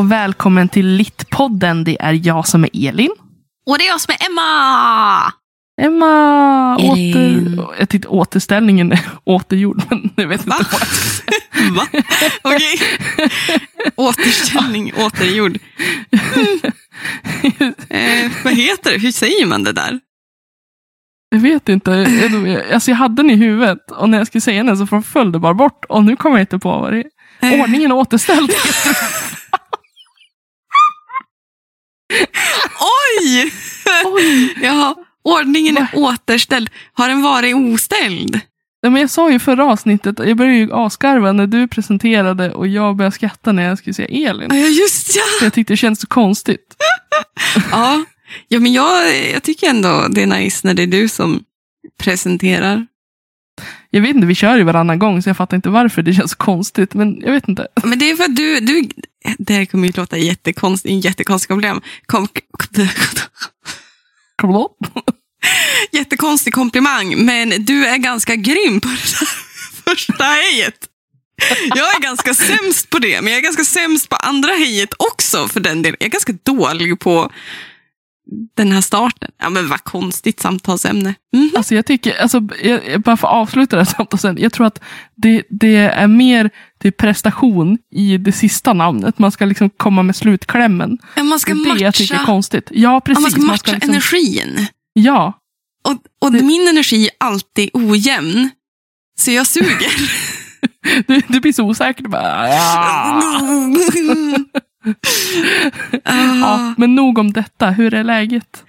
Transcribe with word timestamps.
Och 0.00 0.12
välkommen 0.12 0.68
till 0.68 0.86
Littpodden. 0.86 1.84
Det 1.84 2.02
är 2.02 2.26
jag 2.26 2.48
som 2.48 2.64
är 2.64 2.88
Elin. 2.88 3.10
Och 3.66 3.78
det 3.78 3.84
är 3.84 3.88
jag 3.88 4.00
som 4.00 4.14
är 4.18 4.26
Emma! 4.26 5.32
Emma! 5.82 6.76
Elin. 6.80 7.58
Åter, 7.58 7.74
jag 7.78 7.88
tyckte 7.88 8.08
återställningen 8.08 8.92
är 8.92 9.00
återgjord, 9.24 9.82
men 9.88 10.10
jag 10.16 10.28
vet 10.28 10.40
inte 10.40 10.50
vad 10.50 10.82
jag. 11.64 11.70
Va? 11.76 11.86
Okej. 12.42 12.80
Återställning, 13.96 14.92
återgjord. 14.96 15.58
Mm. 16.10 17.74
Eh, 17.88 18.32
vad 18.44 18.54
heter 18.54 18.92
det? 18.92 18.98
Hur 18.98 19.12
säger 19.12 19.46
man 19.46 19.64
det 19.64 19.72
där? 19.72 20.00
Jag 21.30 21.40
vet 21.40 21.68
inte. 21.68 21.90
Jag, 21.90 22.72
alltså 22.72 22.90
jag 22.90 22.96
hade 22.96 23.22
den 23.22 23.30
i 23.30 23.34
huvudet 23.36 23.90
och 23.90 24.08
när 24.08 24.18
jag 24.18 24.26
skulle 24.26 24.42
säga 24.42 24.64
den 24.64 24.76
så 24.76 25.02
föll 25.02 25.32
det 25.32 25.38
bara 25.38 25.54
bort. 25.54 25.84
Och 25.88 26.04
nu 26.04 26.16
kommer 26.16 26.36
jag 26.36 26.42
inte 26.42 26.58
på 26.58 26.70
vad 26.70 26.92
det 26.92 26.98
är. 27.40 27.54
Eh. 27.54 27.62
Ordningen 27.62 27.90
är 27.90 27.94
återställd. 27.94 28.50
Oj! 33.20 33.52
Oj! 34.04 34.54
Ja, 34.62 35.04
ordningen 35.24 35.76
är 35.76 35.88
återställd. 35.94 36.70
Har 36.92 37.08
den 37.08 37.22
varit 37.22 37.56
oställd? 37.56 38.40
Ja, 38.82 38.90
men 38.90 39.00
jag 39.00 39.10
sa 39.10 39.30
ju 39.30 39.38
förra 39.38 39.64
avsnittet, 39.64 40.18
jag 40.18 40.36
började 40.36 40.56
ju 40.56 40.72
asgarva 40.72 41.32
när 41.32 41.46
du 41.46 41.68
presenterade 41.68 42.52
och 42.52 42.68
jag 42.68 42.96
började 42.96 43.14
skratta 43.14 43.52
när 43.52 43.62
jag 43.62 43.78
skulle 43.78 43.94
säga 43.94 44.30
Elin. 44.30 44.48
Ja, 44.50 44.56
just 44.56 45.16
ja. 45.16 45.22
Så 45.38 45.44
jag 45.44 45.52
tyckte 45.52 45.72
det 45.72 45.76
känns 45.76 46.00
så 46.00 46.06
konstigt. 46.06 46.76
Ja, 47.70 48.04
ja 48.48 48.60
men 48.60 48.72
jag, 48.72 49.26
jag 49.32 49.42
tycker 49.42 49.70
ändå 49.70 50.06
det 50.10 50.22
är 50.22 50.26
nice 50.26 50.66
när 50.66 50.74
det 50.74 50.82
är 50.82 50.86
du 50.86 51.08
som 51.08 51.42
presenterar. 52.02 52.86
Jag 53.90 54.00
vet 54.00 54.14
inte, 54.14 54.26
vi 54.26 54.34
kör 54.34 54.56
ju 54.56 54.62
varannan 54.62 54.98
gång 54.98 55.22
så 55.22 55.28
jag 55.28 55.36
fattar 55.36 55.56
inte 55.56 55.68
varför 55.68 56.02
det 56.02 56.14
känns 56.14 56.34
konstigt. 56.34 56.94
Men 56.94 57.20
jag 57.20 57.32
vet 57.32 57.48
inte. 57.48 57.66
Men 57.84 57.98
det 57.98 58.10
är 58.10 58.16
för 58.16 58.24
att 58.24 58.36
du, 58.36 58.60
du 58.60 58.88
det 59.38 59.54
här 59.54 59.64
kommer 59.64 59.86
ju 59.86 59.92
låta 59.96 60.18
jättekonstigt, 60.18 60.92
en 60.92 61.00
jättekonstig 61.00 61.48
problem. 61.48 61.80
Kom, 62.06 62.28
Kom 64.36 64.52
då. 64.52 64.74
jättekonstig 65.92 66.54
komplimang, 66.54 67.24
men 67.24 67.64
du 67.64 67.86
är 67.86 67.96
ganska 67.96 68.36
grym 68.36 68.80
på 68.80 68.88
det 68.88 68.94
där 68.94 69.28
första 69.84 70.24
hejet. 70.24 70.86
Jag 71.74 71.96
är 71.96 72.00
ganska 72.02 72.34
sämst 72.34 72.90
på 72.90 72.98
det, 72.98 73.22
men 73.22 73.32
jag 73.32 73.38
är 73.38 73.42
ganska 73.42 73.64
sämst 73.64 74.08
på 74.08 74.16
andra 74.16 74.52
hejet 74.52 74.94
också 74.98 75.48
för 75.48 75.60
den 75.60 75.82
delen. 75.82 75.96
Jag 76.00 76.06
är 76.06 76.10
ganska 76.10 76.32
dålig 76.42 77.00
på 77.00 77.32
den 78.56 78.72
här 78.72 78.80
starten. 78.80 79.30
Ja, 79.38 79.48
men 79.50 79.68
vad 79.68 79.84
konstigt 79.84 80.40
samtalsämne. 80.40 81.14
Mhm. 81.32 81.50
Alltså 81.56 81.74
jag 81.74 81.86
tycker, 81.86 82.22
alltså, 82.22 82.42
jag, 82.62 83.02
bara 83.02 83.16
för 83.16 83.28
att 83.28 83.34
avsluta 83.34 83.76
det 83.76 83.82
här 83.82 83.94
samtalet 83.96 84.20
sen. 84.20 84.36
Jag 84.40 84.52
tror 84.52 84.66
att 84.66 84.80
det, 85.16 85.42
det 85.50 85.76
är 85.76 86.06
mer 86.08 86.50
till 86.80 86.92
prestation 86.92 87.78
i 87.94 88.16
det 88.18 88.32
sista 88.32 88.72
namnet. 88.72 89.18
Man 89.18 89.32
ska 89.32 89.44
liksom 89.44 89.70
komma 89.70 90.02
med 90.02 90.16
slutklämmen. 90.16 90.98
Ja, 91.16 91.22
man 91.22 91.40
ska 91.40 91.54
Det 91.54 91.70
är 91.70 91.74
det 91.74 91.80
jag 91.84 91.94
tycker 91.94 92.14
är 92.14 92.18
matcha, 92.18 92.26
konstigt. 92.26 92.68
Ja, 92.70 93.00
precis. 93.00 93.22
man 93.22 93.30
ska 93.30 93.40
matcha 93.40 93.72
liksom- 93.72 93.90
energin. 93.90 94.66
Ja, 94.92 95.32
Och, 95.88 96.26
och 96.26 96.32
min 96.32 96.68
energi 96.68 97.04
är 97.06 97.26
alltid 97.26 97.70
ojämn. 97.72 98.50
Så 99.18 99.30
jag 99.30 99.46
suger. 99.46 99.92
du, 101.06 101.22
du 101.28 101.40
blir 101.40 101.52
så 101.52 101.64
osäker. 101.64 102.02
Du 102.02 102.08
bara, 102.08 102.48
ja. 102.48 103.22
Ah. 106.04 106.36
Ja, 106.40 106.74
men 106.78 106.94
nog 106.94 107.18
om 107.18 107.32
detta. 107.32 107.70
Hur 107.70 107.94
är 107.94 108.04
läget? 108.04 108.64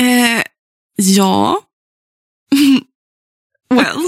Eh, 0.00 0.42
ja. 0.96 1.60
well. 3.70 3.98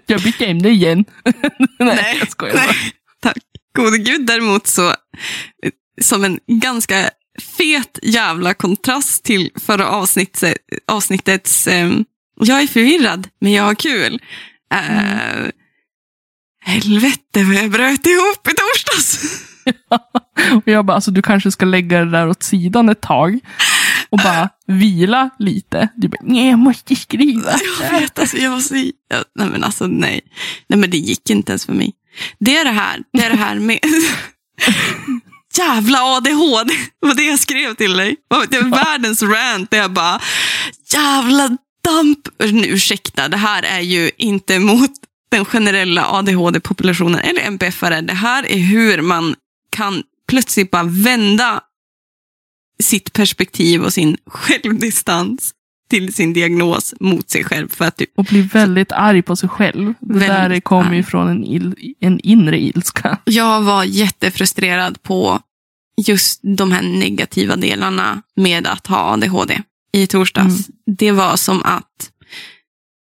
Jag 0.06 0.22
bytte 0.22 0.46
ämne 0.46 0.68
igen. 0.68 1.04
nej, 1.24 1.68
Nej, 1.78 2.16
jag 2.18 2.30
skojar 2.30 2.54
bara. 2.54 2.66
Nej, 2.66 2.92
tack 3.20 3.38
gode 3.76 3.98
gud. 3.98 4.26
Däremot 4.26 4.66
så, 4.66 4.94
som 6.00 6.24
en 6.24 6.38
ganska 6.46 7.10
fet 7.58 7.98
jävla 8.02 8.54
kontrast 8.54 9.24
till 9.24 9.50
förra 9.60 9.88
avsnittet, 9.88 10.56
avsnittets 10.86 11.66
eh, 11.66 11.90
Jag 12.40 12.62
är 12.62 12.66
förvirrad, 12.66 13.28
men 13.40 13.52
jag 13.52 13.62
har 13.62 13.74
kul. 13.74 14.22
Eh, 14.74 15.50
Helvete 16.64 17.44
vad 17.44 17.54
jag 17.54 17.70
bröt 17.70 18.06
ihop 18.06 18.48
i 18.48 18.50
torsdags. 18.50 19.42
Och 20.56 20.68
jag 20.68 20.84
bara, 20.84 20.94
alltså 20.94 21.10
du 21.10 21.22
kanske 21.22 21.50
ska 21.50 21.66
lägga 21.66 22.04
det 22.04 22.10
där 22.10 22.28
åt 22.28 22.42
sidan 22.42 22.88
ett 22.88 23.00
tag. 23.00 23.38
Och 24.10 24.18
bara 24.18 24.48
vila 24.66 25.30
lite. 25.38 25.88
Du 25.96 26.08
bara, 26.08 26.20
nej 26.22 26.48
jag 26.48 26.58
måste 26.58 26.96
skriva. 26.96 27.52
Jag 27.82 28.00
vet, 28.00 28.18
alltså, 28.18 28.36
jag 28.36 28.50
var 28.50 28.60
så... 28.60 28.74
Ja, 29.08 29.16
nej, 29.34 29.48
men 29.48 29.64
alltså 29.64 29.86
nej. 29.86 30.20
Nej, 30.66 30.78
men 30.78 30.90
det 30.90 30.98
gick 30.98 31.30
inte 31.30 31.52
ens 31.52 31.66
för 31.66 31.72
mig. 31.72 31.92
Det 32.38 32.56
är 32.56 32.64
det 32.64 32.70
här, 32.70 33.02
det 33.12 33.24
är 33.24 33.30
det 33.30 33.36
här 33.36 33.54
med... 33.54 33.78
Jävla 35.58 35.98
ADHD, 36.02 36.74
det 37.00 37.06
var 37.06 37.14
det 37.14 37.22
jag 37.22 37.38
skrev 37.38 37.74
till 37.74 37.96
dig. 37.96 38.16
Det 38.48 38.60
var 38.60 38.84
världens 38.84 39.22
rant 39.22 39.70
där 39.70 39.78
jag 39.78 39.92
bara, 39.92 40.20
jävla 40.92 41.56
damp. 41.84 42.28
Nu, 42.38 42.66
ursäkta, 42.66 43.28
det 43.28 43.36
här 43.36 43.62
är 43.62 43.80
ju 43.80 44.10
inte 44.16 44.58
mot 44.58 44.90
den 45.28 45.44
generella 45.44 46.06
ADHD-populationen 46.06 47.20
eller 47.20 47.42
MPF-are. 47.42 48.02
Det 48.02 48.14
här 48.14 48.52
är 48.52 48.58
hur 48.58 49.02
man 49.02 49.34
kan 49.76 50.02
plötsligt 50.28 50.70
bara 50.70 50.84
vända 50.84 51.60
sitt 52.82 53.12
perspektiv 53.12 53.82
och 53.82 53.92
sin 53.92 54.16
självdistans 54.26 55.52
till 55.90 56.14
sin 56.14 56.32
diagnos 56.32 56.94
mot 57.00 57.30
sig 57.30 57.44
själv. 57.44 57.68
För 57.68 57.84
att 57.84 57.96
typ, 57.96 58.10
Och 58.16 58.24
blir 58.24 58.42
väldigt 58.42 58.92
arg 58.92 59.22
på 59.22 59.36
sig 59.36 59.48
själv. 59.48 59.94
Det 60.00 60.18
där 60.18 60.60
kommer 60.60 60.94
ju 60.94 61.02
från 61.02 61.28
en, 61.28 61.44
il, 61.44 61.94
en 62.00 62.20
inre 62.20 62.58
ilska. 62.58 63.18
jag 63.24 63.62
var 63.62 63.84
jättefrustrerad 63.84 65.02
på 65.02 65.40
just 66.06 66.40
de 66.42 66.72
här 66.72 66.82
negativa 66.82 67.56
delarna 67.56 68.22
med 68.36 68.66
att 68.66 68.86
ha 68.86 69.12
ADHD 69.12 69.62
i 69.92 70.06
torsdags. 70.06 70.68
Mm. 70.68 70.96
Det 70.96 71.12
var 71.12 71.36
som 71.36 71.62
att 71.64 72.10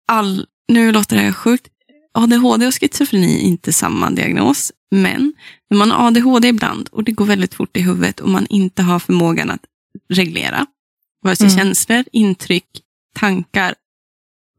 all, 0.08 0.46
nu 0.68 0.92
låter 0.92 1.16
det 1.16 1.22
här 1.22 1.32
sjukt, 1.32 1.68
ADHD 2.14 2.68
och 2.68 2.74
schizofreni 2.74 3.36
är 3.36 3.42
inte 3.42 3.74
samma 3.74 4.10
diagnos, 4.10 4.72
men 5.02 5.34
när 5.70 5.78
man 5.78 5.92
har 5.92 6.08
ADHD 6.08 6.48
ibland 6.48 6.88
och 6.92 7.04
det 7.04 7.12
går 7.12 7.26
väldigt 7.26 7.54
fort 7.54 7.78
i 7.78 7.82
huvudet 7.82 8.20
och 8.20 8.30
man 8.30 8.46
inte 8.50 8.84
har 8.84 9.00
förmågan 9.00 9.50
att 9.50 9.62
reglera, 10.10 10.66
vare 11.24 11.36
sig 11.36 11.48
Mm. 11.48 11.58
känslor, 11.58 12.04
intryck, 12.12 12.68
tankar, 13.16 13.76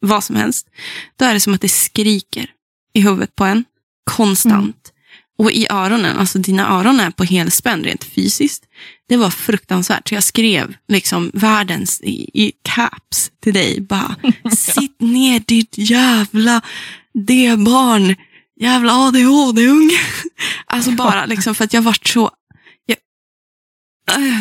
vad 0.01 0.25
som 0.25 0.37
helst, 0.37 0.69
då 1.17 1.25
är 1.25 1.35
det 1.35 1.41
som 1.41 1.55
att 1.55 1.61
det 1.61 1.69
skriker 1.69 2.51
i 2.95 3.01
huvudet 3.01 3.37
på 3.37 3.45
en 3.45 3.65
konstant. 4.05 4.93
Och 5.39 5.53
i 5.53 5.67
öronen, 5.71 6.17
alltså 6.17 6.39
dina 6.39 6.69
öron 6.69 7.01
är 7.01 7.11
på 7.11 7.25
helspänn 7.25 7.85
rent 7.85 8.05
fysiskt. 8.05 8.65
Det 9.09 9.17
var 9.17 9.31
fruktansvärt. 9.31 10.09
Så 10.09 10.15
jag 10.15 10.23
skrev 10.25 10.75
liksom 10.89 11.31
världens 11.35 12.01
i, 12.01 12.31
i 12.35 12.53
caps 12.63 13.31
till 13.43 13.55
dig. 13.55 13.81
Bara, 13.81 14.17
sitt 14.57 15.01
ner 15.01 15.43
ditt 15.47 15.75
jävla 15.79 16.61
det 17.15 17.59
barn. 17.59 18.15
Jävla 18.61 18.93
ADHD-unge. 18.93 19.99
Alltså 20.67 20.91
bara 20.91 21.27
liksom 21.27 21.55
för 21.55 21.65
att 21.65 21.73
jag 21.73 21.83
vart 21.83 22.07
så... 22.07 22.31
Jag, 22.87 22.97
Äh, 24.19 24.41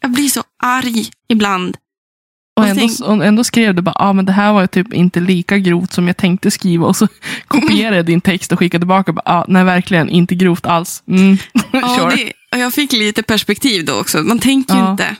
jag 0.00 0.10
blir 0.10 0.28
så 0.28 0.42
arg 0.62 1.10
ibland. 1.28 1.76
Och 2.56 2.66
ändå, 2.66 2.88
och 3.04 3.24
ändå 3.24 3.44
skrev 3.44 3.74
du 3.74 3.82
bara, 3.82 3.94
ah, 3.98 4.12
men 4.12 4.24
det 4.24 4.32
här 4.32 4.52
var 4.52 4.60
ju 4.60 4.66
typ 4.66 4.92
inte 4.92 5.20
lika 5.20 5.58
grovt 5.58 5.92
som 5.92 6.06
jag 6.06 6.16
tänkte 6.16 6.50
skriva. 6.50 6.86
Och 6.86 6.96
så 6.96 7.08
kopierade 7.48 7.96
jag 7.96 8.06
din 8.06 8.20
text 8.20 8.52
och 8.52 8.58
skickade 8.58 8.82
tillbaka. 8.82 9.12
Bara, 9.12 9.22
ah, 9.24 9.44
nej, 9.48 9.64
verkligen 9.64 10.08
inte 10.08 10.34
grovt 10.34 10.66
alls. 10.66 11.02
Mm. 11.08 11.36
Ja, 11.72 12.12
det, 12.16 12.32
och 12.52 12.58
jag 12.58 12.74
fick 12.74 12.92
lite 12.92 13.22
perspektiv 13.22 13.84
då 13.84 14.00
också. 14.00 14.18
Man 14.18 14.38
tänker 14.38 14.74
ju 14.74 14.80
Ja. 14.80 14.90
inte 14.90 15.16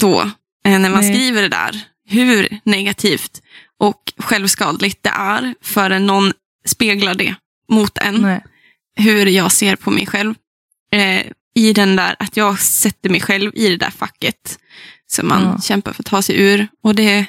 då, 0.00 0.20
eh, 0.64 0.78
när 0.78 0.90
man 0.90 1.00
Nej. 1.00 1.14
skriver 1.14 1.42
det 1.42 1.48
där, 1.48 1.80
hur 2.08 2.60
negativt 2.64 3.42
och 3.80 4.02
självskadligt 4.18 5.02
det 5.02 5.10
är 5.10 5.54
förrän 5.62 6.06
någon 6.06 6.32
speglar 6.68 7.14
det 7.14 7.34
mot 7.72 7.98
en. 7.98 8.14
Nej. 8.14 8.44
Hur 8.96 9.26
jag 9.26 9.52
ser 9.52 9.76
på 9.76 9.90
mig 9.90 10.06
själv. 10.06 10.34
Eh, 10.92 11.22
I 11.54 11.72
den 11.72 11.96
där, 11.96 12.16
att 12.18 12.36
jag 12.36 12.60
sätter 12.60 13.10
mig 13.10 13.20
själv 13.20 13.52
i 13.54 13.68
det 13.68 13.76
där 13.76 13.90
facket 13.90 14.58
som 15.06 15.28
man 15.28 15.42
Ja. 15.42 15.60
kämpar 15.60 15.92
för 15.92 16.02
att 16.02 16.06
ta 16.06 16.22
sig 16.22 16.40
ur. 16.42 16.68
Och 16.82 16.94
det, 16.94 17.26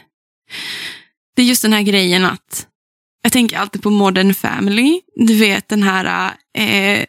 det 1.36 1.42
är 1.42 1.46
just 1.46 1.62
den 1.62 1.74
här 1.74 1.82
grejen 1.82 2.26
att 2.26 2.68
jag 3.24 3.32
tänker 3.32 3.58
alltid 3.58 3.82
på 3.84 3.90
Modern 3.90 4.34
Family. 4.34 5.02
Du 5.16 5.36
vet 5.38 5.68
den 5.70 5.84
här, 5.84 6.32
eh, 6.58 7.06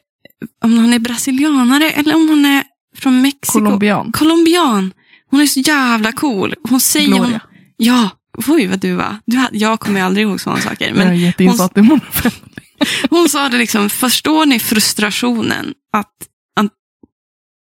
om 0.64 0.78
hon 0.78 0.92
är 0.92 0.98
brasilianare 0.98 1.90
eller 1.90 2.14
om 2.14 2.28
hon 2.28 2.44
är 2.44 2.64
från 2.96 3.22
Mexiko. 3.22 3.52
Colombian. 3.52 4.12
Colombian. 4.12 4.92
Hon 5.30 5.40
är 5.40 5.46
så 5.46 5.60
jävla 5.60 6.12
cool. 6.12 6.54
Hon 6.68 6.80
säger... 6.80 7.08
Hon, 7.12 7.18
Gloria. 7.20 7.40
ja, 7.76 8.10
oj 8.48 8.66
vad 8.66 8.78
du 8.78 8.94
var. 8.94 9.16
Du, 9.24 9.46
jag 9.52 9.80
kommer 9.80 10.02
aldrig 10.02 10.26
ihåg 10.26 10.40
sådana 10.40 10.62
saker. 10.62 10.88
jag 10.88 10.98
är 10.98 11.04
Men 11.04 11.14
i 11.14 11.82
Modern 11.82 12.00
Family. 12.10 12.40
hon 13.10 13.28
sa 13.28 13.48
det 13.48 13.58
liksom, 13.58 13.90
förstår 13.90 14.46
ni 14.46 14.58
frustrationen 14.58 15.74
att, 15.92 16.12
att, 16.60 16.72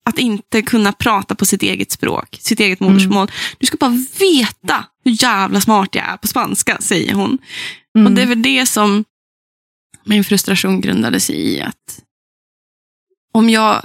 att 0.08 0.18
inte 0.18 0.62
kunna 0.62 0.92
prata 0.92 1.34
på 1.34 1.46
sitt 1.46 1.62
eget 1.62 1.92
språk, 1.92 2.36
sitt 2.40 2.60
eget 2.60 2.80
modersmål. 2.80 3.30
Du 3.58 3.66
ska 3.66 3.76
bara 3.76 4.04
veta 4.18 4.84
hur 5.04 5.22
jävla 5.22 5.60
smart 5.60 5.94
jag 5.94 6.04
är 6.04 6.16
på 6.16 6.26
spanska, 6.28 6.76
säger 6.80 7.14
hon. 7.14 7.38
Mm. 7.96 8.06
Och 8.06 8.12
det 8.12 8.22
är 8.22 8.26
väl 8.26 8.42
det 8.42 8.66
som 8.66 9.04
min 10.04 10.24
frustration 10.24 10.80
grundade 10.80 11.20
sig 11.20 11.36
i. 11.36 11.60
att 11.60 12.02
om 13.32 13.50
jag 13.50 13.82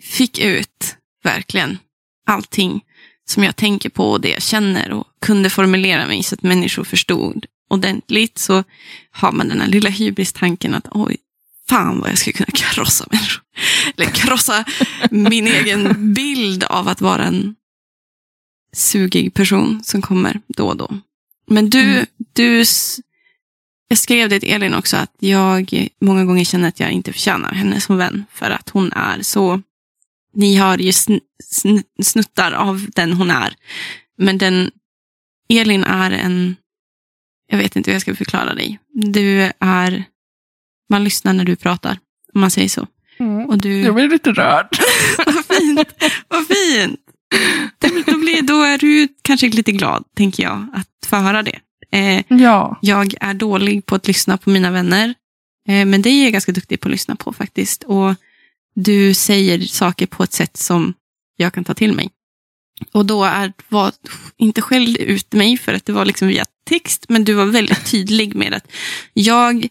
fick 0.00 0.38
ut 0.38 0.96
verkligen 1.24 1.78
allting 2.26 2.84
som 3.24 3.44
jag 3.44 3.56
tänker 3.56 3.90
på 3.90 4.10
och 4.10 4.20
det 4.20 4.28
jag 4.28 4.42
känner 4.42 4.92
och 4.92 5.06
kunde 5.22 5.50
formulera 5.50 6.06
mig 6.06 6.22
så 6.22 6.34
att 6.34 6.42
människor 6.42 6.84
förstod 6.84 7.46
ordentligt 7.70 8.38
så 8.38 8.64
har 9.10 9.32
man 9.32 9.48
den 9.48 9.60
här 9.60 9.68
lilla 9.68 9.90
hybris-tanken 9.90 10.74
att 10.74 10.88
oj, 10.90 11.16
fan 11.68 12.00
vad 12.00 12.10
jag 12.10 12.18
skulle 12.18 12.32
kunna 12.32 12.50
krossa 12.52 13.06
människor. 13.10 13.42
Eller 13.96 14.10
krossa 14.10 14.64
min 15.10 15.46
egen 15.46 16.14
bild 16.14 16.64
av 16.64 16.88
att 16.88 17.00
vara 17.00 17.24
en 17.24 17.54
sugig 18.76 19.34
person 19.34 19.80
som 19.84 20.02
kommer 20.02 20.40
då 20.48 20.68
och 20.68 20.76
då. 20.76 20.98
Men 21.46 21.70
du, 21.70 21.82
Mm. 21.82 22.06
du 22.32 22.64
jag 23.88 23.98
skrev 23.98 24.28
det 24.28 24.40
till 24.40 24.52
Elin 24.52 24.74
också 24.74 24.96
att 24.96 25.14
jag 25.18 25.88
många 26.00 26.24
gånger 26.24 26.44
känner 26.44 26.68
att 26.68 26.80
jag 26.80 26.90
inte 26.92 27.12
förtjänar 27.12 27.52
henne 27.52 27.80
som 27.80 27.96
vän 27.96 28.24
för 28.32 28.50
att 28.50 28.68
hon 28.68 28.92
är 28.92 29.22
så, 29.22 29.62
ni 30.34 30.56
har 30.56 30.78
ju 30.78 30.92
sn, 30.92 31.18
sn, 31.44 31.78
snuttar 32.02 32.52
av 32.52 32.86
den 32.94 33.12
hon 33.12 33.30
är. 33.30 33.54
Men 34.18 34.38
den, 34.38 34.70
Elin 35.58 35.84
är 35.84 36.10
en, 36.10 36.56
jag 37.48 37.58
vet 37.58 37.76
inte 37.76 37.90
hur 37.90 37.94
jag 37.94 38.02
ska 38.02 38.14
förklara 38.14 38.54
dig. 38.54 38.78
Du 38.92 39.50
är, 39.58 40.04
man 40.90 41.04
lyssnar 41.04 41.32
när 41.32 41.44
du 41.44 41.56
pratar, 41.56 41.98
om 42.34 42.40
man 42.40 42.50
säger 42.50 42.68
så. 42.68 42.86
Och 43.48 43.58
du, 43.58 43.80
Jag 43.80 43.94
blir 43.94 44.08
lite 44.08 44.32
rörd. 44.32 44.68
vad 45.26 45.44
fint, 45.44 45.88
vad 46.28 46.46
fint. 46.46 47.00
Då, 48.06 48.18
blir, 48.18 48.42
då 48.42 48.62
är 48.62 48.78
du 48.78 49.08
kanske 49.22 49.48
lite 49.48 49.72
glad, 49.72 50.04
tänker 50.16 50.42
jag, 50.42 50.66
att 50.74 51.06
få 51.06 51.16
höra 51.16 51.42
det. 51.42 51.58
Eh, 51.92 52.24
Ja. 52.28 52.78
jag 52.82 53.14
är 53.20 53.34
dålig 53.34 53.86
på 53.86 53.94
att 53.94 54.06
lyssna 54.06 54.36
på 54.36 54.50
mina 54.50 54.70
vänner. 54.70 55.14
Eh, 55.68 55.84
men 55.86 56.02
det 56.02 56.10
är 56.10 56.22
jag 56.24 56.32
ganska 56.32 56.52
duktig 56.52 56.80
på 56.80 56.88
att 56.88 56.92
lyssna 56.92 57.16
på 57.16 57.32
faktiskt. 57.32 57.82
Och 57.82 58.14
du 58.74 59.14
säger 59.14 59.60
saker 59.60 60.06
på 60.06 60.22
ett 60.22 60.32
sätt 60.32 60.56
som 60.56 60.94
jag 61.36 61.52
kan 61.52 61.64
ta 61.64 61.74
till 61.74 61.92
mig. 61.92 62.10
Och 62.92 63.06
då 63.06 63.24
är, 63.24 63.52
var, 63.68 63.92
inte 64.36 64.62
skällde 64.62 64.98
ut 65.02 65.32
mig 65.32 65.56
för 65.56 65.74
att 65.74 65.86
det 65.86 65.92
var 65.92 66.04
liksom 66.04 66.28
via 66.28 66.44
text, 66.68 67.06
men 67.08 67.24
du 67.24 67.34
var 67.34 67.46
väldigt 67.46 67.86
tydlig 67.90 68.34
med 68.34 68.54
att 68.54 68.66
jag 69.12 69.68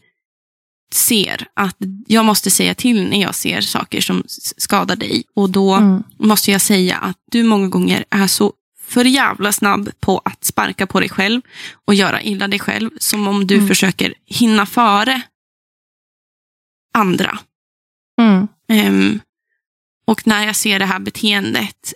ser 0.93 1.47
att 1.53 1.77
jag 2.07 2.25
måste 2.25 2.51
säga 2.51 2.75
till 2.75 3.09
när 3.09 3.21
jag 3.21 3.35
ser 3.35 3.61
saker 3.61 4.01
som 4.01 4.23
skadar 4.57 4.95
dig. 4.95 5.23
Och 5.33 5.49
då 5.49 5.73
Mm. 5.73 6.03
måste 6.17 6.51
jag 6.51 6.61
säga 6.61 6.97
att 6.97 7.17
du 7.31 7.43
många 7.43 7.67
gånger 7.67 8.05
är 8.09 8.27
så 8.27 8.53
för 8.79 9.05
jävla 9.05 9.51
snabb 9.51 9.89
på 9.99 10.21
att 10.25 10.43
sparka 10.45 10.87
på 10.87 10.99
dig 10.99 11.09
själv 11.09 11.41
och 11.85 11.95
göra 11.95 12.21
illa 12.21 12.47
dig 12.47 12.59
själv. 12.59 12.89
Som 12.99 13.27
om 13.27 13.47
du 13.47 13.55
Mm. 13.55 13.67
försöker 13.67 14.13
hinna 14.25 14.65
före 14.65 15.21
andra. 16.93 17.39
Mm. 18.21 18.47
Ehm, 18.69 19.19
och 20.05 20.27
när 20.27 20.45
jag 20.45 20.55
ser 20.55 20.79
det 20.79 20.85
här 20.85 20.99
beteendet 20.99 21.93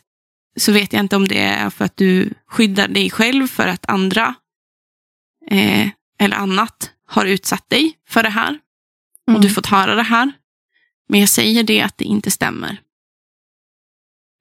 så 0.56 0.72
vet 0.72 0.94
jag 0.94 1.00
inte 1.00 1.16
om 1.16 1.28
det 1.28 1.40
är 1.40 1.70
för 1.70 1.86
att 1.86 1.98
du 1.98 2.34
skyddar 2.48 2.88
dig 2.88 3.10
själv 3.10 3.48
för 3.48 3.68
att 3.68 3.90
andra 3.90 4.36
eh, 5.52 5.90
eller 6.20 6.38
annat 6.38 6.92
har 7.08 7.26
utsatt 7.26 7.70
dig 7.70 7.98
för 8.08 8.24
det 8.24 8.30
här. 8.30 8.50
Mm. 9.28 9.36
Och 9.36 9.42
du 9.42 9.50
fått 9.50 9.66
höra 9.66 9.96
det 9.96 10.04
här. 10.04 10.32
Men 11.10 11.20
jag 11.20 11.30
säger 11.30 11.64
det 11.64 11.82
att 11.82 11.98
det 11.98 12.06
inte 12.06 12.32
stämmer. 12.32 12.82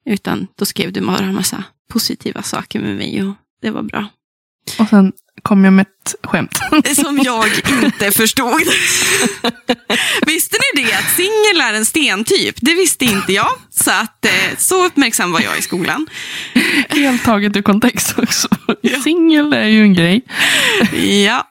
Utan 0.05 0.47
då 0.55 0.65
skrev 0.65 0.93
du 0.93 1.01
bara 1.01 1.25
en 1.25 1.35
massa 1.35 1.63
positiva 1.89 2.41
saker 2.41 2.79
med 2.79 2.95
mig 2.95 3.23
och 3.23 3.35
det 3.61 3.71
var 3.71 3.83
bra. 3.83 4.07
Och 4.79 4.89
sen 4.89 5.11
kom 5.41 5.63
jag 5.63 5.73
med 5.73 5.85
ett 5.87 6.15
skämt. 6.23 6.59
Som 6.95 7.19
jag 7.23 7.45
inte 7.83 8.11
förstod. 8.11 8.61
visste 10.25 10.57
ni 10.75 10.83
det? 10.83 10.93
Att 10.93 11.09
singel 11.09 11.61
är 11.69 11.73
en 11.73 11.85
stentyp? 11.85 12.55
Det 12.61 12.73
visste 12.75 13.05
inte 13.05 13.33
jag. 13.33 13.49
Så, 13.69 13.91
att, 13.91 14.25
eh, 14.25 14.57
så 14.57 14.85
uppmärksam 14.85 15.31
var 15.31 15.41
jag 15.41 15.57
i 15.57 15.61
skolan. 15.61 16.07
Helt 16.89 17.23
taget 17.23 17.55
ur 17.57 17.61
kontext 17.61 18.19
också. 18.19 18.47
Ja. 18.81 18.99
Singel 19.01 19.53
är 19.53 19.67
ju 19.67 19.81
en 19.81 19.93
grej. 19.93 20.21
Ja. 21.25 21.47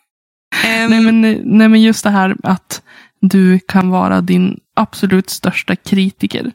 Ehm, 0.65 0.91
Nej 0.91 1.01
men, 1.01 1.21
nej 1.45 1.69
men 1.69 1.83
just 1.83 2.05
det 2.05 2.11
här 2.11 2.37
att 2.43 2.83
du 3.21 3.59
kan 3.69 3.91
vara 3.91 4.21
din 4.21 4.59
absolut 4.77 5.31
största 5.31 5.77
kritiker. 5.77 6.53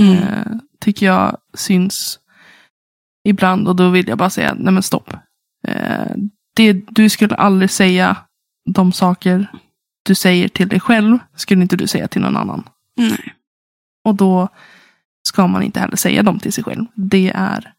mm, 0.00 0.16
Eh, 0.16 0.52
tycker 0.80 1.06
jag 1.06 1.36
syns 1.56 2.18
ibland. 3.28 3.68
Och 3.68 3.76
då 3.76 3.88
vill 3.90 4.08
jag 4.08 4.18
bara 4.18 4.30
säga, 4.30 4.54
nej 4.58 4.72
men 4.72 4.82
stopp. 4.82 5.14
Eh, 5.68 6.16
det, 6.54 6.72
du 6.72 7.08
skulle 7.08 7.34
aldrig 7.34 7.70
säga 7.70 8.16
de 8.70 8.92
saker 8.92 9.46
du 10.02 10.14
säger 10.14 10.48
till 10.48 10.68
dig 10.68 10.80
själv. 10.80 11.18
Skulle 11.36 11.62
inte 11.62 11.76
du 11.76 11.86
säga 11.86 12.08
till 12.08 12.20
någon 12.20 12.36
annan. 12.36 12.68
nej. 12.96 13.34
Och 14.04 14.14
då 14.14 14.48
ska 15.28 15.46
man 15.46 15.62
inte 15.62 15.80
heller 15.80 15.96
säga 15.96 16.22
dem 16.22 16.38
till 16.38 16.52
sig 16.52 16.64
själv. 16.64 16.86
Det 16.94 17.32
är 17.34 17.72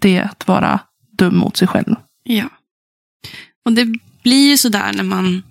det 0.00 0.20
att 0.20 0.48
vara 0.48 0.80
dum 1.10 1.36
mot 1.36 1.56
sig 1.56 1.68
själv. 1.68 1.96
Ja. 2.22 2.48
Och 3.64 3.72
det 3.72 3.86
blir 4.22 4.50
ju 4.50 4.56
sådär 4.56 4.92
när 4.92 5.04
man 5.04 5.42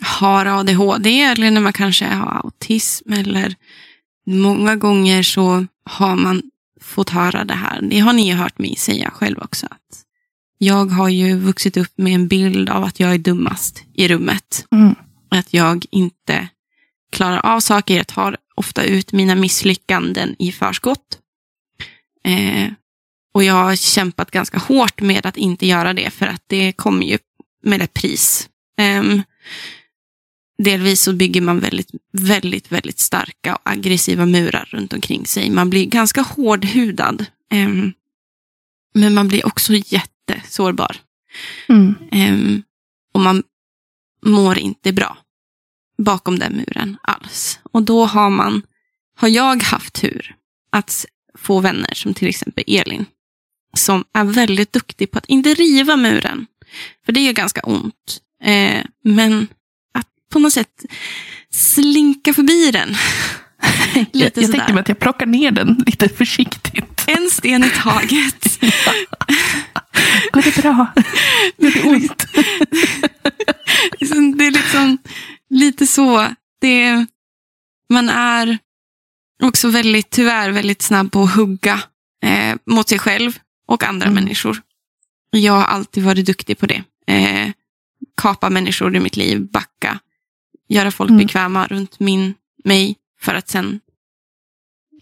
har 0.00 0.46
ADHD 0.46 1.20
eller 1.20 1.50
när 1.50 1.60
man 1.60 1.72
kanske 1.72 2.06
har 2.06 2.40
autism 2.44 3.12
eller 3.12 3.54
många 4.26 4.76
gånger 4.76 5.22
så 5.22 5.66
har 5.84 6.16
man 6.16 6.42
fått 6.84 7.10
höra 7.10 7.44
det 7.44 7.54
här. 7.54 7.82
Det 7.82 7.98
har 7.98 8.12
ni 8.12 8.28
ju 8.28 8.34
hört 8.34 8.58
mig 8.58 8.76
säga 8.76 9.10
själv 9.10 9.38
också. 9.38 9.66
Att 9.70 10.04
jag 10.58 10.86
har 10.86 11.08
ju 11.08 11.38
vuxit 11.38 11.76
upp 11.76 11.92
med 11.96 12.14
en 12.14 12.28
bild 12.28 12.68
av 12.70 12.84
att 12.84 13.00
jag 13.00 13.14
är 13.14 13.18
dummast 13.18 13.84
i 13.94 14.08
rummet. 14.08 14.66
Mm. 14.72 14.94
Att 15.28 15.54
jag 15.54 15.84
inte 15.90 16.48
klarar 17.12 17.46
av 17.46 17.60
saker. 17.60 17.96
Jag 17.96 18.06
tar 18.06 18.36
ofta 18.54 18.84
ut 18.84 19.12
mina 19.12 19.34
misslyckanden 19.34 20.36
i 20.38 20.52
förskott. 20.52 21.18
Eh, 22.24 22.72
och 23.34 23.44
jag 23.44 23.54
har 23.54 23.76
kämpat 23.76 24.30
ganska 24.30 24.58
hårt 24.58 25.00
med 25.00 25.26
att 25.26 25.36
inte 25.36 25.66
göra 25.66 25.92
det 25.92 26.10
för 26.10 26.26
att 26.26 26.42
det 26.46 26.72
kommer 26.72 27.06
ju 27.06 27.18
med 27.62 27.82
ett 27.82 27.94
pris. 27.94 28.48
Ehm, 28.78 29.22
delvis 30.58 31.02
så 31.02 31.12
bygger 31.12 31.40
man 31.40 31.60
väldigt, 31.60 31.90
väldigt, 32.12 32.72
väldigt 32.72 32.98
starka 32.98 33.54
och 33.56 33.70
aggressiva 33.70 34.26
murar 34.26 34.68
runt 34.70 34.92
omkring 34.92 35.26
sig. 35.26 35.50
Man 35.50 35.70
blir 35.70 35.86
ganska 35.86 36.22
hårdhudad. 36.22 37.26
Ehm, 37.50 37.92
men 38.94 39.14
man 39.14 39.28
blir 39.28 39.46
också 39.46 39.72
jättesårbar. 39.74 40.96
Mm. 41.68 41.94
Ehm, 42.10 42.62
och 43.14 43.20
man 43.20 43.42
mår 44.26 44.58
inte 44.58 44.92
bra 44.92 45.18
bakom 45.98 46.38
den 46.38 46.52
muren 46.52 46.96
alls. 47.02 47.58
Och 47.62 47.82
då 47.82 48.04
har 48.04 48.30
man, 48.30 48.62
har 49.16 49.28
jag 49.28 49.62
haft 49.62 49.94
tur 49.94 50.36
att 50.70 51.06
få 51.38 51.60
vänner 51.60 51.94
som 51.94 52.14
till 52.14 52.28
exempel 52.28 52.64
Elin. 52.66 53.06
Som 53.76 54.04
är 54.12 54.24
väldigt 54.24 54.72
duktig 54.72 55.10
på 55.10 55.18
att 55.18 55.26
inte 55.26 55.54
riva 55.54 55.96
muren. 55.96 56.46
För 57.04 57.12
det 57.12 57.20
gör 57.20 57.32
ganska 57.32 57.60
ont. 57.60 58.20
Eh, 58.42 58.84
men 59.04 59.48
på 60.34 60.38
något 60.38 60.52
sätt 60.52 60.84
slinka 61.50 62.34
förbi 62.34 62.70
den. 62.70 62.94
Jag, 63.94 64.06
Lite 64.12 64.40
jag 64.40 64.46
sådär. 64.46 64.58
tänkte 64.58 64.72
mig 64.72 64.80
att 64.80 64.88
jag 64.88 64.98
plockar 64.98 65.26
ner 65.26 65.50
den 65.50 65.74
lite 65.86 66.08
försiktigt. 66.08 67.04
En 67.06 67.30
sten 67.30 67.64
i 67.64 67.70
taget. 67.70 68.60
Går 70.32 70.42
det 70.42 70.56
bra? 70.62 70.92
Gör 71.56 71.70
det 71.70 71.82
ont? 71.82 72.26
Det 74.38 74.46
är 74.46 74.50
liksom 74.50 74.98
lite 75.50 75.86
så. 75.86 76.28
Det, 76.60 77.06
man 77.90 78.08
är 78.08 78.58
också 79.42 79.68
väldigt, 79.68 80.10
tyvärr 80.10 80.50
väldigt 80.50 80.82
snabb 80.82 81.12
på 81.12 81.22
att 81.22 81.34
hugga 81.34 81.80
eh, 82.24 82.56
mot 82.66 82.88
sig 82.88 82.98
själv 82.98 83.38
och 83.66 83.84
andra 83.84 84.06
Mm. 84.06 84.24
människor. 84.24 84.60
Jag 85.30 85.52
har 85.52 85.64
alltid 85.64 86.04
varit 86.04 86.26
duktig 86.26 86.58
på 86.58 86.66
det. 86.66 86.82
Eh, 87.06 87.50
kapa 88.16 88.50
människor 88.50 88.96
i 88.96 89.00
mitt 89.00 89.16
liv, 89.16 89.40
backa, 89.52 89.98
göra 90.74 90.90
folk 90.90 91.10
Mm. 91.10 91.22
bekväma 91.26 91.66
runt 91.66 92.00
min, 92.00 92.34
mig 92.64 92.96
för 93.20 93.34
att 93.34 93.48
sen 93.48 93.80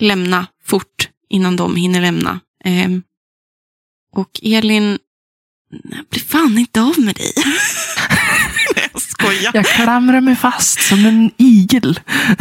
lämna 0.00 0.47
fort 0.64 1.09
innan 1.29 1.57
de 1.57 1.76
hinner 1.76 2.00
lämna. 2.00 2.41
Eh, 2.64 2.91
och 4.17 4.41
Elin, 4.43 4.99
jag 5.71 6.05
blir 6.11 6.21
fan 6.23 6.59
inte 6.59 6.81
av 6.83 6.99
med 7.00 7.14
dig. 7.14 7.33
Nej, 8.76 8.88
jag 8.93 9.02
skojar. 9.02 9.50
Jag 9.55 9.67
klamrar 9.67 10.21
mig 10.21 10.37
fast 10.37 10.81
som 10.83 11.07
en 11.07 11.31
igel. 11.37 12.00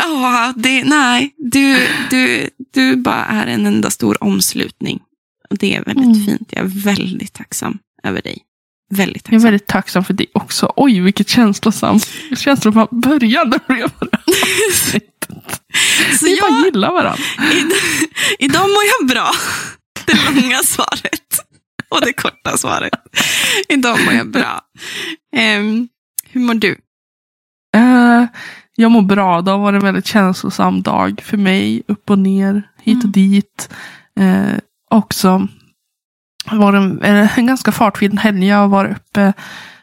Ja, 0.00 0.52
det, 0.56 0.84
nej, 0.84 1.34
du, 1.38 1.86
du, 2.10 2.50
du 2.74 2.96
bara 2.96 3.24
är 3.24 3.46
en 3.46 3.66
enda 3.66 3.90
stor 3.90 4.22
omslutning. 4.24 5.00
Och 5.50 5.58
det 5.58 5.74
är 5.76 5.84
väldigt 5.84 6.04
Mm. 6.06 6.26
fint. 6.26 6.48
Jag 6.52 6.64
är 6.64 6.68
väldigt 6.84 7.32
tacksam 7.32 7.78
över 8.02 8.22
dig. 8.22 8.38
Väldigt 8.90 9.22
Jag 9.28 9.34
är 9.34 9.38
tacksam. 9.38 9.42
väldigt 9.42 9.66
tacksam 9.66 10.04
för 10.04 10.12
det 10.14 10.26
också. 10.34 10.72
Oj, 10.76 11.00
vilket 11.00 11.28
känslosamt. 11.28 12.08
Började 12.90 13.58
med 13.66 13.78
det 13.78 13.84
här 14.08 14.10
avsnittet. 14.68 15.60
Så 16.18 16.26
Vi 16.26 16.40
bara 16.40 16.50
jag, 16.50 16.64
gillar 16.64 16.92
varandra. 16.92 17.22
id- 17.52 17.72
idag 18.38 18.62
mår 18.62 18.82
jag 19.00 19.08
bra. 19.08 19.30
Det 20.06 20.40
långa 20.42 20.58
svaret. 20.62 21.38
Och 21.88 22.00
det 22.00 22.12
korta 22.12 22.56
svaret. 22.56 22.92
Idag 23.68 23.98
mår 24.04 24.14
jag 24.14 24.30
bra. 24.30 24.60
Ehm, 25.36 25.88
hur 26.30 26.40
mår 26.40 26.54
du? 26.54 26.76
Eh, 27.76 28.24
jag 28.76 28.90
mår 28.90 29.02
bra. 29.02 29.40
Det 29.42 29.50
har 29.50 29.58
varit 29.58 29.74
en 29.82 29.84
väldigt 29.86 30.06
känslosam 30.06 30.82
dag 30.82 31.20
för 31.24 31.36
mig. 31.36 31.82
Upp 31.88 32.10
och 32.10 32.18
ner, 32.18 32.62
hit 32.82 32.96
och 32.98 33.02
Mm. 33.04 33.12
dit. 33.12 33.68
Eh, 34.20 34.58
också 34.90 35.48
var 36.52 36.72
en, 36.72 37.02
en 37.36 37.46
ganska 37.46 37.72
fartfylld 37.72 38.18
helg. 38.20 38.46
Jag 38.46 38.56
har 38.56 38.68
varit 38.68 38.96
uppe 38.96 39.32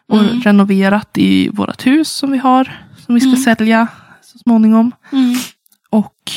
och 0.07 0.19
Mm. 0.19 0.41
renoverat 0.41 1.17
i 1.17 1.49
vårt 1.49 1.85
hus 1.85 2.09
som 2.11 2.31
vi 2.31 2.37
har. 2.37 2.81
Som 3.05 3.15
vi 3.15 3.21
ska 3.21 3.29
Mm. 3.29 3.41
sälja 3.43 3.87
så 4.21 4.37
småningom. 4.37 4.91
Mm. 5.11 5.35
Och 5.89 6.31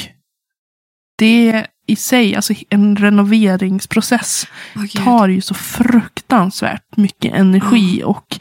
det 1.19 1.67
i 1.87 1.97
sig, 1.97 2.37
alltså 2.37 2.55
en 2.71 2.97
renoveringsprocess, 2.97 4.47
gud. 4.75 4.91
tar 4.93 5.29
ju 5.29 5.41
så 5.41 5.55
fruktansvärt 5.55 6.97
mycket 6.97 7.35
energi 7.35 8.03
och 8.05 8.39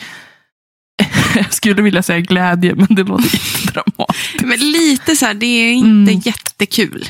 jag 1.35 1.53
skulle 1.53 1.81
vilja 1.81 2.03
säga 2.03 2.19
glädje, 2.19 2.75
men 2.75 2.87
det 2.89 3.03
låter 3.03 3.23
jättedramatiskt. 3.35 4.41
Men 4.45 4.59
lite 4.71 5.15
så 5.15 5.25
här, 5.25 5.33
det 5.33 5.45
är 5.45 5.73
inte 5.73 6.11
Mm. 6.11 6.21
jättekul. 6.25 7.05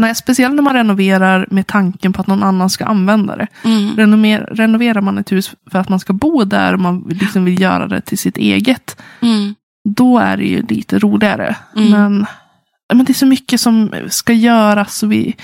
Nej, 0.00 0.14
speciellt 0.14 0.54
när 0.54 0.62
man 0.62 0.74
renoverar 0.74 1.46
med 1.50 1.66
tanken 1.66 2.12
på 2.12 2.20
att 2.20 2.26
någon 2.26 2.42
annan 2.42 2.70
ska 2.70 2.84
använda 2.84 3.36
det. 3.36 3.46
Mm. 3.64 3.96
Renover, 3.96 4.48
renoverar 4.50 5.00
man 5.00 5.18
ett 5.18 5.32
hus 5.32 5.50
för 5.70 5.78
att 5.78 5.88
man 5.88 6.00
ska 6.00 6.12
bo 6.12 6.44
där 6.44 6.72
och 6.72 6.80
man 6.80 7.04
liksom 7.08 7.44
vill 7.44 7.60
göra 7.60 7.86
det 7.88 8.00
till 8.00 8.18
sitt 8.18 8.36
eget, 8.36 8.96
Mm. 9.20 9.54
då 9.88 10.18
är 10.18 10.36
det 10.36 10.44
ju 10.44 10.62
lite 10.62 10.98
roligare. 10.98 11.56
Mm. 11.76 11.90
Men, 11.90 12.26
men 12.92 13.04
det 13.04 13.12
är 13.12 13.14
så 13.14 13.26
mycket 13.26 13.60
som 13.60 13.90
ska 14.08 14.32
göras 14.32 15.02
och 15.02 15.12
vi, 15.12 15.36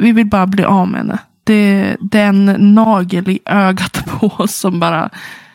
vi 0.00 0.12
vill 0.12 0.26
bara 0.26 0.46
bli 0.46 0.64
av 0.64 0.88
med 0.88 1.00
henne. 1.00 1.18
Det, 1.44 1.96
det 2.00 2.18
är 2.20 2.28
en 2.28 2.74
nagel 2.74 3.28
i 3.28 3.38
ögat 3.44 4.04
på 4.06 4.26
oss 4.26 4.54
som 4.56 4.80
bara 4.80 5.10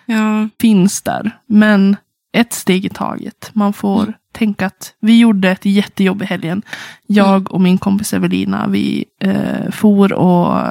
Ja. 0.05 0.49
finns 0.61 1.01
där. 1.01 1.31
Men 1.47 1.95
ett 2.37 2.53
steg 2.53 2.85
i 2.85 2.89
taget. 2.89 3.49
Man 3.53 3.73
får 3.73 4.13
Mm. 4.33 4.39
tänka 4.39 4.65
att 4.65 4.93
vi 4.99 5.19
gjorde 5.19 5.51
ett 5.51 5.65
jättejobb 5.65 6.21
i 6.21 6.25
helgen. 6.25 6.61
Jag 7.07 7.51
och 7.51 7.61
min 7.61 7.77
kompis 7.77 8.13
Evelina, 8.13 8.67
vi 8.67 9.05
eh, 9.19 9.71
for 9.71 10.13
och 10.13 10.61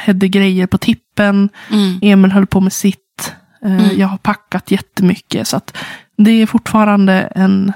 hade 0.00 0.28
grejer 0.28 0.66
på 0.66 0.78
tippen. 0.78 1.48
Mm. 1.70 1.98
Emil 2.02 2.32
höll 2.32 2.46
på 2.46 2.60
med 2.60 2.72
sitt. 2.72 3.34
Eh, 3.62 3.72
Mm. 3.72 3.98
Jag 3.98 4.08
har 4.08 4.18
packat 4.18 4.70
jättemycket. 4.70 5.48
Så 5.48 5.56
att 5.56 5.76
det 6.16 6.30
är 6.30 6.46
fortfarande 6.46 7.12
en, 7.14 7.72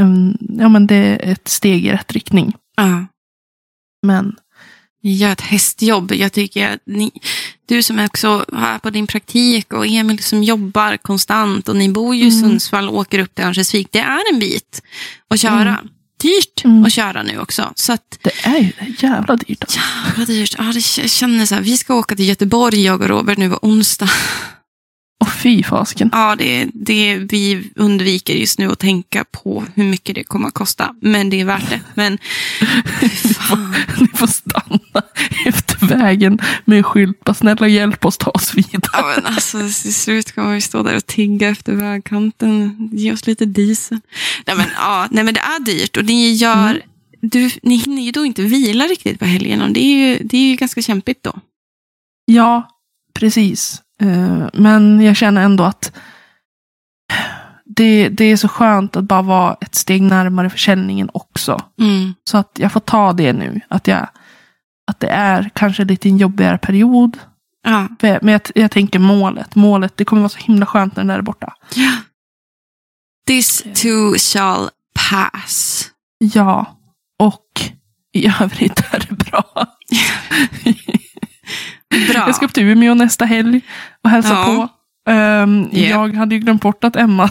en, 0.00 0.38
ja 0.40 0.68
men 0.68 0.86
det 0.86 0.94
är 0.96 1.32
ett 1.32 1.48
steg 1.48 1.86
i 1.86 1.92
rätt 1.92 2.12
riktning. 2.12 2.52
Ja. 2.76 3.06
Men 4.06 4.36
gör 5.12 5.32
ett 5.32 5.40
hästjobb. 5.40 6.12
Jag 6.12 6.32
tycker 6.32 6.70
att 6.70 6.80
ni, 6.86 7.10
du 7.66 7.82
som 7.82 7.98
också 8.04 8.44
är 8.52 8.78
på 8.78 8.90
din 8.90 9.06
praktik 9.06 9.72
och 9.72 9.86
Emil 9.86 10.22
som 10.22 10.42
jobbar 10.42 10.96
konstant 10.96 11.68
och 11.68 11.76
ni 11.76 11.88
bor 11.88 12.14
ju 12.14 12.24
i 12.24 12.28
Mm. 12.28 12.40
Sundsvall 12.40 12.88
och 12.88 12.96
åker 12.96 13.18
upp 13.18 13.34
till 13.34 13.44
Örnsköldsvik. 13.44 13.88
Det 13.90 13.98
är 13.98 14.32
en 14.32 14.38
bit 14.38 14.82
att 15.30 15.40
köra. 15.40 15.78
Dyrt 16.22 16.64
Mm. 16.64 16.84
att 16.84 16.92
köra 16.92 17.22
nu 17.22 17.38
också. 17.38 17.72
Så 17.74 17.92
att, 17.92 18.18
det 18.22 18.30
är 18.46 18.58
ju 18.58 18.72
det 18.78 19.02
jävla 19.02 19.36
dyrt. 19.36 19.62
Alltså. 19.62 19.78
jävla 20.06 20.24
dyrt. 20.24 20.54
Ja, 20.58 20.64
det, 20.64 20.98
jag 21.02 21.10
känner 21.10 21.46
så 21.46 21.54
här, 21.54 21.62
vi 21.62 21.76
ska 21.76 21.94
åka 21.94 22.16
till 22.16 22.28
Göteborg, 22.28 22.82
jag 22.84 23.00
och 23.02 23.08
Robert, 23.08 23.38
nu 23.38 23.50
på 23.50 23.58
onsdag. 23.62 24.08
Och 25.20 25.32
fy 25.32 25.62
fasken. 25.62 26.10
Ja, 26.12 26.36
det, 26.36 26.68
det, 26.74 27.16
vi 27.18 27.70
undviker 27.76 28.34
just 28.34 28.58
nu 28.58 28.72
att 28.72 28.78
tänka 28.78 29.24
på 29.24 29.64
hur 29.74 29.84
mycket 29.84 30.14
det 30.14 30.24
kommer 30.24 30.48
att 30.48 30.54
kosta. 30.54 30.94
Men 31.00 31.30
det 31.30 31.40
är 31.40 31.44
värt 31.44 31.70
det. 31.70 31.80
Men 31.94 32.18
fan. 33.34 33.74
Ni 34.00 34.08
får 34.08 34.26
stanna 34.26 34.78
efter 35.46 35.86
vägen 35.86 36.38
med 36.64 36.78
en 36.78 36.84
skylt. 36.84 37.24
Bara 37.24 37.34
snälla 37.34 37.68
hjälp 37.68 38.04
oss 38.04 38.18
ta 38.18 38.30
oss 38.30 38.54
vidare. 38.54 38.90
Ja, 38.92 39.12
men 39.16 39.26
alltså, 39.26 39.58
till 39.58 39.94
slut 39.94 40.34
kommer 40.34 40.54
vi 40.54 40.60
stå 40.60 40.82
där 40.82 40.96
och 40.96 41.06
tigga 41.06 41.48
efter 41.48 41.72
vägkanten. 41.72 42.88
Ge 42.92 43.12
oss 43.12 43.26
lite 43.26 43.44
diesel. 43.44 44.00
Nej, 44.46 44.56
men, 44.56 44.66
ja, 44.76 45.08
nej, 45.10 45.24
men 45.24 45.34
det 45.34 45.40
är 45.40 45.60
dyrt 45.64 45.96
och 45.96 46.04
ni 46.04 46.32
gör... 46.32 46.70
Mm. 46.70 46.80
Du, 47.26 47.50
ni 47.62 47.76
hinner 47.76 48.02
ju 48.02 48.10
då 48.10 48.24
inte 48.24 48.42
vila 48.42 48.84
riktigt 48.84 49.18
på 49.18 49.24
helgen 49.24 49.62
och 49.62 49.70
det 49.70 49.80
är 49.80 49.96
ju, 49.96 50.18
det 50.24 50.36
är 50.36 50.50
ju 50.50 50.56
ganska 50.56 50.82
kämpigt 50.82 51.22
då. 51.22 51.32
Ja, 52.24 52.68
precis. 53.14 53.82
Eh, 54.00 54.48
Men 54.52 55.00
jag 55.00 55.16
känner 55.16 55.42
ändå 55.42 55.64
att 55.64 55.92
det, 57.64 58.08
det 58.08 58.24
är 58.24 58.36
så 58.36 58.48
skönt 58.48 58.96
att 58.96 59.04
bara 59.04 59.22
vara 59.22 59.56
ett 59.60 59.74
steg 59.74 60.02
närmare 60.02 60.50
försäljningen 60.50 61.10
också. 61.12 61.62
Mm. 61.80 62.14
Så 62.24 62.38
att 62.38 62.50
jag 62.58 62.72
får 62.72 62.80
ta 62.80 63.12
det 63.12 63.32
nu. 63.32 63.60
Att, 63.68 63.86
jag, 63.86 64.08
att 64.86 65.00
det 65.00 65.08
är 65.08 65.50
kanske 65.54 65.84
lite 65.84 66.08
en 66.08 66.16
jobbigare 66.16 66.58
period. 66.58 67.18
Ja. 67.62 67.88
Men 68.00 68.28
jag, 68.28 68.40
jag 68.54 68.70
tänker 68.70 68.98
målet. 68.98 69.54
Målet, 69.54 69.96
det 69.96 70.04
kommer 70.04 70.22
vara 70.22 70.28
så 70.28 70.38
himla 70.38 70.66
skönt 70.66 70.96
när 70.96 71.04
där 71.04 71.18
är 71.18 71.22
borta. 71.22 71.52
This 73.26 73.62
too 73.74 74.14
shall 74.18 74.70
pass. 75.10 75.86
Ja, 76.18 76.78
och 77.18 77.46
i 78.12 78.26
övrigt 78.40 78.78
är 78.94 78.98
det 79.08 79.14
bra. 79.24 79.44
Bra. 82.12 82.26
Jag 82.26 82.34
ska 82.34 82.46
upp 82.46 82.52
till 82.52 82.62
Umeå 82.64 82.94
nästa 82.94 83.24
helg 83.24 83.60
och 84.04 84.10
hälsa 84.10 84.28
Ja. 84.30 84.44
på. 84.44 84.68
Um, 85.10 85.68
Ja. 85.72 85.88
Jag 85.88 86.14
hade 86.14 86.34
ju 86.34 86.40
glömt 86.40 86.62
bort 86.62 86.84
att 86.84 86.96
Emma, 86.96 87.30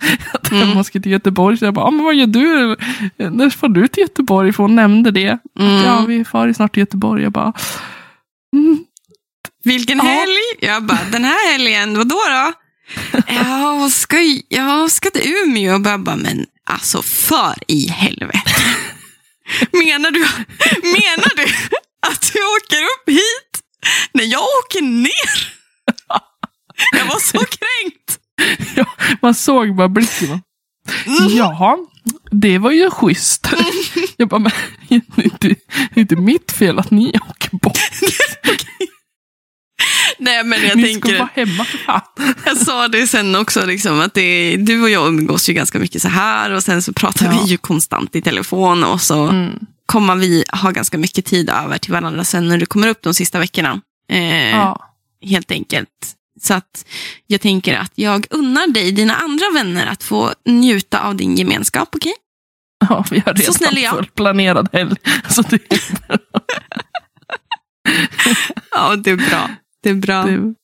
att 0.32 0.52
Mm. 0.52 0.70
Emma 0.70 0.84
ska 0.84 1.00
till 1.00 1.12
Göteborg. 1.12 1.56
Så 1.58 1.64
jag 1.64 1.74
bara, 1.74 1.84
ah, 1.84 1.90
men 1.90 2.04
vad 2.04 2.14
gör 2.14 2.26
du? 2.26 2.76
När 3.30 3.50
får 3.50 3.68
du 3.68 3.88
till 3.88 4.00
Göteborg? 4.02 4.52
För 4.52 4.62
hon 4.62 4.74
nämnde 4.76 5.10
det. 5.10 5.38
Mm. 5.58 5.84
Ja, 5.84 6.04
vi 6.08 6.24
far 6.24 6.52
snart 6.52 6.72
till 6.72 6.80
Göteborg. 6.80 7.22
Jag 7.22 7.32
bara, 7.32 7.52
mm, 8.54 8.78
Vilken 9.64 9.98
Ja. 9.98 10.04
helg? 10.04 10.42
Jag 10.60 10.82
bara, 10.82 10.98
den 11.12 11.24
här 11.24 11.52
helgen, 11.52 11.98
vadå 11.98 12.20
då? 12.28 12.52
Jag 13.28 13.90
ska, 13.92 14.16
jag 14.48 14.90
ska 14.90 15.10
till 15.10 15.32
Umeå 15.44 15.74
och 15.74 15.80
bara, 15.80 15.98
bara, 15.98 16.16
men 16.16 16.46
alltså 16.64 17.02
för 17.02 17.54
i 17.68 17.88
helvete. 17.88 18.50
Menar 19.72 20.10
du, 20.10 20.20
menar 20.82 21.36
du 21.36 21.42
att 22.08 22.30
du 22.32 22.38
åker 22.56 22.82
upp 22.82 23.08
hit 23.08 23.62
när 24.14 24.24
jag 24.24 24.40
åker 24.42 24.82
ner? 24.82 25.52
Jag 26.98 27.04
var 27.06 27.20
så 27.20 27.38
kränkt. 27.38 28.18
Ja, 28.76 28.84
man 29.22 29.34
såg 29.34 29.74
bara 29.76 29.88
blicken. 29.88 30.28
va? 30.28 30.40
Jaha, 31.30 31.76
det 32.30 32.58
var 32.58 32.70
ju 32.70 32.90
schysst. 32.90 33.48
Jag 34.16 34.28
bara, 34.28 34.38
men 34.40 34.52
det 34.88 34.94
är 34.94 35.24
inte, 35.24 35.48
det 35.48 35.54
är 35.94 35.98
inte 36.00 36.16
mitt 36.16 36.52
fel 36.52 36.78
att 36.78 36.90
ni 36.90 37.12
åker 37.30 37.56
bort. 37.56 37.78
Nej, 40.18 40.44
men 40.44 40.62
jag 40.62 40.76
ni 40.76 40.82
tänker... 40.82 41.08
ska 41.08 41.18
vara 41.18 41.28
hemma 41.34 41.64
för 41.64 41.78
fan. 41.78 42.00
Jag 42.44 42.56
sa 42.56 42.88
det 42.88 43.06
sen 43.06 43.34
också, 43.36 43.66
liksom, 43.66 44.00
att 44.00 44.14
det, 44.14 44.56
du 44.56 44.82
och 44.82 44.90
jag 44.90 45.08
umgås 45.08 45.48
ju 45.48 45.52
ganska 45.52 45.78
mycket 45.78 46.02
så 46.02 46.08
här 46.08 46.50
och 46.50 46.62
sen 46.62 46.82
så 46.82 46.92
pratar 46.92 47.26
Ja. 47.26 47.40
vi 47.44 47.50
ju 47.50 47.56
konstant 47.58 48.16
i 48.16 48.22
telefon 48.22 48.84
och 48.84 49.00
så 49.00 49.24
Mm. 49.28 49.58
kommer 49.86 50.16
vi 50.16 50.44
ha 50.62 50.70
ganska 50.70 50.98
mycket 50.98 51.24
tid 51.24 51.50
över 51.50 51.78
till 51.78 51.92
varandra 51.92 52.24
sen 52.24 52.48
när 52.48 52.58
du 52.58 52.66
kommer 52.66 52.88
upp 52.88 53.02
de 53.02 53.14
sista 53.14 53.38
veckorna. 53.38 53.80
Eh, 54.10 54.50
Ja. 54.50 54.92
Helt 55.22 55.50
enkelt. 55.50 55.88
Så 56.40 56.54
att 56.54 56.86
jag 57.26 57.40
tänker 57.40 57.74
att 57.78 57.92
jag 57.94 58.26
unnar 58.30 58.66
dig, 58.66 58.92
dina 58.92 59.14
andra 59.16 59.44
vänner, 59.54 59.86
att 59.86 60.02
få 60.02 60.32
njuta 60.44 61.00
av 61.00 61.16
din 61.16 61.36
gemenskap, 61.36 61.88
okej? 61.96 62.12
Ja, 62.88 63.04
vi 63.10 63.18
har 63.26 63.34
Så 63.34 63.52
snäll 63.52 63.76
är 63.78 63.82
jag. 63.82 63.82
redan 63.82 63.96
fullt 63.96 64.14
planerad 64.14 64.68
helg. 64.72 64.96
Så 65.28 65.42
det, 65.42 65.58
Ja, 68.70 68.96
det 68.96 69.10
är 69.10 69.16
bra. 69.16 69.50
Det 69.82 69.90
är 69.90 69.94
bra. 69.94 70.22
det, 70.24 70.54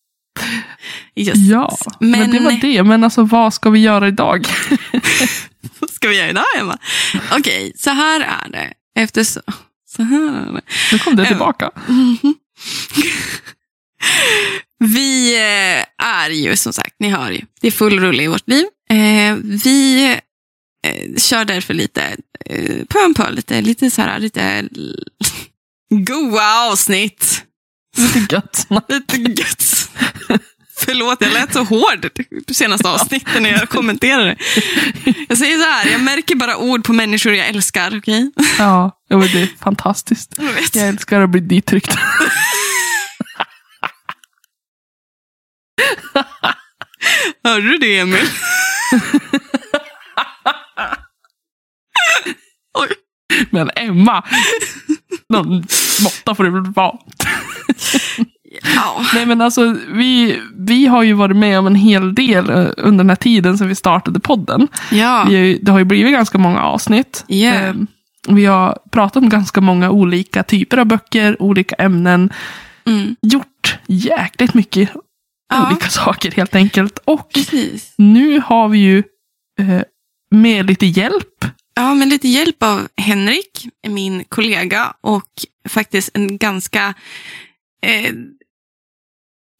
Yes. 1.14 1.38
ja, 1.38 1.76
men, 2.00 2.31
det 2.31 2.38
var 2.41 2.52
det. 2.52 2.83
Men 2.83 3.05
alltså 3.05 3.23
vad 3.23 3.55
ska 3.55 3.71
vi 3.71 3.81
göra 3.81 4.09
idag? 4.09 4.47
Vad 5.79 5.91
ska 5.91 6.09
vi 6.09 6.17
göra 6.19 6.29
idag, 6.31 6.45
Emma? 6.59 6.79
Okej, 7.33 7.73
så 7.76 7.91
här 7.91 8.21
är 8.21 8.50
det. 8.50 8.73
Efter 9.00 9.25
så, 9.25 9.41
så 9.88 10.02
här 10.02 10.23
är 10.49 10.52
det. 10.52 10.61
Nu 10.93 10.99
kom 10.99 11.17
det 11.17 11.26
tillbaka. 11.26 11.71
Mhm. 11.88 12.35
Vi 14.85 15.35
eh, 15.35 16.07
är 16.07 16.31
ju 16.31 16.57
som 16.57 16.73
sagt, 16.73 16.95
ni 16.99 17.09
hör 17.09 17.31
ju, 17.31 17.41
det 17.61 17.67
är 17.67 17.71
full 17.71 18.01
rulle 18.01 18.23
i 18.23 18.27
vårt 18.27 18.49
liv. 18.49 18.65
Eh, 18.91 19.37
vi 19.65 20.05
eh, 20.87 21.17
kör 21.17 21.45
därför 21.45 21.75
lite 21.75 22.17
på 22.89 22.99
en 22.99 23.15
på, 23.15 23.27
lite, 23.31 23.61
lite 23.61 23.91
så 23.91 24.03
här, 24.03 24.19
lite 24.19 24.69
goa 26.07 26.71
avsnitt. 26.71 27.45
Lite 27.97 28.19
gött. 28.35 28.67
Lite 28.89 29.17
gött. 29.17 29.91
Förlåt, 30.77 31.21
jag 31.21 31.33
lät 31.33 31.53
så 31.53 31.65
hård 31.65 32.09
på 32.47 32.55
senaste 32.55 32.89
avsnitten 32.89 33.43
när 33.43 33.51
jag 33.51 33.69
kommenterade. 33.69 34.37
Jag 35.29 35.39
säger 35.39 35.59
så 35.59 35.71
här, 35.71 35.93
jag 35.93 36.01
märker 36.01 36.35
bara 36.35 36.57
ord 36.57 36.85
på 36.85 36.93
människor 36.93 37.35
jag 37.35 37.47
älskar, 37.47 37.99
okej? 37.99 38.31
Ja, 38.59 38.99
det 39.09 39.15
är 39.15 39.59
fantastiskt. 39.65 40.35
Jag. 40.37 40.83
Jag 40.83 40.89
älskar 40.89 41.21
att 41.21 41.31
bli 41.31 41.41
dittryckt. 41.41 41.97
Hörde 47.45 47.62
du 47.62 47.79
det, 47.79 47.99
Emil? 47.99 48.19
Oj. 52.79 52.89
Men 53.51 53.71
Emma, 53.77 54.25
någon 55.29 55.65
måtta 56.03 56.35
får 56.35 56.45
det 56.45 56.51
väl 56.51 56.73
vara. 56.73 56.99
Ja. 58.75 59.05
Nej 59.15 59.27
men 59.27 59.41
alltså, 59.41 59.77
vi, 59.89 60.41
vi 60.59 60.87
har 60.87 61.03
ju 61.03 61.12
varit 61.12 61.37
med 61.37 61.59
om 61.59 61.67
en 61.67 61.75
hel 61.75 62.15
del 62.15 62.51
eh, 62.51 62.69
under 62.77 63.05
den 63.05 63.09
här 63.09 63.17
tiden 63.17 63.59
sedan 63.59 63.69
vi 63.69 63.75
startade 63.75 64.21
podden. 64.21 64.69
Ja. 64.91 65.27
Vi 65.29 65.59
det 65.62 65.73
har 65.73 65.79
ju 65.79 65.85
blivit 65.85 66.12
ganska 66.12 66.39
många 66.39 66.62
avsnitt. 66.62 67.25
Yeah. 67.29 67.77
Vi 68.29 68.45
har 68.45 68.79
pratat 68.91 69.23
om 69.23 69.29
ganska 69.29 69.61
många 69.61 69.91
olika 69.91 70.43
typer 70.43 70.79
av 70.79 70.87
böcker, 70.87 71.43
olika 71.43 71.75
ämnen. 71.75 72.31
Mm. 72.85 73.17
Gjort 73.23 73.79
jäkligt 73.87 74.55
mycket 74.55 74.91
Ja. 75.54 75.66
olika 75.71 75.88
saker 75.88 76.30
helt 76.30 76.54
enkelt. 76.54 76.99
Och 77.04 77.32
Precis. 77.32 77.94
nu 77.99 78.40
har 78.40 78.68
vi 78.68 78.78
ju 78.78 78.99
eh, 79.61 79.82
med 80.30 80.66
lite 80.66 80.87
hjälp. 80.87 81.44
Ja, 81.75 81.94
med 81.94 82.09
lite 82.09 82.28
hjälp 82.28 82.62
av 82.62 82.88
Henrik, 82.97 83.68
min 83.88 84.25
kollega 84.25 84.94
och 85.00 85.30
faktiskt 85.68 86.11
en 86.14 86.38
ganska, 86.38 86.94
eh, 87.87 88.12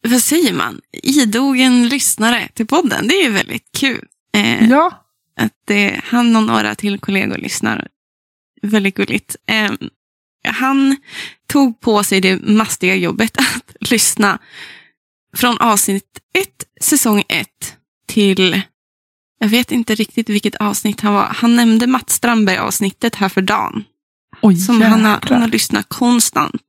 vad 0.07 0.21
säger 0.21 0.53
man, 0.53 0.81
idogen 1.03 1.87
lyssnare 1.87 2.47
till 2.53 2.67
podden. 2.67 3.07
Det 3.07 3.13
är 3.15 3.23
ju 3.23 3.31
väldigt 3.31 3.69
kul. 3.77 4.07
Eh, 4.37 4.69
Ja, 4.69 5.05
Att 5.37 5.69
eh, 5.69 5.93
han 6.03 6.35
och 6.35 6.43
några 6.43 6.75
till 6.75 6.99
kollegor 6.99 7.37
lyssnar. 7.37 7.87
Väldigt 8.61 8.95
gulligt. 8.95 9.35
Eh, 9.47 9.71
han 10.47 10.95
tog 11.47 11.79
på 11.79 12.03
sig 12.03 12.21
det 12.21 12.41
mastiga 12.41 12.95
jobbet 12.95 13.37
att 13.55 13.75
lyssna 13.91 14.39
från 15.37 15.57
avsnitt 15.57 16.19
ett, 16.33 16.83
säsong 16.83 17.23
ett, 17.29 17.75
till 18.07 18.61
jag 19.39 19.47
vet 19.49 19.71
inte 19.71 19.95
riktigt 19.95 20.29
vilket 20.29 20.55
avsnitt 20.55 21.01
han 21.01 21.13
var. 21.13 21.25
Han 21.25 21.55
nämnde 21.55 21.87
Mats 21.87 22.13
Strandberg-avsnittet 22.13 23.15
här 23.15 23.29
för 23.29 23.41
dagen. 23.41 23.83
oj 24.41 24.55
Som 24.55 24.81
han 24.81 25.05
har, 25.05 25.19
han 25.29 25.41
har 25.41 25.47
lyssnat 25.47 25.89
konstant 25.89 26.61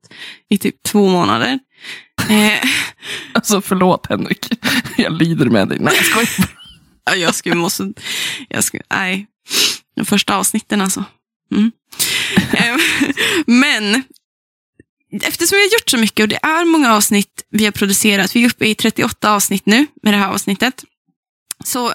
i 0.48 0.58
typ 0.58 0.82
två 0.82 1.08
månader. 1.08 1.58
Eh, 2.30 2.68
Alltså 3.32 3.60
förlåt 3.60 4.06
Henrik, 4.08 4.48
jag 4.96 5.12
lider 5.12 5.46
med 5.46 5.68
dig. 5.68 5.78
Nej, 5.80 5.94
jag 5.96 6.04
skojar. 6.04 6.50
Ja, 7.04 7.14
jag 7.14 7.34
skulle 7.34 7.54
måste... 7.54 7.92
Jag 8.48 8.64
skulle, 8.64 8.82
nej. 8.90 9.26
De 9.96 10.04
första 10.04 10.36
avsnitten 10.36 10.80
alltså. 10.80 11.04
Mm. 11.52 11.72
Ehm, 12.52 12.78
Men 13.46 14.02
eftersom 15.22 15.56
vi 15.56 15.62
har 15.62 15.72
gjort 15.72 15.90
så 15.90 15.98
mycket 15.98 16.22
och 16.24 16.28
det 16.28 16.38
är 16.42 16.64
många 16.64 16.94
avsnitt 16.94 17.42
vi 17.50 17.64
har 17.64 17.72
producerat, 17.72 18.36
vi 18.36 18.44
är 18.44 18.48
uppe 18.48 18.66
i 18.66 18.74
38 18.74 19.30
avsnitt 19.34 19.66
nu 19.66 19.86
med 20.02 20.12
det 20.14 20.18
här 20.18 20.28
avsnittet, 20.28 20.84
så 21.64 21.92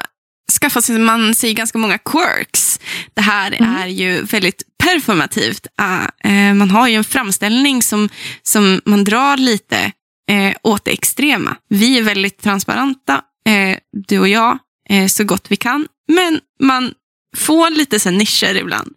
skaffar 0.61 0.97
man 0.99 1.35
sig 1.35 1.53
ganska 1.53 1.77
många 1.77 1.97
quirks. 1.97 2.79
Det 3.13 3.21
här 3.21 3.51
Mm. 3.61 3.75
är 3.75 3.87
ju 3.87 4.21
väldigt 4.21 4.63
performativt. 4.83 5.67
Ah, 5.77 6.05
eh, 6.23 6.53
Man 6.53 6.69
har 6.71 6.87
ju 6.87 6.95
en 6.95 7.03
framställning 7.03 7.81
som, 7.83 8.09
som 8.43 8.81
man 8.85 9.03
drar 9.03 9.37
lite 9.37 9.91
eh, 10.31 10.53
åt 10.63 10.85
det 10.85 10.91
extrema. 10.91 11.55
Vi 11.69 11.97
är 11.97 12.01
väldigt 12.03 12.41
transparenta, 12.41 13.21
eh, 13.47 13.77
du 14.07 14.19
och 14.19 14.27
jag, 14.27 14.57
så 15.09 15.23
gott 15.23 15.45
vi 15.51 15.55
kan. 15.55 15.87
Men 16.07 16.39
man 16.63 16.93
får 17.37 17.69
lite 17.69 17.99
så 17.99 18.09
nischer 18.11 18.55
ibland. 18.55 18.95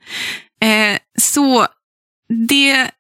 Så 1.21 1.67
det 2.49 2.91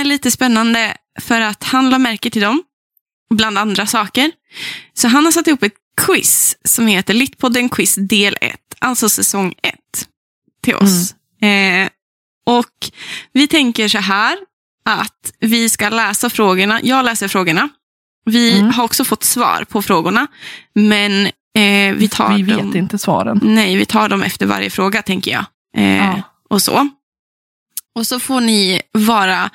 är 0.00 0.04
lite 0.04 0.30
spännande 0.30 0.96
för 1.20 1.40
att 1.40 1.64
han 1.64 1.90
la 1.90 1.98
märke 1.98 2.30
till 2.30 2.42
dem, 2.42 2.62
bland 3.34 3.58
andra 3.58 3.86
saker. 3.86 4.32
Så 4.94 5.08
han 5.08 5.24
har 5.24 5.32
satt 5.32 5.46
ihop 5.46 5.62
ett 5.62 5.74
quiz 6.06 6.56
som 6.64 6.86
heter 6.86 7.14
Littpodden 7.14 7.68
Quiz 7.68 7.94
del 7.94 8.36
1, 8.40 8.60
alltså 8.78 9.08
säsong 9.08 9.54
1 9.62 9.74
till 10.62 10.74
oss. 10.74 11.14
Eh, 11.42 11.88
och 12.46 12.90
vi 13.32 13.48
tänker 13.48 13.88
så 13.88 13.98
här 13.98 14.38
att 14.84 15.32
vi 15.40 15.68
ska 15.68 15.88
läsa 15.88 16.30
frågorna. 16.30 16.80
Jag 16.82 17.04
läser 17.04 17.28
frågorna. 17.28 17.68
Vi 18.24 18.58
Mm. 18.58 18.70
har 18.72 18.84
också 18.84 19.04
fått 19.04 19.24
svar 19.24 19.64
på 19.68 19.82
frågorna, 19.82 20.26
men 20.74 21.26
eh, 21.26 21.94
vi 21.96 22.08
tar 22.10 22.36
Vi 22.36 22.42
vet 22.42 22.58
dem. 22.58 22.76
inte 22.76 22.98
svaren. 22.98 23.40
Nej, 23.42 23.76
vi 23.76 23.86
tar 23.86 24.08
dem 24.08 24.22
efter 24.22 24.46
varje 24.46 24.70
fråga, 24.70 25.02
tänker 25.02 25.30
jag. 25.30 25.44
Eh, 25.76 25.96
Ja. 25.96 26.22
Och 26.50 26.62
så. 26.62 26.88
Och 27.94 28.06
så 28.06 28.20
får 28.20 28.40
ni 28.40 28.82
vara, 28.92 29.50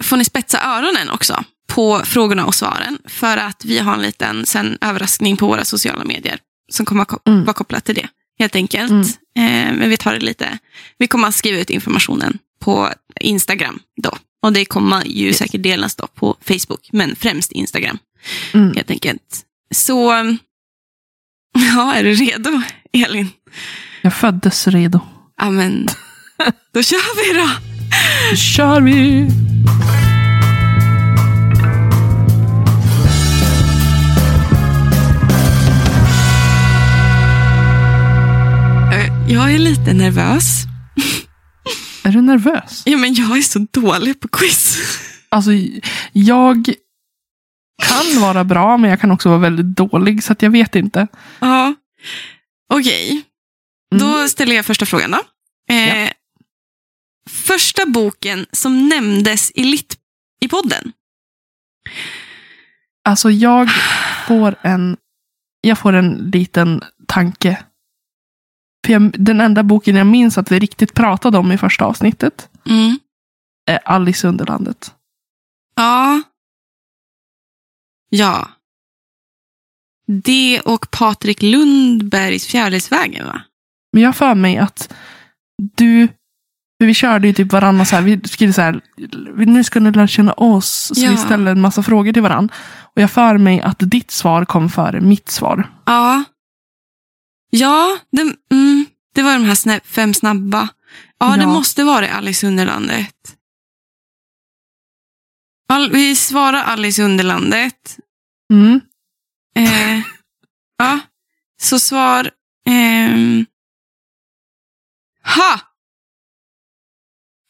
får 0.00 0.16
ni 0.16 0.24
spetsa 0.24 0.60
öronen 0.62 1.10
också 1.10 1.44
på 1.66 2.00
frågorna 2.04 2.46
och 2.46 2.54
svaren. 2.54 2.98
För 3.06 3.36
att 3.36 3.64
vi 3.64 3.78
har 3.78 3.94
en 3.94 4.02
liten 4.02 4.46
sen, 4.46 4.78
överraskning 4.80 5.36
på 5.36 5.46
våra 5.46 5.64
sociala 5.64 6.04
medier 6.04 6.38
som 6.72 6.86
kommer 6.86 7.06
Mm. 7.28 7.44
vara 7.44 7.54
kopplat 7.54 7.84
till 7.84 7.94
det. 7.94 8.08
Helt 8.38 8.56
enkelt. 8.56 8.90
Mm. 8.90 9.02
Eh, 9.38 9.78
men 9.78 9.90
vi 9.90 9.96
tar 9.96 10.12
det 10.12 10.20
lite. 10.20 10.58
Vi 10.98 11.06
kommer 11.06 11.28
att 11.28 11.34
skriva 11.34 11.58
ut 11.58 11.70
informationen 11.70 12.38
på 12.60 12.88
Instagram 13.20 13.78
då. 14.02 14.16
Och 14.42 14.52
det 14.52 14.64
kommer 14.64 15.04
ju 15.04 15.26
Yes. 15.26 15.38
säkert 15.38 15.62
delas 15.62 15.94
då 15.94 16.06
på 16.06 16.36
Facebook, 16.40 16.88
men 16.92 17.16
främst 17.16 17.52
Instagram 17.52 17.98
Mm. 18.54 18.74
helt 18.76 18.90
enkelt. 18.90 19.40
Så, 19.74 20.12
ja, 21.74 21.94
är 21.94 22.04
du 22.04 22.14
redo, 22.14 22.62
Elin? 22.92 23.28
Jag 24.02 24.14
föddes 24.14 24.68
redo. 24.68 25.00
Ja, 25.40 25.50
men 25.50 25.88
då 26.72 26.82
kör 26.82 27.32
vi 27.32 27.38
då. 27.40 27.48
Nu 28.30 28.36
kör 28.36 28.80
vi! 28.80 29.28
Eh, 38.92 39.32
Jag 39.32 39.54
är 39.54 39.58
lite 39.58 39.92
nervös. 39.92 40.64
Är 42.04 42.12
du 42.12 42.20
nervös? 42.22 42.82
Ja, 42.86 42.96
men 42.96 43.14
jag 43.14 43.38
är 43.38 43.42
så 43.42 43.66
dålig 43.70 44.20
på 44.20 44.28
quiz. 44.28 44.78
Alltså, 45.28 45.50
jag 46.12 46.74
kan 47.82 48.20
vara 48.20 48.44
bra, 48.44 48.76
men 48.76 48.90
jag 48.90 49.00
kan 49.00 49.10
också 49.10 49.28
vara 49.28 49.38
väldigt 49.38 49.76
dålig, 49.76 50.24
så 50.24 50.34
jag 50.38 50.50
vet 50.50 50.74
inte. 50.74 51.06
Ja, 51.40 51.74
okej. 52.74 53.22
Mm. 53.94 54.04
Då 54.06 54.28
ställer 54.28 54.56
jag 54.56 54.64
första 54.66 54.86
frågan 54.86 55.10
då. 55.10 55.18
Eh, 55.74 56.10
Första 57.48 57.86
boken 57.86 58.46
som 58.52 58.88
nämndes 58.88 59.50
i, 59.54 59.64
lit 59.64 59.96
i 60.40 60.48
podden. 60.48 60.92
Alltså, 63.04 63.30
jag 63.30 63.68
får 64.26 64.56
en, 64.62 64.96
jag 65.60 65.78
får 65.78 65.92
en 65.92 66.14
liten 66.14 66.82
tanke. 67.06 67.64
För 68.86 68.92
jag, 68.92 69.24
den 69.24 69.40
enda 69.40 69.62
boken 69.62 69.96
jag 69.96 70.06
minns 70.06 70.38
att 70.38 70.52
vi 70.52 70.58
riktigt 70.58 70.94
pratade 70.94 71.38
om 71.38 71.52
i 71.52 71.58
första 71.58 71.84
avsnittet 71.84 72.48
Mm. 72.66 72.98
är 73.70 73.78
Alice 73.84 74.26
i 74.26 74.28
Underlandet. 74.28 74.94
Ja. 75.74 76.22
Ja. 78.08 78.48
Det 80.06 80.60
och 80.60 80.90
Patrik 80.90 81.42
Lundbergs 81.42 82.46
Fjärilsvägen, 82.46 83.26
va? 83.26 83.42
Men 83.92 84.02
jag 84.02 84.16
för 84.16 84.34
mig 84.34 84.58
att 84.58 84.94
du, 85.74 86.08
för 86.78 86.86
vi 86.86 86.94
körde 86.94 87.26
ju 87.26 87.34
typ 87.34 87.52
varann 87.52 87.80
och 87.80 87.86
så 87.86 87.96
här, 87.96 88.02
vi 88.02 88.20
skulle 88.28 88.52
så 88.52 88.62
här, 88.62 88.80
nu 89.46 89.64
ska 89.64 89.80
ni 89.80 89.90
lära 89.92 90.06
känna 90.06 90.32
oss, 90.32 90.92
så 90.94 91.00
Ja. 91.04 91.10
vi 91.10 91.16
ställer 91.16 91.50
en 91.52 91.60
massa 91.60 91.82
frågor 91.82 92.12
till 92.12 92.22
varann. 92.22 92.50
Och 92.94 93.02
jag 93.02 93.10
för 93.10 93.38
mig 93.38 93.60
att 93.60 93.76
ditt 93.78 94.10
svar 94.10 94.44
kom 94.44 94.68
före 94.68 95.00
mitt 95.00 95.30
svar. 95.30 95.70
Ja. 95.86 96.24
Ja, 97.50 97.98
det, 98.12 98.20
mm, 98.52 98.86
det 99.14 99.22
var 99.22 99.32
de 99.34 99.44
här 99.44 99.54
snä, 99.54 99.80
fem 99.84 100.14
snabba. 100.14 100.68
Ja, 101.18 101.36
det 101.36 101.42
Ja. 101.42 101.48
måste 101.48 101.84
vara 101.84 102.08
Alice 102.10 102.46
i 102.46 102.48
Underlandet. 102.48 103.36
All, 105.68 105.90
vi 105.92 106.16
svarar 106.16 106.62
Alice 106.62 107.02
Underlandet. 107.02 107.98
Mm. 108.52 108.80
Eh, 109.56 109.98
ja, 110.78 110.98
så 111.60 111.78
svar... 111.78 112.30
ehm, 112.66 113.46
ha! 115.24 115.60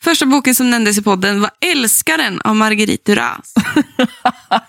Första 0.04 0.26
boken 0.26 0.54
som 0.54 0.70
nämndes 0.70 0.98
i 0.98 1.02
podden 1.02 1.40
var 1.40 1.50
Älskaren 1.60 2.40
av 2.40 2.56
Marguerite 2.56 3.12
Duras. 3.14 3.54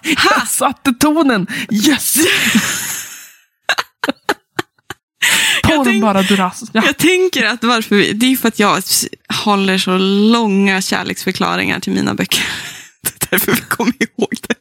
Jag 0.03 0.47
satte 0.47 0.93
tonen! 0.93 1.47
Yes! 1.71 2.15
Ta 5.63 5.69
Jag 5.69 5.77
den 5.77 5.85
tänk- 5.85 6.01
bara 6.01 6.21
Duras. 6.21 6.63
Ja. 6.73 6.81
Jag 6.85 6.97
tänker 6.97 7.45
att 7.45 7.63
varför 7.63 7.95
vi, 7.95 8.13
det 8.13 8.25
är 8.25 8.35
för 8.37 8.47
att 8.47 8.59
jag 8.59 8.83
håller 9.43 9.77
så 9.77 9.97
långa 10.31 10.81
kärleksförklaringar 10.81 11.79
till 11.79 11.93
mina 11.93 12.13
böcker. 12.13 12.43
Det 13.01 13.09
är 13.09 13.27
därför 13.29 13.51
vi 13.51 13.61
kommer 13.61 13.93
ihåg 14.03 14.33
det. 14.47 14.55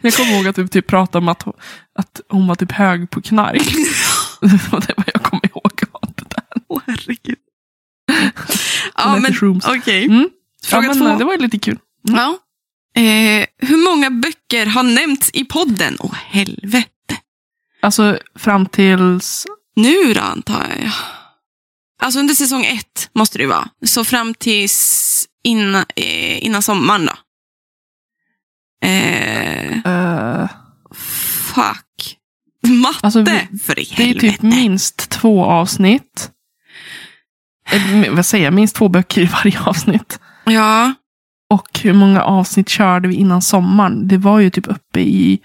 Jag 0.00 0.14
kommer 0.14 0.30
ihåg 0.36 0.46
att 0.48 0.58
vi 0.58 0.68
typ 0.68 0.86
pratade 0.86 1.18
om 1.18 1.28
att, 1.28 1.42
att 1.98 2.20
hon 2.28 2.46
var 2.46 2.54
typ 2.54 2.72
hög 2.72 3.10
på 3.10 3.22
knark. 3.22 3.62
Det 4.40 4.68
var 4.72 4.80
det 4.80 4.94
jag 5.14 5.22
kommer 5.22 5.46
ihåg 5.46 5.82
av 5.92 6.12
det 6.16 6.24
där. 6.28 6.44
Åh, 6.68 6.80
herregud. 6.86 7.38
Ja, 8.96 9.16
men 9.16 9.34
okej. 9.78 10.04
Mm. 10.04 10.20
Ja, 10.62 10.68
Fråga 10.68 10.88
men, 10.88 10.98
två. 10.98 11.18
det 11.18 11.24
var 11.24 11.32
ju 11.32 11.38
lite 11.38 11.58
kul. 11.58 11.78
Ja. 12.02 12.38
Eh, 13.02 13.46
hur 13.58 13.84
många 13.90 14.10
böcker 14.10 14.66
har 14.66 14.82
nämnts 14.82 15.30
i 15.32 15.44
podden? 15.44 15.96
Åh, 16.00 16.14
helvete. 16.14 16.88
Alltså 17.82 18.18
fram 18.34 18.66
tills... 18.66 19.46
Nu 19.76 20.14
då, 20.14 20.20
antar 20.20 20.66
jag. 20.82 20.90
Alltså 22.02 22.20
under 22.20 22.34
säsong 22.34 22.64
ett 22.64 23.10
måste 23.12 23.38
det 23.38 23.42
ju 23.42 23.48
vara. 23.48 23.68
Så 23.86 24.04
fram 24.04 24.34
tills 24.34 25.26
innan, 25.44 25.84
eh, 25.96 26.44
innan 26.44 26.62
sommaren 26.62 27.06
då. 27.06 27.12
Eh, 28.88 29.78
eh, 29.78 30.48
fuck. 31.54 32.16
Matte, 32.66 32.98
Alltså, 33.02 33.22
vi- 33.22 33.58
för 33.58 33.78
i 33.78 33.84
Det 33.96 34.02
är 34.02 34.06
helvete. 34.06 34.30
typ 34.32 34.42
minst 34.42 35.10
två 35.10 35.44
avsnitt. 35.44 36.30
Eller, 37.70 38.10
vad 38.10 38.26
säger 38.26 38.44
jag? 38.44 38.54
Minst 38.54 38.76
två 38.76 38.88
böcker 38.88 39.22
i 39.22 39.24
varje 39.44 39.60
avsnitt. 39.60 40.20
Ja, 40.44 40.94
Och 41.54 41.80
hur 41.82 41.92
många 41.92 42.22
avsnitt 42.22 42.68
körde 42.68 43.08
vi 43.08 43.14
innan 43.14 43.42
sommaren? 43.42 44.08
Det 44.08 44.18
var 44.18 44.38
ju 44.38 44.50
typ 44.50 44.66
uppe 44.66 45.00
i... 45.00 45.40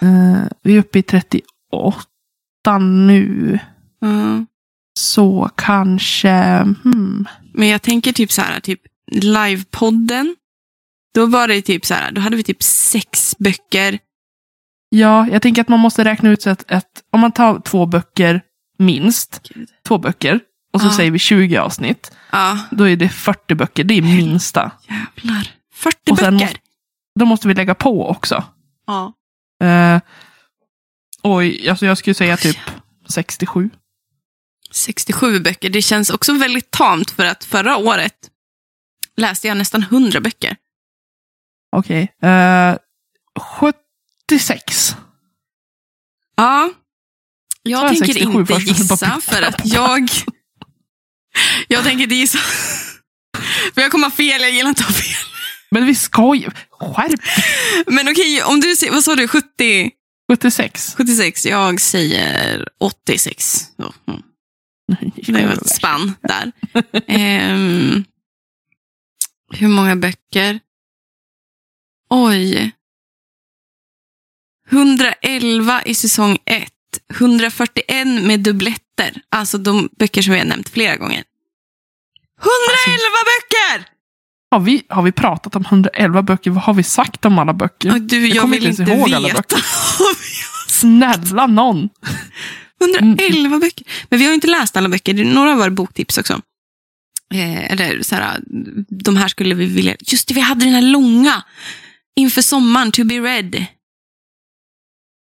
Eh, 0.00 0.42
vi 0.62 0.74
är 0.74 0.78
uppe 0.78 0.98
i 0.98 1.02
38 1.02 2.78
nu. 2.80 3.58
ja. 4.00 4.44
Så 4.98 5.50
kanske... 5.56 6.32
Hmm, 6.84 7.26
men 7.54 7.68
jag 7.68 7.82
tänker 7.82 8.12
typ 8.12 8.32
så 8.32 8.42
här, 8.42 8.60
typ 8.60 8.80
livepodden. 9.12 10.36
Då 11.14 11.26
var 11.26 11.48
det 11.48 11.62
typ 11.62 11.86
så 11.86 11.94
här, 11.94 12.12
då 12.12 12.20
hade 12.20 12.36
vi 12.36 12.42
typ 12.42 12.62
sex 12.62 13.34
böcker. 13.38 13.98
ja, 14.88 15.28
jag 15.32 15.42
tänker 15.42 15.62
att 15.62 15.68
man 15.68 15.80
måste 15.80 16.04
räkna 16.04 16.30
ut 16.30 16.42
så 16.42 16.50
att, 16.50 16.72
att 16.72 17.02
om 17.12 17.20
man 17.20 17.32
tar 17.32 17.60
två 17.60 17.86
böcker 17.86 18.40
minst, 18.78 19.50
två 19.88 19.98
böcker, 19.98 20.40
och 20.76 20.80
så 20.82 20.86
Ja. 20.86 20.92
säger 20.96 21.10
vi 21.10 21.18
20 21.18 21.56
avsnitt, 21.56 22.12
Ja, 22.30 22.58
då 22.70 22.88
är 22.88 22.96
det 22.96 23.08
40 23.08 23.54
böcker. 23.54 23.84
Det 23.84 23.94
är 23.94 24.02
minsta. 24.02 24.70
jävlar. 24.88 25.48
40 25.74 26.10
Och 26.10 26.16
böcker. 26.16 26.30
måste- 26.30 26.56
Då 27.18 27.24
måste 27.26 27.48
vi 27.48 27.54
lägga 27.54 27.74
på 27.74 28.08
också. 28.08 28.44
Ja. 28.86 29.12
Eh, 29.66 30.00
oj, 31.22 31.68
alltså 31.68 31.86
jag 31.86 31.98
skulle 31.98 32.14
säga 32.14 32.36
typ 32.36 32.58
67. 33.08 33.70
67 34.70 35.40
böcker. 35.40 35.70
Det 35.70 35.82
känns 35.82 36.10
också 36.10 36.32
väldigt 36.32 36.70
tamt 36.70 37.10
för 37.10 37.24
att 37.26 37.44
förra 37.44 37.76
året 37.76 38.30
läste 39.16 39.48
jag 39.48 39.56
nästan 39.56 39.82
100 39.82 40.20
böcker. 40.20 40.56
Okej. 41.76 42.12
Eh, 42.22 42.76
76. 44.30 44.96
Ja. 46.36 46.70
Jag 47.62 47.88
tänker 47.88 48.06
67 48.06 48.40
inte 48.40 48.54
gissa 48.54 49.20
för 49.20 49.42
att 49.42 49.60
jag... 49.66 50.08
Jag 51.68 51.84
tänker 51.84 52.02
inte 52.02 52.14
gissa. 52.14 52.38
För 53.74 53.80
jag 53.80 53.90
kommer 53.90 54.06
ha 54.06 54.10
fel, 54.10 54.40
jag 54.42 54.50
gillar 54.50 54.68
inte 54.68 54.82
att 54.82 54.88
ha 54.88 54.94
fel. 54.94 55.26
Men 55.70 55.86
vi 55.86 55.94
ska 55.94 56.34
ju... 56.34 56.50
Skärp 56.70 57.20
Men 57.86 58.08
okej, 58.08 58.42
om 58.42 58.60
du 58.60 58.76
säger, 58.76 58.92
vad 58.92 59.04
sa 59.04 59.14
du, 59.14 59.28
70, 59.28 59.90
76. 60.32 60.94
76? 60.96 61.46
Jag 61.46 61.80
säger 61.80 62.68
86. 62.80 63.60
Så, 63.76 63.94
mm. 64.08 64.22
Det 65.26 65.46
var 65.46 65.52
ett 65.52 65.68
spann 65.68 66.14
där. 66.22 66.52
Ehm, 67.06 68.04
hur 69.52 69.68
många 69.68 69.96
böcker? 69.96 70.60
Oj. 72.10 72.72
111 74.70 75.82
i 75.82 75.94
säsong 75.94 76.38
1. 76.44 76.72
141 77.10 78.06
med 78.06 78.40
dubbletter. 78.96 79.22
Alltså 79.30 79.58
de 79.58 79.88
böcker 79.98 80.22
som 80.22 80.32
vi 80.32 80.38
har 80.38 80.46
nämnt 80.46 80.68
flera 80.68 80.96
gånger. 80.96 81.24
111 82.40 83.00
böcker! 83.24 83.92
Har 84.50 84.60
vi, 84.60 84.82
har 84.88 85.02
vi 85.02 85.12
pratat 85.12 85.56
om 85.56 85.64
111 85.64 86.22
böcker? 86.22 86.50
Vad 86.50 86.62
har 86.62 86.74
vi 86.74 86.82
sagt 86.82 87.24
om 87.24 87.38
alla 87.38 87.52
böcker? 87.52 87.92
Och 87.94 88.00
du, 88.00 88.28
jag, 88.28 88.42
kommer 88.42 88.56
vill 88.56 88.66
inte 88.66 88.82
inte 88.82 89.20
veta. 89.20 89.56
Snälla 90.68 91.46
någon! 91.46 91.88
111 92.80 93.58
böcker. 93.58 93.86
Men 94.08 94.18
vi 94.18 94.24
har 94.24 94.30
ju 94.30 94.34
inte 94.34 94.46
läst 94.46 94.76
alla 94.76 94.88
böcker. 94.88 95.24
Några 95.24 95.54
var 95.54 95.70
boktips 95.70 96.18
också. 96.18 96.40
Eh, 97.34 97.72
eller 97.72 98.02
så 98.02 98.14
här, 98.14 98.40
de 98.88 99.16
här 99.16 99.28
skulle 99.28 99.54
vi 99.54 99.66
vilja... 99.66 99.96
Just 100.00 100.28
det, 100.28 100.34
vi 100.34 100.40
hade 100.40 100.64
den 100.64 100.74
här 100.74 100.82
långa. 100.82 101.44
Inför 102.16 102.42
sommaren, 102.42 102.92
to 102.92 103.04
be 103.04 103.14
read. 103.14 103.66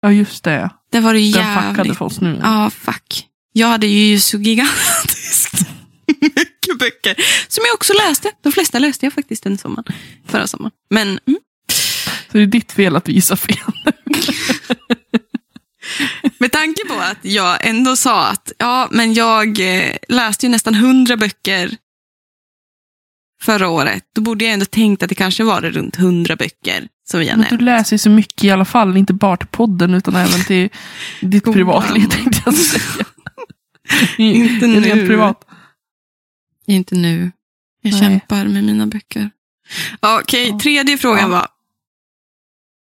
Ja, 0.02 0.12
just 0.12 0.44
det. 0.44 0.70
Det 0.92 1.00
var 1.00 1.14
det 1.14 1.32
Den 1.32 1.56
fuckade 1.56 1.78
jävligt... 1.78 1.98
för 1.98 2.06
oss 2.06 2.22
nu. 2.22 2.40
Ja, 2.44 2.70
fuck. 2.70 3.29
Jag 3.60 3.68
hade 3.68 3.88
ju 3.88 4.20
så 4.20 4.38
gigantiskt 4.38 5.54
mycket 6.22 6.80
böcker. 6.80 7.16
Som 7.48 7.64
jag 7.68 7.74
också 7.74 7.94
läste. 7.94 8.32
De 8.44 8.52
flesta 8.52 8.80
läste 8.80 9.06
jag 9.06 9.14
faktiskt 9.14 9.44
den 9.44 9.58
sommaren. 9.58 9.94
Förra 10.28 10.48
sommaren. 10.48 10.72
Men 10.90 11.08
mm. 11.08 11.40
Så 12.32 12.38
det 12.38 12.44
är 12.44 12.46
ditt 12.46 12.72
fel 12.72 12.96
att 12.96 13.10
vi 13.10 13.14
gissar 13.14 13.36
fel. 13.36 13.58
med 16.38 16.52
tanke 16.52 16.86
på 16.88 16.94
att 16.94 17.18
jag 17.22 17.68
ändå 17.68 17.96
sa 17.96 18.28
att 18.28 18.52
ja, 18.58 18.88
men 18.92 19.14
jag 19.14 19.60
eh, 19.60 19.96
läste 20.08 20.46
ju 20.46 20.52
nästan 20.52 20.76
hundra 20.76 21.18
böcker 21.18 21.78
förra 23.42 23.70
året. 23.70 24.04
Då 24.16 24.22
borde 24.22 24.46
jag 24.46 24.54
ändå 24.54 24.66
tänkt 24.66 25.04
att 25.04 25.10
det 25.10 25.16
kanske 25.16 25.44
var 25.44 25.62
det 25.62 25.70
runt 25.70 25.96
hundra 25.96 26.36
böcker 26.36 26.88
som 27.10 27.20
har 27.20 27.26
Men 27.26 27.38
du 27.42 27.44
nämnt. 27.50 27.62
läser 27.62 27.94
ju 27.94 27.98
så 27.98 28.10
mycket 28.10 28.44
i 28.44 28.52
alla 28.52 28.66
fall. 28.66 28.98
Inte 28.98 29.14
bara 29.14 29.38
till 29.38 29.48
podden 29.48 29.94
utan 29.94 30.16
även 30.16 30.44
till 30.44 30.70
ditt 31.22 31.44
privatliv 31.44 32.08
tänkte 32.08 32.42
jag 32.46 32.56
säga. 32.56 33.06
Inte 34.18 34.66
Rent 34.68 34.96
nu. 34.96 35.08
privat. 35.08 35.46
Inte 36.66 36.96
nu. 36.96 37.32
Jag 37.82 37.92
Nej. 37.92 38.02
kämpar 38.02 38.46
med 38.46 38.64
mina 38.64 38.88
böcker. 38.88 39.32
Okej, 40.00 40.48
Ja. 40.50 40.60
tredje 40.60 40.98
frågan 40.98 41.32
Ja. 41.32 41.38
var. 41.38 41.48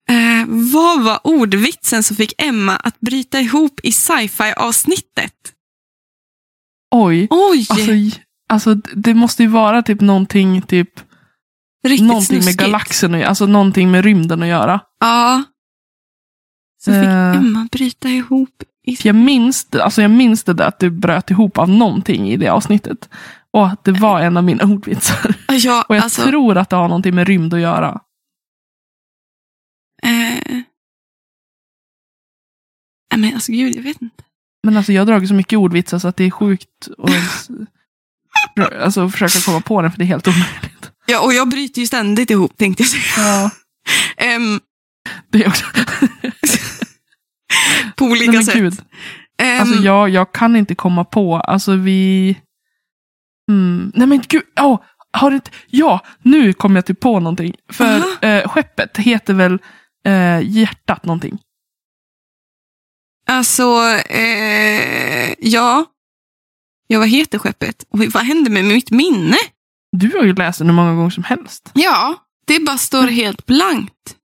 Eh, 0.09 0.45
vad 0.47 1.03
var 1.03 1.19
ordvitsen 1.23 2.03
som 2.03 2.15
fick 2.15 2.33
Emma 2.37 2.75
att 2.75 2.99
bryta 2.99 3.39
ihop 3.39 3.79
i 3.83 3.91
sci-fi 3.91 4.53
avsnittet? 4.57 5.53
Oj. 6.91 7.27
Oj, 7.29 7.65
Alltså, 7.69 7.91
alltså 8.49 8.73
det 8.75 9.13
måste 9.13 9.43
ju 9.43 9.49
vara 9.49 9.83
typ 9.83 10.01
någonting, 10.01 10.61
typ, 10.61 10.89
riktigt 11.83 12.07
någonting 12.07 12.35
med 12.35 12.43
snuskigt. 12.43 12.59
galaxen 12.59 13.13
att 13.13 13.19
göra. 13.19 13.29
Alltså 13.29 13.45
någonting 13.47 13.91
med 13.91 14.03
rymden 14.05 14.41
att 14.43 14.47
göra. 14.49 14.79
Ja. 14.99 15.43
Så 16.83 16.91
fick 16.91 17.03
Eh. 17.03 17.35
Emma 17.37 17.67
bryta 17.71 18.09
ihop 18.09 18.63
jag 19.03 19.15
minns, 19.15 19.67
alltså 19.81 20.01
jag 20.01 20.11
minns 20.11 20.43
det 20.43 20.53
där 20.53 20.67
att 20.67 20.79
du 20.79 20.89
bröt 20.89 21.31
ihop 21.31 21.57
av 21.57 21.69
någonting 21.69 22.29
i 22.31 22.37
det 22.37 22.47
avsnittet. 22.47 23.09
Och 23.51 23.67
att 23.67 23.83
det 23.83 23.91
var 23.91 24.19
en 24.21 24.37
av 24.37 24.43
mina 24.43 24.63
ordvitsar. 24.63 25.35
Ja, 25.51 25.85
Och 25.89 25.95
jag 25.95 26.03
alltså, 26.03 26.23
tror 26.25 26.57
att 26.57 26.69
det 26.69 26.75
har 26.75 26.87
någonting 26.87 27.15
med 27.15 27.27
rymd 27.27 27.53
att 27.53 27.59
göra. 27.59 28.01
eh, 30.03 30.61
men 33.15 33.33
alltså 33.33 33.51
gud, 33.51 33.75
jag 33.75 33.83
vet 33.83 34.01
inte. 34.01 34.23
Men 34.63 34.77
alltså 34.77 34.91
jag 34.93 35.01
har 35.01 35.05
dragit 35.05 35.29
så 35.29 35.35
mycket 35.35 35.59
ordvitsar 35.59 35.99
så 35.99 36.07
att 36.07 36.15
det 36.17 36.23
är 36.23 36.31
sjukt 36.31 36.87
att 36.97 37.49
alltså, 38.81 39.09
försöka 39.09 39.39
komma 39.45 39.61
på 39.61 39.81
den 39.81 39.91
för 39.91 39.97
det 39.97 40.03
är 40.03 40.07
helt 40.07 40.27
omöjligt. 40.27 40.91
Ja, 41.05 41.21
och 41.25 41.33
jag 41.33 41.49
bryter 41.49 41.81
ju 41.81 41.87
ständigt 41.87 42.31
ihop, 42.31 42.57
tänkte 42.57 42.83
jag 42.83 42.89
säga. 42.89 43.03
Ja, 43.17 43.51
Ehm, 44.17 44.59
det 45.31 45.43
är 45.43 45.47
också. 45.47 45.65
på 47.95 48.05
olika 48.05 48.31
men 48.31 48.45
sätt. 48.45 48.55
gud. 48.55 48.81
Alltså 49.43 49.75
jag, 49.75 50.09
jag 50.09 50.31
kan 50.31 50.55
inte 50.55 50.75
komma 50.75 51.05
på, 51.05 51.35
alltså 51.35 51.75
vi... 51.75 52.37
Mm. 53.51 53.91
Nej 53.95 54.07
men 54.07 54.21
gud, 54.27 54.43
oh, 54.61 54.79
har 55.11 55.31
inte... 55.31 55.51
Ja, 55.67 55.99
nu 56.23 56.53
kom 56.53 56.75
jag 56.75 56.85
typ 56.85 56.99
på 56.99 57.19
någonting. 57.19 57.55
För 57.71 57.85
Aha. 57.85 58.29
eh, 58.29 58.49
skeppet 58.49 58.97
heter 58.97 59.33
väl 59.33 59.59
eh, 60.05 60.41
hjärtat 60.43 61.05
någonting? 61.05 61.39
Alltså, 63.29 63.63
eh, 64.09 65.33
ja. 65.39 65.85
Ja, 66.87 66.99
vad 66.99 67.09
heter 67.09 67.39
skeppet? 67.39 67.85
Och 67.89 67.99
vad 67.99 68.23
händer 68.23 68.51
med 68.51 68.65
mitt 68.65 68.91
minne? 68.91 69.37
Du 69.91 70.17
har 70.17 70.23
ju 70.23 70.35
läst 70.35 70.59
den 70.59 70.67
hur 70.67 70.75
många 70.75 70.95
gånger 70.95 71.09
som 71.09 71.23
helst. 71.23 71.71
Ja, 71.73 72.15
det 72.47 72.59
bara 72.59 72.77
står 72.77 73.07
helt 73.07 73.45
blankt. 73.45 74.15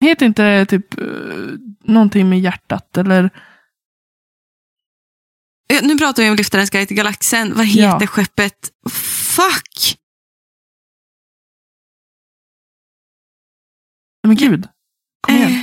Heter 0.00 0.26
inte 0.26 0.42
det 0.42 0.66
typ 0.66 0.98
eh, 1.00 1.06
någonting 1.84 2.28
med 2.28 2.40
hjärtat 2.40 2.96
eller? 2.96 3.24
Eh, 5.72 5.82
Nu 5.82 5.98
pratar 5.98 6.22
vi 6.22 6.30
om 6.30 6.36
Lyftarens 6.36 6.70
guide 6.70 6.88
till 6.88 6.96
galaxen. 6.96 7.54
Vad 7.54 7.66
heter 7.66 7.98
Ja. 8.00 8.06
skeppet? 8.06 8.70
Fuck! 9.36 9.98
Men 14.26 14.36
gud. 14.36 14.68
Kom 15.20 15.34
igen. 15.36 15.50
Eh, 15.50 15.62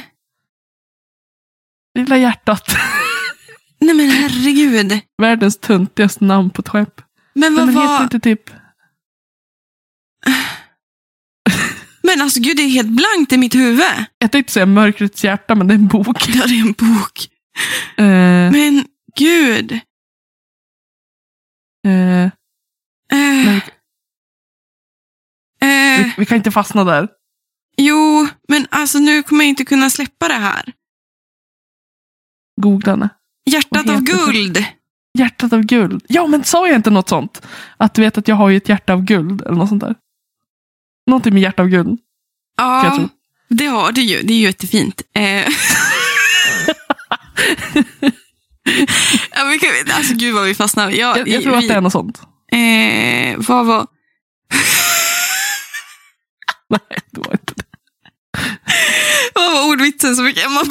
Lilla 2.00 2.17
hjärtat. 2.17 2.63
nej 3.80 3.95
men 3.95 4.10
herregud. 4.10 5.02
Världens 5.17 5.58
töntigaste 5.58 6.24
namn 6.24 6.50
på 6.50 6.62
ett 6.62 6.69
skepp. 6.69 7.02
Men 7.34 7.56
vad 7.56 7.65
men 7.65 7.76
heter 7.76 7.88
var... 7.88 8.04
inte 8.04 8.19
typ... 8.19 8.50
Men 12.15 12.21
alltså 12.21 12.39
gud, 12.39 12.58
det 12.58 12.63
är 12.63 12.67
helt 12.69 12.89
blankt 12.89 13.34
i 13.34 13.38
mitt 13.38 13.56
huvud. 13.56 13.84
Jag 14.17 14.32
tänkte 14.32 14.54
säga 14.54 14.65
Mörkrets 14.65 15.23
hjärta 15.23 15.56
men 15.56 15.67
det 15.67 15.73
är 15.73 15.75
en 15.75 15.88
bok. 15.88 16.28
Ja, 16.36 16.47
det 16.47 16.54
är 16.60 16.62
en 16.62 16.71
bok. 16.73 17.30
Eh, 17.97 18.51
Men 18.51 18.86
gud. 19.15 19.71
eh, 21.88 22.25
Eh, 23.12 23.45
men 23.45 23.58
eh, 25.62 26.04
vi, 26.06 26.13
vi 26.17 26.25
kan 26.25 26.38
inte 26.38 26.51
fastna 26.51 26.84
där. 26.84 27.08
jo, 27.78 28.28
men 28.47 28.67
alltså 28.69 28.99
nu 28.99 29.23
kommer 29.23 29.43
jag 29.43 29.49
inte 29.49 29.65
kunna 29.65 29.89
släppa 29.89 30.28
det 30.28 30.34
här. 30.34 30.73
Googla 32.62 32.95
det. 32.95 33.10
Hjärtat 33.45 33.86
Vad 33.86 33.95
av 33.95 34.01
heter 34.01 34.28
det? 34.28 34.34
guld. 34.34 34.65
Hjärtat 35.17 35.54
av 35.54 35.62
guld. 35.62 36.06
Ja, 36.08 36.28
men 36.28 36.43
sa 36.43 36.67
jag 36.67 36.75
inte 36.75 36.89
något 36.89 37.10
sånt? 37.10 37.47
Att 37.78 37.93
du 37.93 38.01
vet 38.01 38.17
att 38.17 38.28
jag 38.28 38.36
har 38.36 38.49
ju 38.49 38.58
ett 38.58 38.69
hjärta 38.69 38.93
av 38.93 39.01
guld 39.04 39.41
eller 39.41 39.56
något 39.58 39.69
sånt 39.69 39.82
där. 39.82 39.95
Någonting 41.10 41.34
med 41.34 41.43
hjärta 41.43 41.62
av 41.62 41.67
guld. 41.69 41.99
Ja, 42.58 43.10
det 43.50 43.65
har 43.65 43.91
du 43.91 44.02
ju. 44.02 44.22
Det 44.22 44.34
är 44.34 44.38
ju 44.38 44.44
jättefint. 44.44 45.02
Eh, 45.15 45.48
ja, 49.36 49.46
vi 49.52 49.60
kan, 49.60 49.70
alltså 49.96 50.13
gud 50.13 50.34
vad 50.36 50.46
vi 50.46 50.56
fastnar. 50.56 50.91
Jag, 50.91 51.18
Jag, 51.18 51.28
jag 51.28 51.44
tror 51.44 51.56
att 51.58 51.68
det 51.68 51.74
är 51.74 51.82
något 51.82 51.91
sånt. 51.91 52.22
Eh, 52.52 53.36
vad 53.48 53.65
var... 53.65 53.88
Nej, 56.70 57.00
det 57.12 57.22
var 57.22 57.32
inte 57.32 57.54
det. 57.56 57.63
Vad 59.36 59.54
var 59.54 59.70
ordvitsen 59.72 60.15
som 60.15 60.26
fick 60.28 60.38
Emma 60.46 60.62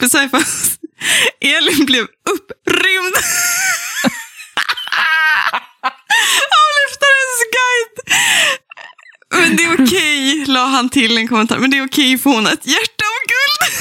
i 0.00 0.08
sci 0.08 0.28
fast 0.28 0.80
Elin 1.40 1.86
blev 1.86 2.02
upprymd 2.02 3.14
av 6.56 6.68
lyftarens 6.78 7.40
guide. 7.56 7.96
Men 9.36 9.56
det 9.56 9.62
är 9.62 9.84
okej, 9.84 10.44
la 10.46 10.66
han 10.66 10.88
till 10.88 11.18
en 11.18 11.28
kommentar. 11.28 11.58
Men 11.58 11.70
det 11.70 11.78
är 11.78 11.86
okej 11.86 12.18
för 12.18 12.30
hon 12.30 12.46
har 12.46 12.52
ett 12.52 12.66
hjärta 12.66 13.04
av 13.04 13.22
guld. 13.32 13.72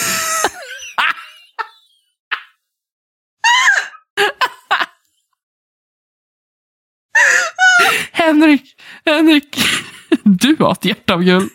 Henrik, 8.11 8.75
Henrik. 9.05 9.57
Du 10.23 10.55
har 10.59 10.71
ett 10.71 10.85
hjärta 10.85 11.13
av 11.13 11.23
guld. 11.23 11.51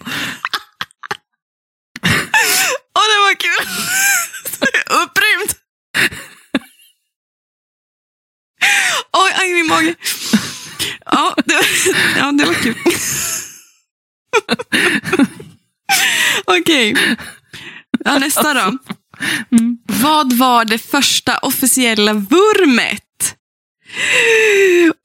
Åh, 2.92 3.06
det 3.10 3.18
var 3.26 3.34
kul. 3.34 3.66
Upprymd. 4.86 5.54
Oj, 9.12 9.30
aj 9.34 9.52
min 9.52 9.66
mage. 9.66 9.94
Ja, 11.04 11.34
det, 11.44 11.60
ja, 12.16 12.32
det 12.32 12.44
var 12.44 12.54
kul. 12.54 12.76
Okej. 16.60 16.94
Ja, 18.04 18.18
nästa 18.18 18.54
då. 18.54 18.78
Mm. 19.52 19.78
Vad 19.86 20.32
var 20.32 20.64
det 20.64 20.78
första 20.78 21.38
officiella 21.38 22.12
vurmet? 22.14 23.36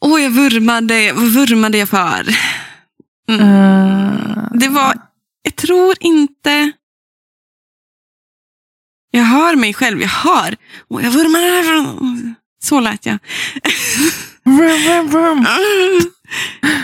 Åh, 0.01 0.21
jag 0.21 0.29
vurmade. 0.29 1.13
Vad 1.13 1.27
vurmade 1.27 1.77
jag 1.77 1.89
för? 1.89 2.35
Mm. 3.29 3.41
Eh, 3.41 4.47
Det 4.53 4.67
var, 4.69 4.93
jag 5.43 5.55
tror 5.55 5.95
inte... 5.99 6.71
Jag 9.11 9.23
hör 9.23 9.55
mig 9.55 9.73
själv, 9.73 10.01
jag 10.01 10.09
hör. 10.09 10.57
Och 10.89 11.01
jag 11.01 11.11
vurmar. 11.11 12.35
Så 12.63 12.79
lät 12.79 13.05
jag. 13.05 13.17
vrum, 14.43 14.83
vrum, 14.83 15.07
vrum. 15.09 15.45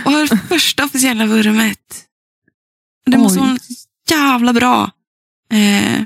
Och 0.31 0.39
första 0.49 0.85
officiella 0.85 1.25
vurmet. 1.25 2.05
Det 3.11 3.17
måste 3.17 3.39
Oj. 3.39 3.45
vara 3.47 3.57
jävla 4.09 4.53
bra. 4.53 4.91
Eh, 5.51 6.03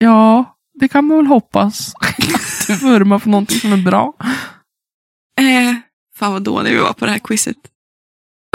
Ja, 0.00 0.56
det 0.80 0.88
kan 0.88 1.04
man 1.04 1.16
väl 1.16 1.26
hoppas. 1.26 1.92
Du 2.66 2.74
vurmar 2.74 3.18
för 3.18 3.30
någonting 3.30 3.60
som 3.60 3.72
är 3.72 3.76
bra. 3.82 4.14
eh, 5.40 5.74
fan 6.16 6.32
vad 6.32 6.42
dålig 6.42 6.72
vi 6.72 6.78
var 6.78 6.92
på 6.92 7.04
det 7.06 7.10
här 7.10 7.18
quizet. 7.18 7.56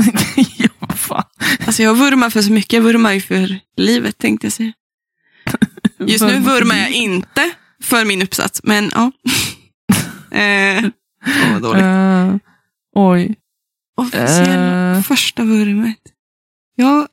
ja, 0.58 0.88
fan. 0.96 1.24
Alltså 1.66 1.84
jag 1.84 1.96
vurmar 1.96 2.30
för 2.30 2.42
så 2.42 2.52
mycket. 2.52 2.74
Jag 2.74 2.82
vurmar 2.82 3.12
ju 3.12 3.22
för 3.22 3.60
livet 3.78 4.18
tänkte 4.18 4.46
jag 4.48 4.54
säga. 4.54 4.74
Just 6.00 6.24
nu 6.26 6.40
Vurmar 6.40 6.76
jag 6.76 6.92
inte 6.92 7.52
för 7.82 8.06
min 8.06 8.22
uppsats, 8.22 8.62
men 8.64 8.92
ja. 8.94 9.12
Eh, 10.38 10.84
åh, 11.28 11.52
vad 11.54 11.62
dåligt. 11.62 11.84
Eh, 11.84 12.36
oj. 12.96 13.36
Officiella 13.98 14.96
eh. 14.98 15.02
första 15.02 15.44
vurmet. 15.44 16.00
Ja, 16.76 17.08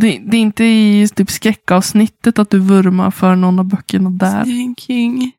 Det, 0.00 0.18
det 0.18 0.36
är 0.36 0.40
inte 0.40 0.64
i 0.64 1.08
typ 1.08 1.30
skräckavsnittet 1.30 2.38
att 2.38 2.50
du 2.50 2.58
vurmar 2.58 3.10
för 3.10 3.36
någon 3.36 3.58
av 3.58 3.64
böckerna 3.64 4.10
där. 4.10 4.44
Stephen 4.44 4.74
King. 4.76 5.32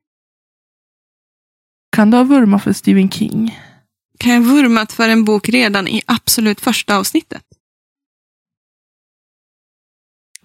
Kan 1.96 2.12
du 2.12 2.18
ha 2.18 2.24
vurmat 2.24 2.64
för 2.64 2.74
Stephen 2.74 3.10
King? 3.10 3.60
Kan 4.20 4.34
jag 4.34 4.42
vurmat 4.42 4.92
för 4.92 5.10
en 5.10 5.26
bok 5.26 5.50
redan 5.50 5.88
i 5.88 6.02
absolut 6.06 6.62
första 6.62 6.98
avsnittet? 6.98 7.44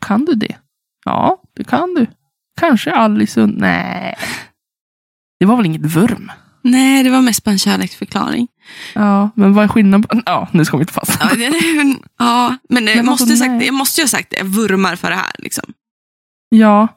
Kan 0.00 0.24
du 0.24 0.34
det? 0.34 0.58
Ja, 1.04 1.42
det 1.52 1.64
kan 1.64 1.94
du. 1.94 2.06
Kanske 2.60 2.92
Alice 2.92 3.42
und... 3.42 3.58
Nej. 3.58 4.16
Det 5.38 5.46
var 5.46 5.56
väl 5.56 5.66
inget 5.66 5.96
vurm? 5.96 6.32
Nej, 6.70 7.02
det 7.02 7.10
var 7.10 7.20
mest 7.22 7.44
bara 7.44 7.50
en 7.50 7.58
kärleksförklaring. 7.58 8.48
Ja, 8.94 9.30
men 9.36 9.54
vad 9.54 9.64
är 9.64 9.68
skillnaden? 9.68 10.22
Ja, 10.26 10.48
nu 10.52 10.64
ska 10.64 10.76
vi 10.76 10.80
inte 10.82 10.92
fast. 10.92 11.18
Ja, 11.20 11.34
det, 11.34 11.44
ja 12.18 12.56
men 12.68 12.86
jag 12.86 12.96
Men 12.96 13.06
måste, 13.06 13.22
alltså, 13.24 13.36
sagt, 13.36 13.64
jag 13.64 13.74
måste 13.74 14.00
ju 14.00 14.04
ha 14.04 14.08
sagt 14.08 14.30
det. 14.30 14.36
Jag 14.36 14.44
vurmar 14.44 14.96
för 14.96 15.10
det 15.10 15.16
här. 15.16 15.32
Liksom. 15.38 15.72
Ja. 16.48 16.88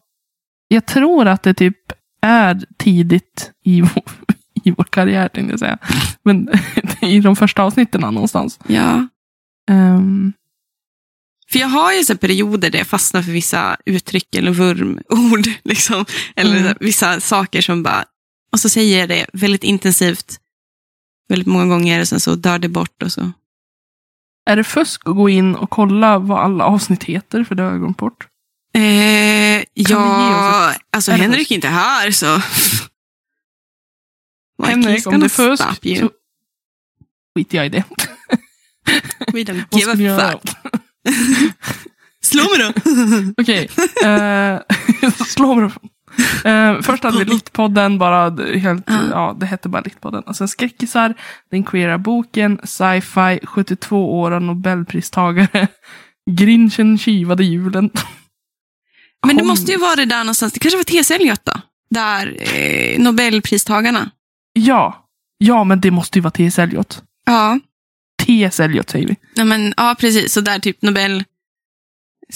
Jag 0.67 0.85
tror 0.85 1.27
att 1.27 1.43
det 1.43 1.53
typ 1.53 1.77
är 2.21 2.63
tidigt 2.77 3.51
i 3.65 3.81
vår, 3.81 4.03
i 4.63 4.71
vår 4.71 4.83
karriär, 4.83 5.27
tänkte 5.27 5.51
jag 5.53 5.59
säga. 5.59 5.77
Men 6.23 6.49
i 7.01 7.19
de 7.19 7.35
första 7.35 7.63
avsnitten 7.63 8.01
någonstans. 8.01 8.59
Ja. 8.67 9.07
Ehm, 9.69 10.33
För 11.51 11.59
jag 11.59 11.67
har 11.67 11.93
ju 11.93 12.03
så 12.03 12.17
perioder 12.17 12.69
där 12.69 12.79
jag 12.79 12.87
fastnar 12.87 13.21
för 13.21 13.31
vissa 13.31 13.77
uttryck 13.85 14.35
eller 14.35 14.51
vurmord. 14.51 15.47
Liksom. 15.63 16.05
Eller 16.35 16.59
Mm. 16.59 16.77
vissa 16.79 17.19
saker 17.19 17.61
som 17.61 17.83
bara... 17.83 18.05
Och 18.51 18.59
så 18.59 18.69
säger 18.69 18.99
jag 18.99 19.09
det 19.09 19.25
väldigt 19.33 19.63
intensivt. 19.63 20.39
Väldigt 21.29 21.47
många 21.47 21.65
gånger 21.65 22.01
och 22.01 22.07
sen 22.07 22.19
så 22.19 22.35
dör 22.35 22.59
det 22.59 22.69
bort 22.69 23.03
och 23.03 23.11
så. 23.11 23.31
är 24.45 24.55
det 24.55 24.63
fusk 24.63 25.01
att 25.05 25.15
gå 25.15 25.29
in 25.29 25.55
och 25.55 25.69
kolla 25.69 26.19
vad 26.19 26.39
alla 26.39 26.63
avsnitt 26.63 27.03
heter? 27.03 27.43
För 27.43 27.55
det 27.55 27.63
har 27.63 27.69
jag 27.71 27.79
glömt 27.79 27.97
bort. 27.97 28.27
Eh, 28.73 29.63
ja, 29.73 30.73
alltså 30.91 31.11
Är 31.11 31.15
Henrik 31.17 31.51
är 31.51 31.55
inte 31.55 31.67
här 31.67 32.11
så... 32.11 32.35
Like, 34.61 34.71
Henrik, 34.71 35.07
om 35.07 35.19
det 35.19 35.25
är 35.25 35.29
fusk 35.29 35.63
så 35.99 36.09
skiter 37.35 37.57
jag 37.57 37.65
i 37.65 37.69
det. 37.69 37.83
We 39.33 39.39
don't 39.43 39.65
give 39.71 40.13
a 40.13 40.39
fuck. 40.41 40.55
Slå 42.21 42.43
mig 42.43 42.59
då! 42.59 42.73
Okej. 43.37 43.69
eh, 44.03 44.59
slå 45.25 45.55
mig 45.55 45.69
då. 45.69 45.89
Eh, 46.45 46.81
först 46.81 47.03
hade 47.03 47.17
vi 47.19 47.25
Littpodden, 47.25 47.97
bara 47.97 48.29
helt, 48.55 48.83
Ja. 48.87 48.99
ja, 49.11 49.35
det 49.39 49.45
hette 49.45 49.69
bara 49.69 49.81
Littpodden. 49.81 50.23
Och 50.23 50.35
sen 50.35 50.47
Skräckisar, 50.47 51.13
Den 51.51 51.63
queera 51.63 51.97
boken, 51.97 52.59
Sci-fi, 52.63 53.39
72 53.43 54.19
år 54.19 54.31
av 54.31 54.41
Nobelpristagare, 54.41 55.67
Grinchen 56.31 56.97
kivade 56.97 57.43
julen. 57.43 57.89
Men 59.27 59.35
det 59.37 59.43
måste 59.43 59.71
ju 59.71 59.77
vara 59.77 59.95
det 59.95 60.05
där 60.05 60.19
någonstans. 60.23 60.53
Det 60.53 60.59
kanske 60.59 60.77
var 60.77 60.83
T.S. 60.83 61.11
Eliot 61.11 61.41
då? 61.45 61.51
Där 61.89 62.37
eh, 62.55 62.99
Nobelpristagarna. 62.99 64.09
Ja, 64.53 65.07
ja 65.37 65.63
men 65.63 65.81
det 65.81 65.91
måste 65.91 66.17
ju 66.17 66.21
vara 66.23 66.31
T.S. 66.31 66.59
Eliot. 66.59 67.03
Ja. 67.25 67.59
T.S. 68.25 68.59
Eliot 68.59 68.89
säger 68.89 69.07
vi. 69.07 69.15
Ja, 69.35 69.43
men, 69.43 69.73
ja, 69.77 69.95
precis. 69.99 70.33
Så 70.33 70.41
där 70.41 70.59
typ 70.59 70.81
Nobel 70.81 71.23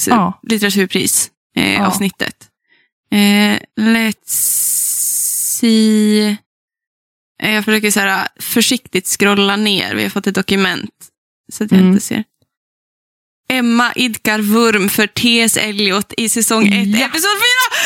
Ja. 0.07 0.39
litteraturpris 0.43 1.31
eh, 1.55 1.73
Ja. 1.73 1.87
avsnittet. 1.87 2.47
Eh, 3.13 3.59
let's 3.79 4.33
see. 5.59 6.37
Eh, 7.43 7.53
Jag 7.53 7.65
försöker 7.65 7.91
så 7.91 7.99
här, 7.99 8.27
försiktigt 8.39 9.07
scrolla 9.07 9.55
ner. 9.55 9.95
Vi 9.95 10.03
har 10.03 10.09
fått 10.09 10.27
ett 10.27 10.35
dokument. 10.35 10.91
Så 11.51 11.63
att 11.63 11.71
jag 11.71 11.79
Mm. 11.79 11.91
inte 11.93 12.05
ser. 12.05 12.23
Emma 13.49 13.93
idkar 13.95 14.39
vurm 14.39 14.89
för 14.89 15.07
T.S. 15.07 15.57
Eliot 15.57 16.13
i 16.17 16.29
säsong 16.29 16.67
1, 16.67 16.73
Ja. 16.99 17.05
episod 17.05 17.29
4. 17.31 17.79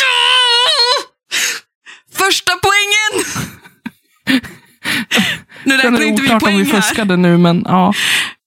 Ja! 0.00 0.06
Första 2.12 2.52
poängen! 2.62 3.24
nu 5.64 5.74
är 5.74 5.78
räknar 5.78 5.98
det 5.98 6.06
inte 6.06 6.22
vi 6.22 6.28
oklart 6.28 6.42
om 6.42 6.48
vi 6.48 6.54
poäng 6.64 6.72
här. 6.74 6.80
fuskade 6.80 7.16
nu, 7.16 7.38
men 7.38 7.62
ja. 7.66 7.94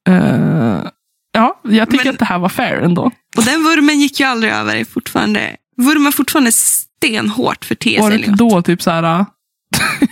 Eh, 0.10 0.84
ja, 1.32 1.62
jag 1.64 1.90
tycker 1.90 2.06
Men- 2.06 2.14
att 2.14 2.20
det 2.20 2.26
här 2.26 2.40
var 2.40 2.50
fair 2.50 2.78
ändå. 2.82 3.12
Och 3.38 3.44
den 3.46 3.64
vurmen 3.64 4.00
gick 4.00 4.20
ju 4.20 4.26
aldrig 4.26 4.54
över. 4.54 4.76
Är 4.76 4.86
Fortfarande, 4.86 5.56
vurmar 5.78 6.12
fortfarande 6.12 6.52
stenhårt 6.52 7.66
för 7.66 7.76
T.S. 7.76 8.02
Var 8.02 8.10
det 8.10 8.16
inte 8.16 8.28
Eliot. 8.28 8.40
då 8.40 8.62
typ 8.62 8.82
så 8.82 8.92
här... 8.92 9.26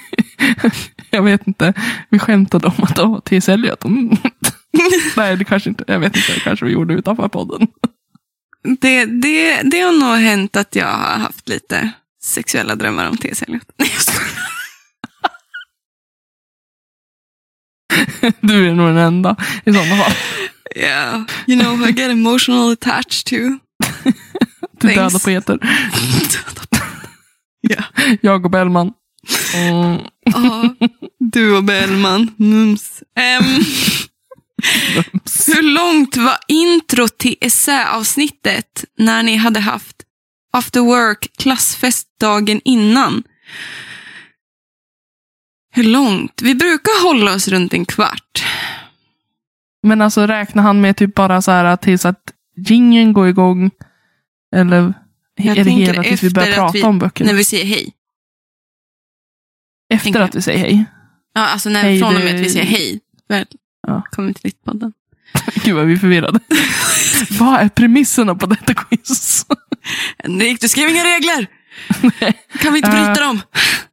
jag 1.09 1.23
vet 1.23 1.47
inte. 1.47 1.73
Vi 2.09 2.19
skämtade 2.19 2.67
om 2.67 2.83
att 2.83 2.99
åh, 2.99 3.19
T.S. 3.19 3.49
Eliot. 3.49 3.83
Mm. 3.83 4.17
Nej, 5.17 5.37
det 5.37 5.45
kanske 5.45 5.69
inte. 5.69 5.83
Jag 5.87 5.99
vet 5.99 6.15
inte. 6.15 6.33
Det 6.33 6.39
kanske 6.39 6.65
vi 6.65 6.71
gjorde 6.71 6.93
utanför 6.93 7.27
podden. 7.27 7.67
Det, 8.81 9.05
det, 9.05 9.61
det 9.61 9.79
har 9.79 9.91
nog 9.91 10.15
hänt 10.15 10.55
att 10.55 10.75
jag 10.75 10.87
har 10.87 11.19
haft 11.19 11.49
lite 11.49 11.91
sexuella 12.23 12.75
drömmar 12.75 13.09
om 13.09 13.17
T.S. 13.17 13.41
Eliot. 13.41 13.71
Nej, 13.77 13.89
jag 13.93 14.01
skojar. 14.01 14.43
Du 18.39 18.69
är 18.69 18.73
nog 18.73 18.87
den 18.87 18.97
enda 18.97 19.35
i 19.65 19.73
sådana 19.73 20.03
fall. 20.03 20.13
Yeah. 20.75 21.23
You 21.47 21.61
know, 21.61 21.89
I 21.89 21.91
get 21.91 22.11
emotional 22.11 22.71
attached 22.71 23.25
to. 23.25 23.59
Döda 24.87 25.19
poeter. 25.19 25.59
Ja. 27.61 27.83
Jag 28.21 28.45
och 28.45 28.51
Bellman. 28.51 28.93
Mm. 29.55 29.99
Ja, 30.23 30.75
du 31.19 31.57
och 31.57 31.63
Bellman. 31.63 32.31
Mums. 32.37 33.03
Ehm, 33.15 33.43
hur 35.47 35.61
långt 35.61 36.17
var 36.17 36.37
intro 36.47 37.07
till 37.07 37.35
essäavsnittet 37.41 38.85
när 38.97 39.23
ni 39.23 39.35
hade 39.35 39.59
haft 39.59 39.95
after 40.53 40.79
work, 40.79 41.31
klassfest 41.37 42.07
dagen 42.19 42.61
innan. 42.65 43.23
Hur 45.71 45.83
långt? 45.83 46.41
Vi 46.41 46.55
brukar 46.55 47.03
hålla 47.03 47.33
oss 47.33 47.47
runt 47.47 47.73
en 47.73 47.85
kvart. 47.85 48.43
Men 49.83 50.01
alltså 50.01 50.27
räknar 50.27 50.63
han 50.63 50.81
med 50.81 50.97
typ 50.97 51.15
bara 51.15 51.41
så 51.41 51.51
här 51.51 51.77
tills 51.77 52.05
att 52.05 52.21
jingeln 52.67 53.13
går 53.13 53.27
igång? 53.27 53.71
Eller 54.53 54.93
Jag 55.35 55.57
är 55.57 55.63
det 55.63 55.71
hela 55.71 56.03
tills 56.03 56.23
vi 56.23 56.29
börjar 56.29 56.53
prata 56.53 56.71
vi- 56.73 56.83
om 56.83 56.99
böckerna? 56.99 57.27
När 57.31 57.37
vi 57.37 57.45
säger 57.45 57.65
hej. 57.65 57.93
Efter 59.93 60.19
att 60.19 60.35
vi 60.35 60.41
säger 60.41 60.59
hej? 60.59 60.85
Ja, 61.33 61.41
alltså 61.47 61.69
när 61.69 61.81
Hej, 61.83 61.99
från 61.99 62.15
och 62.15 62.21
med 62.21 62.35
att 62.35 62.41
vi 62.41 62.49
säger 62.49 62.65
hej. 62.65 62.99
Väl, 63.29 63.45
Ja. 63.87 64.01
kommer 64.11 64.33
till 64.33 64.43
Littpodden. 64.43 64.93
Gud 65.63 65.75
vad 65.75 65.85
vi 65.85 65.93
är 65.93 65.97
förvirrade. 65.97 66.39
vad 67.39 67.59
är 67.61 67.69
premisserna 67.69 68.35
på 68.35 68.45
detta 68.45 68.73
quiz? 68.73 69.45
Henrik, 70.17 70.61
du 70.61 70.67
skrev 70.69 70.89
inga 70.89 71.03
regler! 71.03 71.47
Kan 72.59 72.73
vi 72.73 72.79
inte 72.79 72.89
bryta 72.91 73.13
dem? 73.25 73.41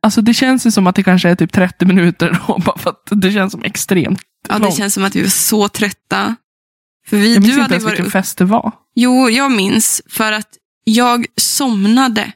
Alltså 0.01 0.23
det 0.23 0.35
känns 0.35 0.67
ju 0.67 0.71
som 0.71 0.87
att 0.87 0.95
det 0.97 1.03
kanske 1.03 1.29
är 1.29 1.35
typ 1.35 1.53
30 1.53 1.85
minuter 1.87 2.41
då, 2.47 2.59
bara 2.65 2.79
för 2.79 2.91
att 2.91 3.03
det 3.11 3.33
känns 3.33 3.53
som 3.53 3.63
extremt 3.65 4.23
Ja, 4.49 4.59
det 4.59 4.73
känns 4.73 4.95
som 4.95 5.05
att 5.05 5.17
vi 5.17 5.23
var 5.23 5.29
så 5.29 5.69
trötta. 5.69 6.37
För 7.11 7.17
vi, 7.17 7.35
Jag 7.35 7.43
minns 7.43 7.55
du 7.55 7.63
inte 7.63 7.75
ens 7.75 7.85
varit 7.85 7.93
vilken 7.93 8.07
upp... 8.07 8.13
fest 8.13 8.39
det 8.39 8.45
var. 8.45 8.73
Jo, 8.95 9.31
jag 9.31 9.53
minns 9.53 10.03
för 10.09 10.33
att 10.33 10.49
jag 10.85 11.27
somnade 11.37 12.33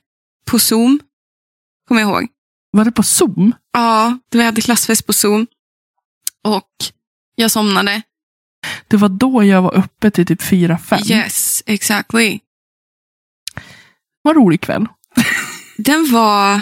på 0.46 0.58
Zoom. 0.58 1.00
Kommer 1.88 2.00
jag 2.00 2.10
ihåg. 2.10 2.28
Var 2.70 2.84
det 2.84 2.92
på 2.92 3.02
Zoom? 3.02 3.54
Ja, 3.72 4.18
vi 4.30 4.42
hade 4.42 4.60
klassfest 4.60 5.06
på 5.06 5.12
Zoom. 5.12 5.46
Och 6.44 6.70
jag 7.34 7.50
somnade. 7.50 8.02
Det 8.88 8.96
var 8.96 9.08
då 9.08 9.44
jag 9.44 9.62
var 9.62 9.74
uppe 9.74 10.10
till 10.10 10.26
typ 10.26 10.42
4-5. 10.42 11.10
Yes, 11.12 11.62
exactly. 11.66 12.40
Vad 14.22 14.36
rolig 14.36 14.60
kväll. 14.60 14.86
Den 15.76 16.12
var... 16.12 16.60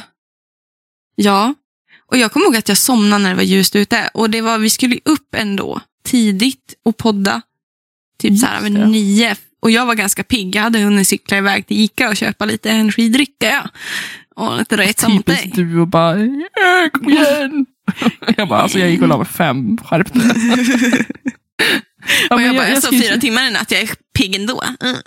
Ja. 1.15 1.55
Och 2.07 2.19
jag 2.19 2.33
kommer 2.33 2.47
ihåg 2.47 2.57
att 2.57 2.69
jag 2.69 2.79
somnade 2.79 3.23
när 3.23 3.31
det 3.31 3.37
var 3.37 3.43
ljust 3.43 3.77
ute. 3.77 4.11
Och 4.15 4.31
det 4.31 4.41
var, 4.41 4.59
vi 4.59 4.71
skulle 4.71 4.99
upp 5.05 5.35
ändå 5.35 5.81
tidigt 6.05 6.75
och 6.85 6.97
podda. 6.97 7.43
Typ 8.19 8.39
så 8.39 8.47
här 8.47 8.63
vid 8.63 8.73
nio. 8.73 9.37
Och 9.63 9.71
jag 9.71 9.87
var 9.87 9.95
ganska 9.95 10.25
pigg. 10.25 10.57
Jag 10.57 10.63
hade 10.63 10.79
hunnit 10.79 11.09
cykla 11.09 11.39
iväg 11.39 11.67
till 11.67 11.81
Ica 11.81 12.09
och 12.09 12.17
köpa 12.17 12.45
lite 12.45 12.71
energidricka. 12.71 13.51
Ja. 13.51 13.69
Och 14.37 14.59
lite 14.59 14.77
rätt 14.77 14.99
som 15.01 15.23
dig. 15.27 15.53
Du 15.55 15.81
och 15.81 15.89
bara, 15.89 16.19
"Ja, 16.19 16.89
kom 16.93 17.09
igen. 17.11 17.67
jag 18.37 18.49
bara, 18.49 18.61
alltså 18.61 18.79
jag 18.79 18.91
gick 18.91 19.03
och 19.03 19.09
la 19.09 19.17
mig 19.19 19.27
fem, 19.27 19.79
skärp 19.79 20.13
dig. 20.15 20.23
Ja, 22.29 22.35
och 22.35 22.37
men 22.37 22.47
jag, 22.47 22.57
bara, 22.57 22.69
jag, 22.69 22.77
jag 22.77 22.83
sov 22.83 22.91
fyra 22.93 23.17
timmar 23.17 23.49
i 23.49 23.51
natt. 23.51 23.71
Jag 23.71 23.81
är 23.81 23.91
pigg 24.19 24.35
ändå. 24.37 24.63
Mm. 24.81 24.97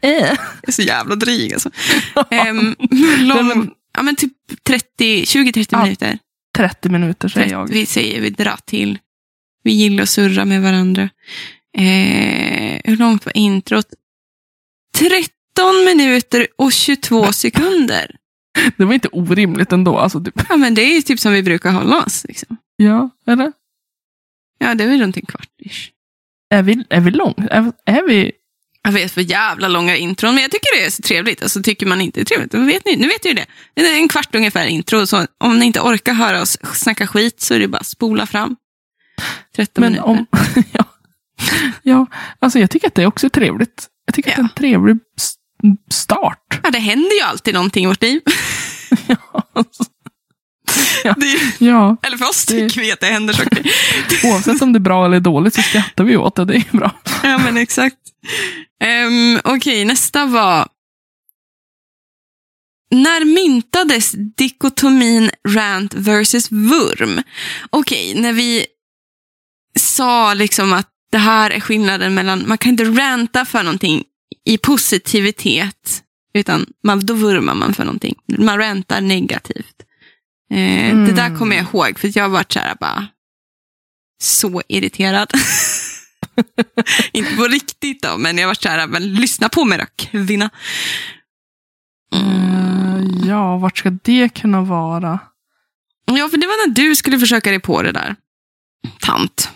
Eh. 0.00 0.10
Jag 0.10 0.38
är 0.68 0.72
så 0.72 0.82
jävla 0.82 1.14
dryg 1.14 1.52
alltså. 1.54 1.70
Hur 2.30 3.24
lång? 3.24 3.70
Ja, 3.96 4.02
men 4.02 4.16
typ 4.16 4.32
30, 4.66 5.24
20-30 5.24 5.66
Ja, 5.70 5.82
minuter. 5.82 6.18
30 6.56 6.88
minuter 6.88 7.28
säger 7.28 7.50
jag. 7.50 7.68
Vi 7.68 7.86
säger 7.86 8.20
vi 8.20 8.30
drar 8.30 8.58
till. 8.66 8.98
Vi 9.62 9.72
gillar 9.72 10.02
att 10.02 10.08
surra 10.08 10.44
med 10.44 10.62
varandra. 10.62 11.08
Eh, 11.78 12.80
hur 12.84 12.96
långt 12.96 13.26
var 13.26 13.36
introt? 13.36 13.86
13 14.98 15.84
minuter 15.84 16.46
och 16.58 16.72
22 16.72 17.32
sekunder. 17.32 18.16
Det 18.76 18.84
var 18.84 18.94
inte 18.94 19.08
orimligt 19.08 19.72
ändå. 19.72 19.98
Alltså, 19.98 20.24
typ. 20.24 20.42
Ja, 20.48 20.56
men 20.56 20.74
det 20.74 20.82
är 20.82 20.94
ju 20.94 21.02
typ 21.02 21.20
som 21.20 21.32
vi 21.32 21.42
brukar 21.42 21.72
hålla 21.72 22.04
oss. 22.04 22.24
Liksom. 22.28 22.56
Ja, 22.76 23.10
eller? 23.26 23.52
Ja, 24.58 24.74
det 24.74 24.84
är 24.84 24.88
väl 24.88 25.00
runt 25.00 25.16
en 25.16 25.26
kvart. 25.26 25.48
ish. 25.64 25.90
Är 26.50 26.62
vi, 26.62 26.84
är 26.90 27.00
vi 27.00 27.10
långt? 27.10 27.38
Är, 27.50 27.72
är 27.84 28.08
vi... 28.08 28.32
Jag 28.82 28.92
vet 28.92 29.12
för 29.12 29.20
jävla 29.20 29.68
långa 29.68 29.96
intron, 29.96 30.34
men 30.34 30.42
jag 30.42 30.50
tycker 30.50 30.78
det 30.78 30.86
är 30.86 30.90
så 30.90 31.02
trevligt. 31.02 31.42
Alltså, 31.42 31.62
tycker 31.62 31.86
man 31.86 32.00
inte 32.00 32.20
det 32.20 32.22
är 32.22 32.24
trevligt, 32.24 32.52
då 32.52 32.58
vet 32.60 32.84
ni, 32.84 32.96
nu 32.96 33.08
vet 33.08 33.24
ni 33.24 33.30
ju 33.30 33.34
det. 33.36 33.46
Det 33.74 33.86
är 33.86 33.96
en 33.96 34.08
kvart 34.08 34.34
ungefär 34.34 34.66
intro, 34.66 35.06
så 35.06 35.26
om 35.38 35.58
ni 35.58 35.66
inte 35.66 35.80
orkar 35.80 36.12
höra 36.12 36.42
oss 36.42 36.58
snacka 36.74 37.06
skit 37.06 37.40
så 37.40 37.54
är 37.54 37.58
det 37.58 37.68
bara 37.68 37.78
att 37.78 37.86
spola 37.86 38.26
fram. 38.26 38.56
13 39.56 39.82
Men 39.82 39.92
minuter. 39.92 40.08
om... 40.08 40.26
ja. 40.72 40.84
ja, 41.82 42.06
alltså 42.38 42.58
jag 42.58 42.70
tycker 42.70 42.86
att 42.86 42.94
det 42.94 43.06
också 43.06 43.26
är 43.26 43.30
trevligt. 43.30 43.88
Jag 44.06 44.14
tycker 44.14 44.30
att 44.30 44.36
det 44.36 44.40
är 44.40 44.44
en 44.44 44.48
trevlig 44.56 44.96
start. 45.92 46.60
Ja, 46.62 46.70
det 46.70 46.78
händer 46.78 47.14
ju 47.16 47.20
alltid 47.20 47.54
någonting 47.54 47.84
i 47.84 47.86
vårt 47.86 48.02
liv. 48.02 48.20
ja, 49.06 49.16
alltså. 49.54 49.84
ja. 51.04 51.14
Det 51.18 51.26
är, 51.26 51.40
ja, 51.58 51.96
eller 52.02 52.16
för 52.16 52.28
oss 52.28 52.44
Det- 52.46 52.68
tycker 52.68 52.80
vi 52.80 52.92
att 52.92 53.00
det 53.00 53.06
händer 53.06 53.34
saker. 53.34 53.62
oavsett 54.24 54.62
om 54.62 54.72
det 54.72 54.76
är 54.76 54.80
bra 54.80 55.04
eller 55.04 55.20
dåligt 55.20 55.54
så 55.54 55.62
skrattar 55.62 56.04
vi 56.04 56.16
åt 56.16 56.36
det. 56.36 56.44
Det 56.44 56.56
är 56.56 56.76
bra. 56.76 56.90
ja, 57.22 57.38
men 57.38 57.56
exakt. 57.56 57.96
Um, 59.06 59.40
Okej, 59.44 59.84
nästa 59.84 60.26
var... 60.26 60.68
När 62.90 63.24
myntades 63.24 64.14
dikotomin 64.36 65.30
rant 65.48 65.94
versus 65.94 66.52
vurm? 66.52 67.22
Okej, 67.70 68.14
när 68.20 68.32
vi 68.32 68.66
sa 69.80 70.34
liksom 70.34 70.72
att 70.72 70.88
det 71.14 71.18
här 71.18 71.50
är 71.50 71.60
skillnaden 71.60 72.14
mellan, 72.14 72.48
man 72.48 72.58
kan 72.58 72.70
inte 72.70 72.84
ranta 72.84 73.44
för 73.44 73.62
någonting 73.62 74.04
i 74.44 74.58
positivitet, 74.58 76.02
utan 76.34 76.66
man, 76.84 77.06
då 77.06 77.14
vurmar 77.14 77.54
man 77.54 77.74
för 77.74 77.84
någonting. 77.84 78.14
Man 78.38 78.58
rantar 78.58 79.00
negativt. 79.00 79.76
Eh, 80.52 80.90
Mm. 80.90 81.06
Det 81.06 81.12
där 81.12 81.38
kommer 81.38 81.56
jag 81.56 81.64
ihåg, 81.64 81.98
för 81.98 82.18
jag 82.18 82.24
har 82.24 82.28
varit 82.28 82.52
så 82.52 82.58
här 82.58 82.76
bara 82.80 83.06
så 84.22 84.62
irriterad. 84.68 85.30
inte 87.12 87.36
på 87.36 87.44
riktigt 87.44 88.02
då, 88.02 88.18
men 88.18 88.36
jag 88.36 88.44
har 88.44 88.48
varit 88.48 88.62
så 88.62 88.68
här, 88.68 88.86
men 88.86 89.14
lyssna 89.14 89.48
på 89.48 89.64
mig 89.64 89.78
då, 89.78 89.84
kvinna. 89.96 90.50
Eh, 92.14 93.28
ja, 93.28 93.56
vart 93.58 93.78
ska 93.78 93.90
det 93.90 94.28
kunna 94.28 94.60
vara? 94.60 95.18
Ja, 96.06 96.28
för 96.28 96.36
det 96.36 96.46
var 96.46 96.68
när 96.68 96.74
du 96.74 96.96
skulle 96.96 97.18
försöka 97.18 97.50
dig 97.50 97.60
på 97.60 97.82
det 97.82 97.92
där. 97.92 98.16
Tant. 99.00 99.53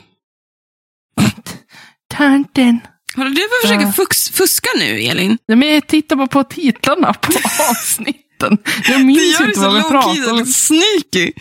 Tanten. 2.19 2.81
Håller 3.17 3.31
du 3.31 3.37
på 3.37 3.55
att 3.63 3.93
försöka 3.93 4.17
fuska 4.37 4.69
nu, 4.79 5.01
Elin? 5.01 5.39
Ja, 5.47 5.57
men 5.57 5.69
jag 5.75 5.87
tittar 5.87 6.17
bara 6.17 6.27
på 6.27 6.45
titlarna 6.45 7.13
på 7.15 7.33
avsnitten. 7.71 8.59
Jag 8.89 9.05
minns 9.05 9.41
inte 9.41 9.61
vad 9.61 9.75
vi 9.75 9.83
pratade 9.83 10.33
om. 10.33 10.47
sneaky. 10.47 11.33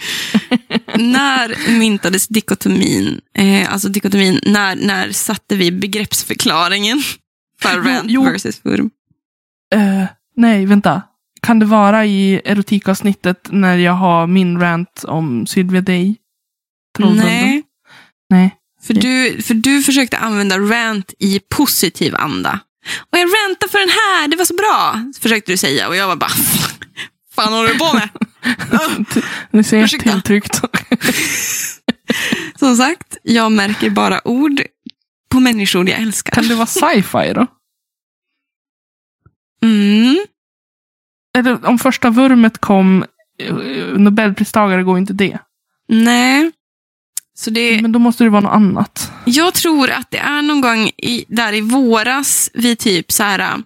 när 0.96 1.78
myntades 1.80 2.28
dikotomin? 2.28 3.22
Eh, 3.38 3.74
alltså 3.74 3.90
dikotomin, 3.90 4.40
när, 4.46 4.76
när 4.76 5.12
satte 5.12 5.56
vi 5.56 5.72
begreppsförklaringen 5.72 7.02
för 7.62 7.76
Jo, 7.78 7.84
rant 7.84 8.06
jo. 8.08 8.24
versus 8.24 8.66
vurm? 8.66 8.90
Eh, 9.76 10.06
nej, 10.36 10.66
vänta. 10.66 11.02
Kan 11.42 11.60
det 11.60 11.66
vara 11.66 12.06
i 12.06 12.42
erotikavsnittet 12.46 13.48
när 13.52 13.78
jag 13.78 13.94
har 13.94 14.28
min 14.28 14.60
rant 14.62 15.04
om 15.08 15.48
Sylvia 15.48 15.82
Day? 15.82 16.16
Nej, 17.00 17.64
Nej. 18.30 18.56
För 18.88 18.94
du, 18.94 19.42
för 19.42 19.54
du 19.54 19.84
försökte 19.84 20.18
använda 20.18 20.60
rant 20.60 21.14
i 21.20 21.40
positiv 21.40 22.16
anda. 22.16 22.60
Och 23.12 23.18
jag 23.18 23.22
rantar 23.28 23.68
för 23.68 23.80
den 23.80 23.90
här, 23.90 24.28
det 24.28 24.36
var 24.38 24.46
så 24.46 24.54
bra, 24.56 25.12
försökte 25.22 25.52
du 25.52 25.58
säga. 25.58 25.88
Och 25.88 25.96
jag 25.96 26.08
var 26.08 26.16
bara, 26.16 26.30
fan 27.36 27.54
håller 27.54 27.70
du 27.74 27.78
på 27.80 27.94
med? 27.94 28.10
Nu 29.52 29.64
ser 29.64 29.78
jag 29.78 29.84
Ursäkta. 29.86 30.12
tilltryckt. 30.12 30.62
Som 32.60 32.76
sagt, 32.78 33.18
jag 33.24 33.52
märker 33.52 33.90
bara 33.90 34.28
ord 34.28 34.62
på 35.30 35.40
människor 35.40 35.90
jag 35.90 36.00
älskar. 36.00 36.32
kan 36.32 36.48
det 36.48 36.56
vara 36.56 36.66
sci-fi 36.68 37.34
då? 37.34 37.48
Mm. 39.64 40.18
Eller 41.38 41.66
om 41.66 41.80
första 41.80 42.10
vurmet 42.10 42.58
kom, 42.58 43.06
eh, 43.40 43.56
Nobelpristagare 43.98 44.84
går 44.84 44.98
inte 44.98 45.14
det. 45.14 45.40
Nej. 45.88 46.52
Det, 47.46 47.82
Men 47.82 47.92
då 47.92 48.00
måste 48.00 48.24
det 48.24 48.30
vara 48.30 48.42
något 48.42 48.54
annat. 48.54 49.12
jag 49.26 49.54
tror 49.54 49.90
att 49.92 50.12
det 50.12 50.18
är 50.18 50.42
någon 50.42 50.62
gång 50.62 50.88
i, 50.98 51.26
där 51.28 51.54
i 51.54 51.62
våras, 51.62 52.50
vi 52.54 52.76
typ 52.76 53.12
så 53.12 53.24
här, 53.24 53.62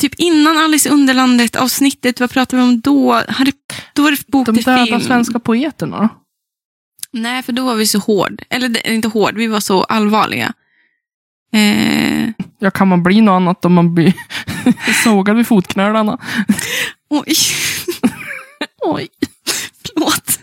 typ 0.00 0.14
innan 0.14 0.56
Alice 0.58 0.88
i 0.88 0.92
Underlandet 0.92 1.56
avsnittet, 1.56 2.20
vad 2.20 2.30
pratade 2.30 2.62
vi 2.62 2.68
om 2.68 2.80
då? 2.80 3.12
Hade, 3.28 3.52
då 3.94 4.02
var 4.02 4.10
det 4.10 4.26
bok 4.26 4.46
De 4.46 4.54
till 4.54 4.64
döda 4.64 4.86
film. 4.86 5.00
svenska 5.00 5.38
poeterna? 5.38 6.08
Nej, 7.12 7.42
för 7.42 7.52
då 7.52 7.64
var 7.64 7.74
vi 7.74 7.86
så 7.86 7.98
hård. 7.98 8.42
Eller 8.50 8.86
inte 8.86 9.08
hård, 9.08 9.34
vi 9.36 9.46
var 9.46 9.60
så 9.60 9.82
allvarliga. 9.84 10.52
Eh, 11.52 12.30
Ja, 12.62 12.70
kan 12.70 12.88
man 12.88 13.02
bli 13.02 13.20
något 13.20 13.32
annat 13.32 13.64
om 13.64 13.72
man 13.72 13.94
blir 13.94 14.12
sågad 15.04 15.36
vid 15.36 15.46
fotknölarna? 15.46 16.18
oj, 17.10 17.34
Oj. 18.82 19.08
förlåt. 19.84 20.38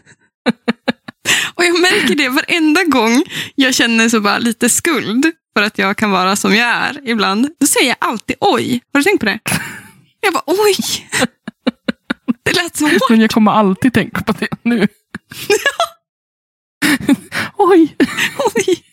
Och 1.56 1.66
jag 1.66 1.82
märker 1.82 2.16
det 2.16 2.30
varenda 2.30 2.84
gång 2.84 3.24
jag 3.56 3.76
känner 3.76 4.10
så 4.10 4.22
bara 4.22 4.38
lite 4.38 4.70
skuld 4.70 5.32
för 5.58 5.64
att 5.64 5.78
jag 5.78 5.98
kan 5.98 6.12
vara 6.12 6.36
som 6.36 6.56
jag 6.56 6.68
är 6.68 7.10
ibland. 7.10 7.50
Då 7.60 7.68
säger 7.68 7.88
jag 7.88 7.98
alltid 8.00 8.36
oj. 8.40 8.82
Har 8.94 9.00
du 9.00 9.04
tänkt 9.04 9.20
på 9.20 9.26
det? 9.26 9.40
Jag 10.22 10.34
bara 10.34 10.44
oj. 10.46 10.76
Det 12.44 12.54
lät 12.56 12.78
så 12.78 12.88
hårt. 12.88 13.10
Men 13.10 13.22
jag 13.22 13.30
kommer 13.32 13.52
alltid 13.52 13.94
tänka 13.94 14.22
på 14.22 14.32
det 14.32 14.48
nu. 14.64 14.88
oj, 17.58 17.96
Oj. 18.56 18.84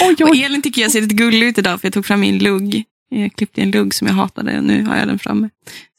oj, 0.00 0.16
Och 0.20 0.30
oj. 0.30 0.42
Elin 0.44 0.62
tycker 0.62 0.82
jag 0.82 0.90
ser 0.92 1.00
lite 1.00 1.14
gullig 1.14 1.42
ut 1.46 1.58
idag 1.58 1.80
för 1.80 1.86
jag 1.86 1.92
tog 1.94 2.06
fram 2.06 2.20
min 2.20 2.38
lugg. 2.38 2.84
Jag 3.08 3.32
klippte 3.32 3.62
en 3.62 3.70
lugg 3.70 3.94
som 3.94 4.06
jag 4.06 4.14
hatade 4.14 4.58
och 4.58 4.64
nu 4.64 4.84
har 4.84 4.96
jag 4.96 5.08
den 5.08 5.18
framme. 5.18 5.50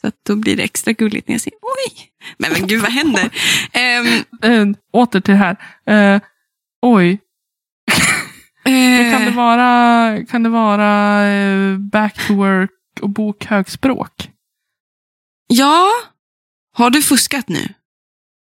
Så 0.01 0.07
att 0.07 0.15
då 0.27 0.35
blir 0.35 0.55
det 0.55 0.63
extra 0.63 0.93
gulligt 0.93 1.27
när 1.27 1.33
jag 1.33 1.41
säger 1.41 1.57
oj. 1.61 2.09
Men, 2.37 2.51
men 2.53 2.67
gud 2.67 2.81
vad 2.81 2.91
händer? 2.91 3.29
Ehm, 3.71 4.23
Eh, 4.41 4.67
åter 4.93 5.19
till 5.19 5.33
det 5.33 5.37
här. 5.37 5.57
Eh, 5.85 6.21
oj, 6.81 7.19
men 8.63 9.11
kan 9.11 9.25
det 9.25 9.31
vara, 9.31 10.25
kan 10.25 10.43
det 10.43 10.49
vara 10.49 11.77
back 11.77 12.27
to 12.27 12.33
work 12.35 12.71
och 13.01 13.09
bokhögspråk? 13.09 14.29
ja, 15.47 15.87
har 16.77 16.89
du 16.89 17.01
fuskat 17.01 17.49
nu? 17.49 17.73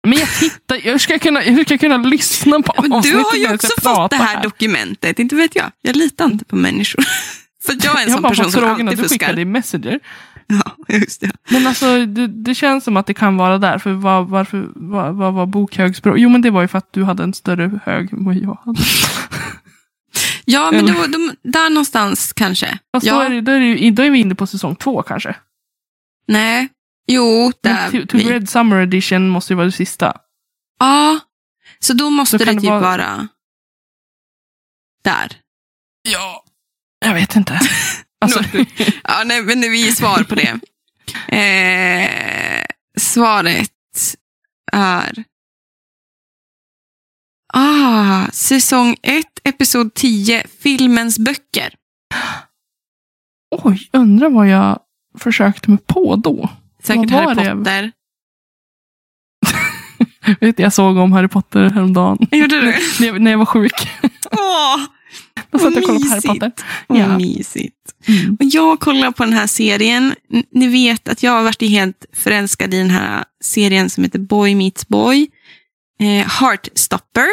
Men 0.07 0.19
jag 0.19 0.29
tittar, 0.29 0.87
jag 0.87 1.01
ska 1.01 1.19
kunna, 1.19 1.43
jag 1.43 1.65
ska 1.65 1.77
kunna 1.77 1.97
lyssna 1.97 2.61
på 2.61 2.81
Men 2.81 2.89
du 2.89 2.97
avsnittet 2.97 3.25
har 3.25 3.35
ju 3.37 3.53
också 3.53 3.67
jag 3.67 3.83
fått 3.83 4.11
det 4.11 4.17
pratar 4.17 4.17
här 4.17 4.43
dokumentet, 4.43 5.19
inte 5.19 5.35
vet 5.35 5.55
jag. 5.55 5.71
Jag 5.81 5.95
litar 5.95 6.25
inte 6.25 6.45
på 6.45 6.55
människor. 6.55 7.03
För 7.67 7.85
jag 7.85 7.99
är 7.99 8.03
en 8.03 8.09
Jag 8.09 8.11
sån 8.11 8.21
bara 8.21 8.29
person 8.29 8.51
som 8.51 8.61
frågorna 8.61 8.91
alltid 8.91 9.03
du 9.05 9.09
skickade 9.09 9.31
fuskar. 9.31 9.39
i 9.39 9.45
Messenger. 9.45 9.99
Ja, 10.47 10.95
just 10.95 11.21
det. 11.21 11.31
Men 11.49 11.67
alltså, 11.67 12.05
det, 12.05 12.27
det 12.27 12.55
känns 12.55 12.83
som 12.83 12.97
att 12.97 13.05
det 13.05 13.13
kan 13.13 13.37
vara 13.37 13.57
där. 13.57 13.77
För 13.77 13.91
varför, 14.21 14.67
vad, 14.75 15.15
vad 15.15 15.33
var 15.33 15.45
bokhögspråk? 15.45 16.15
Jo, 16.17 16.29
men 16.29 16.41
det 16.41 16.49
var 16.49 16.61
ju 16.61 16.67
för 16.67 16.77
att 16.77 16.93
du 16.93 17.03
hade 17.03 17.23
en 17.23 17.33
större 17.33 17.79
hög 17.85 18.13
än 18.13 18.25
vad 18.25 18.35
jag 18.35 18.57
hade. 18.65 18.79
Ja, 20.49 20.71
men 20.71 20.85
då, 20.85 20.93
de, 21.07 21.31
där 21.43 21.69
någonstans 21.69 22.33
kanske. 22.33 22.79
Fast 22.95 23.05
då, 23.07 23.13
ja, 23.13 23.23
är 23.23 23.29
det, 23.29 23.41
då, 23.41 23.51
är 23.51 23.59
det, 23.59 23.91
då 23.91 24.03
är 24.03 24.09
vi 24.09 24.19
inne 24.19 24.35
på 24.35 24.47
säsong 24.47 24.75
två 24.75 25.01
kanske. 25.01 25.35
nej, 26.27 26.69
jo, 27.07 27.51
där. 27.61 27.89
Men 27.91 28.07
to, 28.07 28.17
to 28.17 28.29
Red 28.29 28.49
Summer 28.49 28.77
Edition 28.81 29.29
måste 29.29 29.53
ju 29.53 29.57
vara 29.57 29.65
det 29.65 29.71
sista. 29.71 30.17
Ja, 30.79 31.19
så 31.79 31.93
då 31.93 32.09
måste 32.09 32.37
Då 32.37 32.45
det 32.45 32.51
det 32.53 32.59
typ 32.59 32.69
vara- 32.69 32.79
vara... 32.79 33.27
där. 35.03 35.31
Ja. 36.09 36.43
Jag 36.99 37.13
vet 37.13 37.35
inte. 37.35 37.59
Alltså, 38.21 38.43
Ja, 39.03 39.23
nej, 39.25 39.43
men 39.43 39.61
vi 39.61 39.85
ger 39.85 39.91
svar 39.91 40.23
på 40.23 40.35
det. 40.35 40.59
Eh, 41.37 42.65
svaret 42.97 43.71
är... 44.71 45.23
Ah, 47.53 48.27
säsong 48.31 48.95
1, 49.01 49.25
episod 49.43 49.93
10, 49.93 50.43
filmens 50.59 51.19
böcker. 51.19 51.73
oj, 53.63 53.89
undrar 53.93 54.29
vad 54.29 54.47
jag 54.47 54.79
försökte 55.19 55.69
mig 55.69 55.79
på 55.87 56.15
då. 56.15 56.49
Säkert 56.83 57.11
Harry? 57.11 57.35
Potter. 57.35 57.91
Vet, 60.39 60.59
jag 60.59 60.73
såg 60.73 60.97
om 60.97 61.11
Harry 61.11 61.27
Potter 61.27 61.69
häromdagen. 61.69 62.17
Gjorde 62.31 62.61
du? 62.61 62.65
när, 62.99 63.07
jag, 63.07 63.21
när 63.21 63.31
jag 63.31 63.37
var 63.37 63.45
sjuk. 63.45 63.89
Åh, 64.31 64.77
Då 65.57 65.63
satt 65.63 65.77
och 65.77 65.83
kollade 65.83 66.05
på 66.05 66.09
Harry. 66.09 66.39
Potter. 66.39 66.51
Ja. 66.87 67.17
mysigt. 67.17 67.75
Mm. 68.07 68.37
Och 68.39 68.45
jag 68.45 68.79
kollar 68.79 69.11
på 69.11 69.23
den 69.23 69.33
här 69.33 69.47
serien. 69.47 70.15
Ni 70.51 70.67
vet 70.67 71.07
att 71.07 71.23
jag 71.23 71.31
har 71.31 71.43
varit 71.43 71.61
helt 71.61 72.05
förälskad 72.13 72.73
i 72.73 72.77
den 72.77 72.89
här 72.89 73.23
serien 73.43 73.89
som 73.89 74.03
heter 74.03 74.19
Boy 74.19 74.55
Meets 74.55 74.87
Boy. 74.87 75.27
Eh, 75.99 76.27
Heartstopper. 76.27 77.27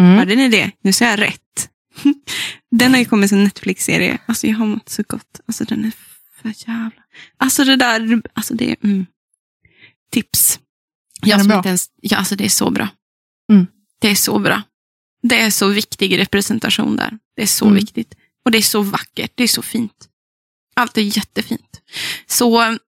Mm. 0.00 0.18
Hörde 0.18 0.34
ni 0.34 0.48
det? 0.48 0.70
Nu 0.82 0.92
säger 0.92 1.10
jag 1.10 1.20
rätt. 1.20 1.68
Den 2.70 2.92
har 2.92 2.98
ju 2.98 3.04
kommit 3.04 3.28
som 3.28 3.44
Netflix-serie. 3.44 4.18
Alltså 4.26 4.46
jag 4.46 4.56
har 4.56 4.66
mått 4.66 4.88
så 4.88 5.02
gott. 5.06 5.40
Alltså 5.46 5.64
den 5.64 5.84
är 5.84 5.92
för 6.42 6.68
jävla... 6.70 7.02
Alltså 7.36 7.64
det 7.64 7.76
där, 7.76 8.22
alltså 8.34 8.54
det 8.54 8.70
är... 8.70 8.76
Mm. 8.84 9.06
Tips. 10.12 10.58
Är 11.22 11.28
Jag 11.28 11.38
den 11.38 11.44
som 11.44 11.52
inte 11.52 11.68
ens, 11.68 11.86
ja, 12.00 12.16
alltså 12.16 12.36
det 12.36 12.44
är 12.44 12.48
så 12.48 12.70
bra. 12.70 12.88
Mm. 13.52 13.66
Det 14.00 14.08
är 14.08 14.14
så 14.14 14.38
bra. 14.38 14.62
Det 15.22 15.40
är 15.40 15.50
så 15.50 15.68
viktig 15.68 16.18
representation 16.18 16.96
där. 16.96 17.18
Det 17.36 17.42
är 17.42 17.46
så 17.46 17.64
Mm. 17.64 17.76
viktigt. 17.76 18.14
Och 18.44 18.50
det 18.50 18.58
är 18.58 18.62
så 18.62 18.82
vackert. 18.82 19.32
Det 19.34 19.42
är 19.42 19.48
så 19.48 19.62
fint. 19.62 20.08
Allt 20.76 20.98
är 20.98 21.02
jättefint. 21.16 21.80
Så, 22.26 22.60
mm. 22.60 22.78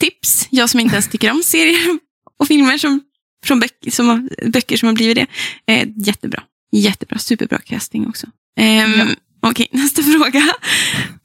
Tips. 0.00 0.48
Jag 0.50 0.70
som 0.70 0.80
inte 0.80 0.94
ens 0.94 1.08
tycker 1.08 1.30
om 1.30 1.42
serier 1.42 1.98
och 2.38 2.48
filmer 2.48 2.78
som, 2.78 3.00
från 3.44 3.60
böcker 3.60 3.90
som, 3.90 4.08
har- 4.08 4.48
böcker 4.50 4.76
som 4.76 4.86
har 4.86 4.94
blivit 4.94 5.16
det. 5.16 5.26
Eh, 5.72 5.88
jättebra. 5.96 6.42
Jättebra. 6.72 7.18
Superbra 7.18 7.58
casting 7.58 8.06
också. 8.08 8.26
Ehm, 8.60 8.98
Ja. 8.98 9.06
Okej, 9.50 9.68
nästa 9.72 10.02
fråga. 10.02 10.54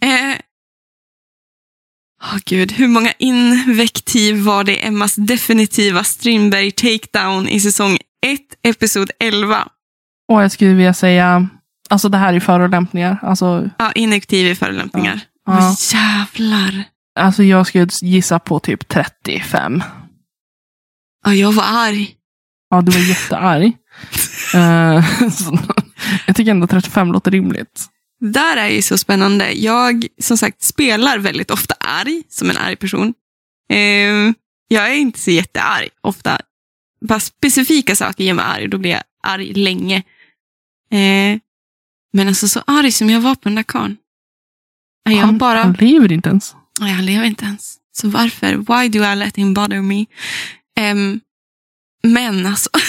Eh, 0.02 0.38
Åh 2.24 2.38
gud, 2.46 2.72
hur 2.72 2.88
många 2.88 3.14
invektiv 3.20 4.36
var 4.38 4.64
det 4.64 4.76
Emmas 4.86 5.16
definitiva 5.16 6.04
Strindberg 6.04 6.72
takedown 6.72 7.50
i 7.50 7.60
säsong 7.60 7.98
1, 8.26 8.39
episod 8.63 9.11
11? 9.20 9.67
Och 10.28 10.43
jag 10.43 10.51
skulle 10.51 10.74
vilja 10.74 10.93
säga, 10.93 11.47
alltså 11.89 12.09
det 12.09 12.17
här 12.17 12.34
är 12.34 12.39
förolämpningar. 12.39 13.20
Alltså, 13.22 13.70
Ja, 13.78 13.91
i 14.51 14.55
förolämpningar. 14.55 15.20
Ja. 15.45 15.57
Åh 15.57 15.76
jävlar. 15.93 16.84
alltså 17.20 17.43
jag 17.43 17.67
skulle 17.67 17.88
gissa 18.01 18.39
på 18.39 18.59
typ 18.59 18.88
35. 18.88 19.84
Ja, 21.26 21.34
jag 21.34 21.51
var 21.51 21.63
arg. 21.67 22.15
Ja, 22.70 22.82
du 22.82 22.91
var 22.91 22.99
jättearg. 22.99 23.74
Eh, 24.53 25.05
jag 26.26 26.36
tycker 26.36 26.51
ändå 26.51 26.67
35 26.67 27.11
låter 27.11 27.32
rimligt. 27.32 27.86
Där 28.20 28.57
är 28.57 28.67
ju 28.67 28.82
så 28.82 28.97
spännande. 28.97 29.51
Jag, 29.51 30.05
som 30.22 30.38
sagt, 30.38 30.61
spelar 30.63 31.17
väldigt 31.17 31.51
ofta 31.51 31.76
arg, 31.80 32.24
som 32.30 32.49
en 32.49 32.57
arg 32.57 32.76
person. 32.76 33.13
Ehm, 33.70 34.34
jag 34.67 34.89
är 34.89 34.93
inte 34.95 35.20
så 35.20 35.32
jättearg 35.32 35.89
ofta. 36.01 36.39
Bara 37.08 37.20
specifika 37.20 37.95
saker 37.95 38.24
gör 38.24 38.34
mig 38.34 38.45
arg, 38.45 38.68
då 38.68 38.78
blir 38.78 38.91
jag 38.91 39.04
arg 39.24 39.54
länge. 39.54 39.97
Eh, 40.91 41.39
men 42.14 42.28
alltså 42.28 42.47
så 42.47 42.64
arg 42.68 42.91
som 42.91 43.10
jag 43.10 43.22
var 43.22 43.36
på 43.36 43.41
den 43.43 43.56
där 43.56 43.64
karln. 43.64 43.97
Ja, 45.04 45.12
Jag 45.12 45.20
han, 45.20 45.38
bara... 45.38 45.64
han 45.64 45.74
lever 45.74 46.12
inte 46.12 46.30
ens. 46.30 46.56
Nej, 46.80 46.93
han 46.93 47.06
lever 47.06 47.26
inte 47.26 47.45
ens. 47.45 47.76
Så 47.91 48.10
varför? 48.10 48.56
Why 48.56 48.89
do 48.89 49.04
I 49.04 49.16
let 49.16 49.36
him 49.36 49.54
bother 49.54 49.82
me? 49.82 50.06
Ehm, 50.78 51.20
men 52.04 52.45
alltså... 52.45 52.70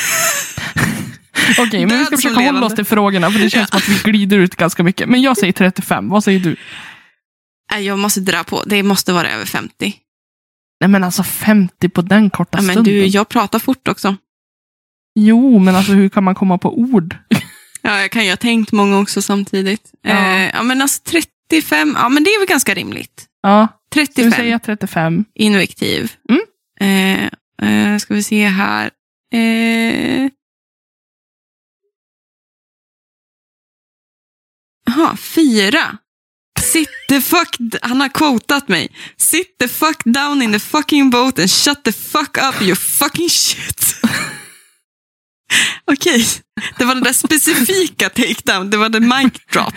Okej, 1.58 1.86
men 1.86 1.98
vi 1.98 2.04
ska 2.04 2.16
försöka 2.16 2.40
hålla 2.40 2.66
oss 2.66 2.74
till 2.74 2.84
frågorna, 2.84 3.30
för 3.30 3.38
det 3.38 3.50
känns 3.50 3.68
som 3.68 3.78
att 3.78 3.88
vi 3.88 4.10
glider 4.10 4.38
ut 4.38 4.56
ganska 4.56 4.82
mycket. 4.82 5.08
Men 5.08 5.22
jag 5.22 5.36
säger 5.36 5.52
35, 5.52 6.08
vad 6.08 6.24
säger 6.24 6.40
du? 6.40 6.56
Jag 7.78 7.98
måste 7.98 8.20
dra 8.20 8.44
på. 8.44 8.62
Det 8.66 8.82
måste 8.82 9.12
vara 9.12 9.30
över 9.30 9.44
50. 9.44 9.94
Nej 10.80 10.88
men 10.90 11.04
alltså 11.04 11.22
50 11.22 11.88
på 11.88 12.02
den 12.02 12.30
korta 12.30 12.58
Ja, 12.58 12.62
men 12.62 12.74
stunden. 12.74 12.94
du, 12.94 13.06
jag 13.06 13.28
pratar 13.28 13.58
fort 13.58 13.88
också. 13.88 14.16
Jo, 15.14 15.58
men 15.58 15.76
alltså 15.76 15.92
hur 15.92 16.08
kan 16.08 16.24
man 16.24 16.34
komma 16.34 16.58
på 16.58 16.78
ord? 16.78 17.16
Ja, 17.82 18.00
jag 18.00 18.10
kan 18.10 18.24
ju 18.24 18.30
ha 18.30 18.36
tänkt 18.36 18.72
många 18.72 18.98
också 18.98 19.22
samtidigt. 19.22 19.92
Ja. 20.02 20.10
Eh, 20.10 20.50
ja, 20.54 20.62
men 20.62 20.82
alltså 20.82 21.02
35, 21.04 21.94
ja 21.98 22.08
men 22.08 22.24
det 22.24 22.30
är 22.30 22.38
väl 22.40 22.48
ganska 22.48 22.74
rimligt. 22.74 23.26
Ja, 23.42 23.68
ska 23.90 24.00
vi 24.00 24.06
35 24.06 24.32
säga 24.32 24.58
35? 24.58 25.24
invektiv. 25.34 26.12
Mm. 26.28 26.40
Eh, 26.80 27.92
eh, 27.92 27.98
ska 27.98 28.14
vi 28.14 28.22
se 28.22 28.46
här. 28.46 28.90
Eh, 29.34 30.30
Jaha, 34.86 35.16
fyra. 35.16 35.98
Sit 36.72 36.88
the 37.08 37.20
fuck... 37.20 37.56
Han 37.82 38.00
har 38.00 38.08
quotat 38.08 38.68
mig. 38.68 38.88
Sit 39.18 39.58
the 39.58 39.68
fuck 39.68 40.04
down 40.04 40.42
in 40.42 40.52
the 40.52 40.58
fucking 40.58 41.10
boat 41.10 41.38
and 41.38 41.50
shut 41.50 41.84
the 41.84 41.92
fuck 41.92 42.38
up 42.38 42.62
you 42.62 42.76
fucking 42.76 43.28
shit. 43.30 43.96
Okej, 45.92 46.26
det 46.78 46.84
var 46.84 46.94
den 46.94 47.04
där 47.04 47.12
specifika 47.12 48.08
takedown. 48.08 48.70
Det 48.70 48.76
var 48.76 48.88
the 48.90 49.00
mic 49.00 49.32
drop. 49.52 49.74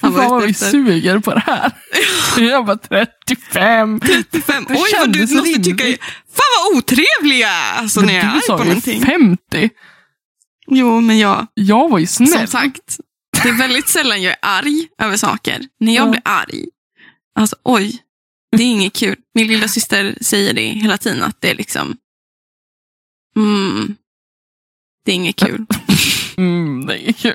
Han 0.00 0.12
var 0.12 0.28
vad 0.28 0.42
vi 0.46 0.54
suger 0.54 1.18
på 1.18 1.34
det 1.34 1.42
här. 1.46 1.72
Jag 2.38 2.66
var 2.66 2.76
35. 2.76 4.00
35. 4.00 4.64
Det 4.68 4.74
Oj, 4.74 4.90
vad 4.98 5.12
du 5.12 5.20
måste 5.20 5.34
rimligt. 5.34 5.64
tycka... 5.64 5.84
Fan 6.34 6.72
vad 6.72 6.78
otrevliga! 6.78 7.50
Alltså 7.50 8.00
när 8.00 8.14
jag 8.14 8.24
är 8.24 8.28
du 8.28 8.34
arg 8.36 8.42
sa 8.46 8.56
på 8.56 8.62
ju 8.64 8.68
någonting. 8.68 9.02
50. 9.02 9.70
Jo, 10.66 11.00
men 11.00 11.18
jag... 11.18 11.46
Jag 11.54 11.88
var 11.88 11.98
ju 11.98 12.06
snäll. 12.06 12.28
Som 12.28 12.46
sagt, 12.46 12.98
det 13.42 13.48
är 13.48 13.58
väldigt 13.58 13.88
sällan 13.88 14.22
jag 14.22 14.32
är 14.32 14.38
arg 14.42 14.88
över 14.98 15.16
saker. 15.16 15.60
När 15.80 15.94
jag 15.94 16.06
Ja. 16.06 16.10
blir 16.10 16.22
arg, 16.24 16.64
alltså 17.34 17.56
oj, 17.62 17.98
det 18.56 18.62
är 18.62 18.66
inget 18.66 18.92
kul. 18.92 19.16
Min 19.34 19.46
lilla 19.46 19.68
syster 19.68 20.18
säger 20.20 20.54
det 20.54 20.62
hela 20.68 20.98
tiden, 20.98 21.22
att 21.22 21.40
det 21.40 21.50
är 21.50 21.54
liksom, 21.54 21.96
mm, 23.36 23.96
det 25.04 25.12
är 25.12 25.16
inget 25.16 25.36
kul. 25.36 25.66
Mm, 26.36 26.86
det 26.86 27.08
är 27.08 27.12
kul. 27.12 27.34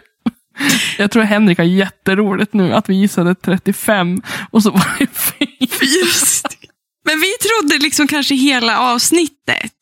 Jag 0.97 1.11
tror 1.11 1.23
Henrik 1.23 1.57
har 1.57 1.65
jätteroligt 1.65 2.53
nu 2.53 2.73
att 2.73 2.89
vi 2.89 2.95
gissade 2.95 3.35
35 3.35 4.21
och 4.51 4.63
så 4.63 4.71
var 4.71 4.95
det 4.99 5.07
fel. 5.07 6.07
Men 7.05 7.19
vi 7.19 7.33
trodde 7.41 7.77
liksom 7.83 8.07
kanske 8.07 8.35
hela 8.35 8.79
avsnittet. 8.79 9.73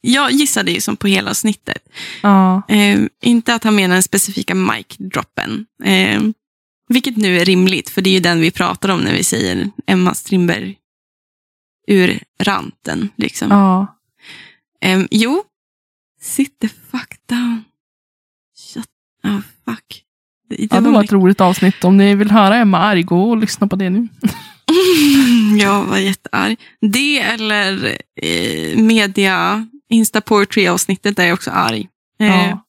Jag 0.00 0.32
gissade 0.32 0.70
ju 0.70 0.80
som 0.80 0.96
på 0.96 1.06
hela 1.06 1.30
avsnittet. 1.30 1.88
Ja, 2.22 2.62
Eh, 2.68 3.00
inte 3.22 3.54
att 3.54 3.64
han 3.64 3.74
menar 3.74 3.94
den 3.94 4.02
specifika 4.02 4.54
mic-droppen. 4.54 5.66
Eh, 5.84 6.22
vilket 6.88 7.16
nu 7.16 7.38
är 7.38 7.44
rimligt, 7.44 7.90
för 7.90 8.02
det 8.02 8.10
är 8.10 8.14
ju 8.14 8.20
den 8.20 8.40
vi 8.40 8.50
pratar 8.50 8.88
om 8.88 9.00
när 9.00 9.12
vi 9.12 9.24
säger 9.24 9.70
Emma 9.86 10.14
Strindberg 10.14 10.76
ur 11.86 12.22
ranten. 12.38 13.08
Liksom. 13.16 13.50
ja. 13.50 13.96
Ehm, 14.80 15.08
jo, 15.10 15.42
sit 16.20 16.58
the 16.58 16.68
fuck 16.68 17.16
down. 17.28 17.64
Shut 18.56 18.86
oh, 19.24 19.40
fuck. 19.64 20.04
det 20.48 20.56
Ja, 20.70 20.80
det 20.80 20.90
var 20.90 21.04
ett 21.04 21.12
roligt 21.12 21.40
avsnitt. 21.40 21.84
Om 21.84 21.96
ni 21.96 22.14
vill 22.14 22.30
höra 22.30 22.56
Emma 22.56 22.78
arg, 22.78 23.02
gå 23.02 23.30
och 23.30 23.36
lyssna 23.36 23.66
på 23.66 23.76
det 23.76 23.90
nu. 23.90 24.08
Jag 25.60 25.84
var 25.84 25.98
jättearg. 25.98 26.56
Det 26.80 27.20
eller 27.20 27.98
eh, 28.22 28.76
media, 28.78 29.66
Insta 29.88 30.20
Poetry 30.20 30.66
avsnittet 30.68 31.16
där 31.16 31.24
jag 31.26 31.34
också 31.34 31.50
arg. 31.50 31.88
Eh, 32.20 32.26
Ja. 32.48 32.64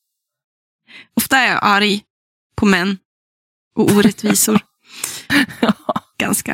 Ofta 1.16 1.38
är 1.38 1.48
jag 1.52 1.60
arg 1.62 2.02
på 2.56 2.66
män 2.66 2.98
och 3.76 3.92
orättvisor. 3.92 4.60
Ganska. 6.18 6.52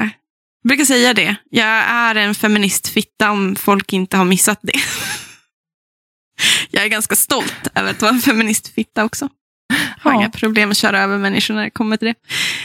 Jag 0.64 0.70
brukar 0.70 0.86
säga 0.86 1.14
det. 1.14 1.36
Jag 1.50 1.68
är 1.68 2.16
en 2.16 2.36
feministfitta 2.36 3.32
om 3.32 3.56
folk 3.56 3.94
inte 3.94 4.18
har 4.18 4.26
missat 4.26 4.60
det. 4.62 4.74
Jag 6.72 6.84
är 6.84 6.88
ganska 6.88 7.16
stolt 7.16 7.68
över 7.76 7.92
att 7.92 8.02
vara 8.02 8.12
en 8.12 8.22
feministfitta 8.22 9.06
också. 9.06 9.30
Har 10.00 10.12
Ja. 10.12 10.18
inga 10.20 10.30
problem 10.30 10.72
att 10.72 10.78
köra 10.78 11.00
över 11.02 11.18
människor 11.18 11.54
när 11.54 11.64
det 11.64 11.70
kommer 11.70 11.98
till 11.98 12.08
det. 12.08 12.16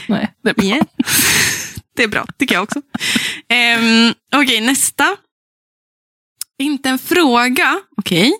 Nej, 0.07 0.33
det 0.43 0.49
är 0.49 0.53
bra. 0.53 0.65
Yeah. 0.65 0.85
Det 1.95 2.03
är 2.03 2.07
bra, 2.07 2.25
tycker 2.37 2.55
jag 2.55 2.63
också. 2.63 2.79
Um, 2.79 4.13
Okej, 4.35 4.61
nästa. 4.61 5.17
Inte 6.57 6.89
en 6.89 6.99
fråga, 6.99 7.79
okej. 7.97 8.33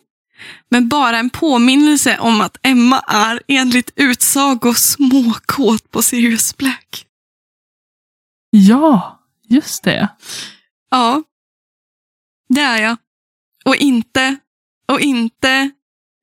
Men 0.70 0.90
bara 0.90 1.18
en 1.18 1.30
påminnelse 1.30 2.18
om 2.20 2.42
att 2.42 2.58
Emma 2.62 3.00
är 3.00 3.42
enligt 3.48 3.92
utsago 3.96 4.74
småkåt 4.74 5.92
på 5.92 6.02
Sirius 6.02 6.58
Black. 6.58 7.06
Ja, 8.50 9.20
just 9.50 9.84
det. 9.84 10.10
Ja, 10.92 11.24
det 12.50 12.62
är 12.62 12.82
jag. 12.82 12.98
Och 13.66 13.76
inte, 13.76 14.36
och 14.88 15.00
inte 15.00 15.72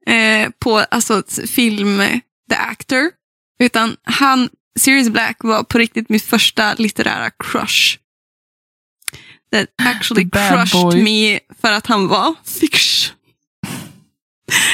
eh, 0.06 0.50
på 0.58 0.78
alltså, 0.78 1.22
film 1.46 2.20
The 2.50 2.56
Actor. 2.56 3.10
Utan 3.58 3.96
han, 4.02 4.48
Sirius 4.78 5.08
Black 5.08 5.36
var 5.44 5.62
på 5.62 5.78
riktigt 5.78 6.08
mitt 6.08 6.24
första 6.24 6.74
litterära 6.74 7.30
crush. 7.30 7.98
That 9.52 9.66
actually 9.82 10.30
crushed 10.30 10.82
boy. 10.82 11.02
me 11.02 11.40
för 11.60 11.72
att 11.72 11.86
han 11.86 12.08
var 12.08 12.34
fiction. 12.44 13.16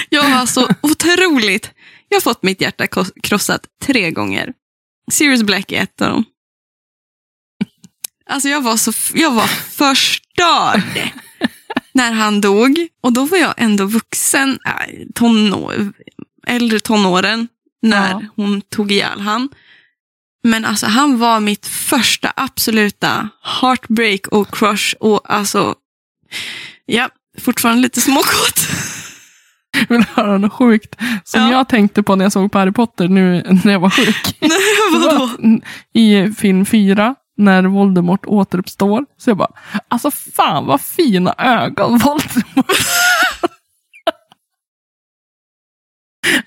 Jag 0.08 0.30
var 0.30 0.46
så 0.46 0.68
otroligt... 0.82 1.70
Jag 2.08 2.16
har 2.16 2.20
fått 2.20 2.42
mitt 2.42 2.60
hjärta 2.60 2.86
krossat 3.22 3.66
tre 3.82 4.10
gånger. 4.10 4.52
Sirius 5.12 5.42
Black 5.42 5.72
är 5.72 5.82
ett 5.82 6.00
av 6.02 6.08
dem. 6.10 6.24
Alltså 8.30 8.48
jag 8.48 8.60
var 8.62 8.76
så 8.76 8.92
jag 9.14 9.30
var 9.30 9.46
förstörd 9.46 10.82
när 11.92 12.12
han 12.12 12.40
dog. 12.40 12.88
Och 13.00 13.12
då 13.12 13.24
var 13.24 13.38
jag 13.38 13.54
ändå 13.56 13.84
vuxen, 13.84 14.58
äh, 14.66 15.06
tonår, 15.14 15.92
äldre 16.46 16.80
tonåren, 16.80 17.48
när 17.82 18.10
Ja. 18.10 18.22
hon 18.36 18.60
tog 18.60 18.92
ihjäl 18.92 19.20
han. 19.20 19.48
Men 20.46 20.64
alltså 20.64 20.86
han 20.86 21.18
var 21.18 21.40
mitt 21.40 21.66
första 21.66 22.32
absoluta 22.36 23.28
heartbreak 23.60 24.26
och 24.26 24.54
crush. 24.54 24.94
Och 25.00 25.20
alltså, 25.34 25.74
ja, 26.86 27.08
fortfarande 27.40 27.82
lite 27.82 28.00
småkåt. 28.00 28.60
Vill 29.88 29.98
du 30.00 30.04
höra 30.14 30.38
något 30.38 30.52
sjukt? 30.52 30.94
Som 31.24 31.40
Ja. 31.40 31.50
jag 31.52 31.68
tänkte 31.68 32.02
på 32.02 32.16
när 32.16 32.24
jag 32.24 32.32
såg 32.32 32.52
på 32.52 32.58
Harry 32.58 32.72
Potter 32.72 33.08
nu 33.08 33.42
när 33.64 33.72
jag 33.72 33.80
var 33.80 33.90
sjuk. 33.90 34.36
Nej, 34.40 34.58
vadå? 34.92 35.30
I 35.92 36.30
film 36.38 36.66
fyra, 36.66 37.14
när 37.36 37.62
Voldemort 37.62 38.26
återuppstår. 38.26 39.04
Så 39.18 39.30
jag 39.30 39.36
bara, 39.36 39.50
alltså 39.88 40.10
fan 40.10 40.66
vad 40.66 40.80
fina 40.80 41.34
ögon 41.38 41.98
Voldemort 41.98 42.72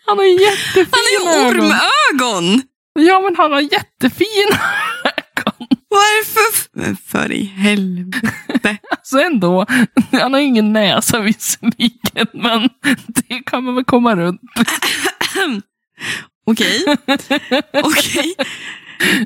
Han 0.05 0.17
har 0.17 0.25
jättefina 0.25 0.87
Han 0.91 1.35
är 1.35 1.41
ju 1.41 1.47
ögon. 1.47 1.65
ormögon! 1.65 2.61
Ja, 3.07 3.19
men 3.19 3.35
han 3.37 3.51
har 3.51 3.61
jättefina 3.61 4.59
ögon. 5.03 5.67
Varför? 5.89 6.69
Men 6.79 6.97
för 7.05 7.31
i 7.31 7.43
helvete. 7.43 8.77
Så 9.03 9.19
ändå, 9.19 9.65
han 10.11 10.33
har 10.33 10.39
ingen 10.39 10.73
näsa 10.73 11.19
visserligen, 11.21 12.27
men 12.33 12.69
det 13.07 13.41
kan 13.45 13.63
man 13.63 13.75
väl 13.75 13.83
komma 13.83 14.15
runt. 14.15 14.41
Okej. 16.45 16.85
Okej. 17.83 18.35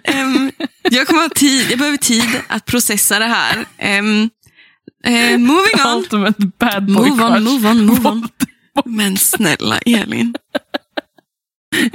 Ehm, 0.04 0.52
jag 0.90 1.08
kommer 1.08 1.22
ha 1.22 1.30
tid. 1.30 1.72
Jag 1.72 1.80
behöver 1.80 1.98
tid 1.98 2.42
att 2.48 2.66
processa 2.66 3.20
det 3.20 3.26
här. 3.26 3.66
Um, 4.00 4.30
moving 5.40 5.86
on. 5.86 5.98
Ultimate 5.98 6.46
bad 6.60 6.86
boy 6.86 7.10
Move 7.10 7.24
on, 7.24 7.32
crush. 7.32 7.44
move 7.44 7.70
on, 7.70 7.86
move 7.86 8.10
on. 8.10 8.30
Men 8.86 9.18
snälla 9.18 9.78
Elin. 9.80 10.36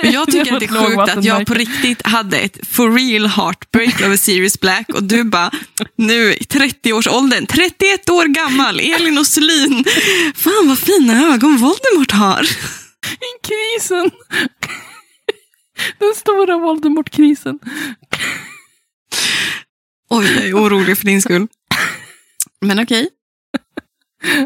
Men 0.03 0.13
jag 0.13 0.31
tycker 0.31 0.53
att 0.53 0.61
det 0.61 0.67
är 0.67 0.87
sjukt 0.87 1.17
att 1.17 1.25
jag 1.25 1.47
på 1.47 1.55
riktigt 1.55 2.07
hade 2.07 2.39
ett 2.39 2.67
for 2.67 2.93
real 2.93 3.27
heartbreak 3.27 4.01
över 4.01 4.17
Sirius 4.17 4.61
Black 4.61 4.89
och 4.89 5.03
du 5.03 5.25
bara 5.25 5.51
nu 5.97 6.35
i 6.35 6.43
30-årsåldern, 6.43 7.47
31 7.47 8.09
år 8.11 8.25
gammal, 8.25 8.81
Elin 8.81 9.19
och 9.19 9.27
Selin. 9.27 9.85
Fan 10.35 10.69
vad 10.69 10.79
fina 10.79 11.35
ögon 11.35 11.57
Voldemort 11.57 12.11
har. 12.11 12.43
I 13.09 13.47
krisen. 13.47 14.11
Den 15.99 16.15
stora 16.15 16.59
Voldemort-krisen. 16.59 17.59
Oj, 20.11 20.27
jag 20.35 20.45
är 20.45 20.55
orolig 20.55 20.99
för 20.99 21.05
din 21.05 21.23
skull. 21.23 21.47
Men 22.61 22.81
okej. 22.81 23.09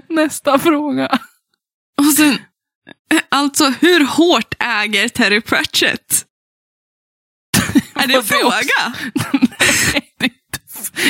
Nästa 0.08 0.58
fråga. 0.58 1.18
Och 1.98 2.12
sen, 2.16 2.38
eh, 3.12 3.20
alltså 3.28 3.74
hur 3.80 4.04
hårt 4.04 4.41
äger 4.62 5.08
Terry 5.08 5.40
Pratchett? 5.40 6.24
Är 7.94 8.06
det 8.06 8.14
en 8.14 8.24
fråga? 8.24 8.94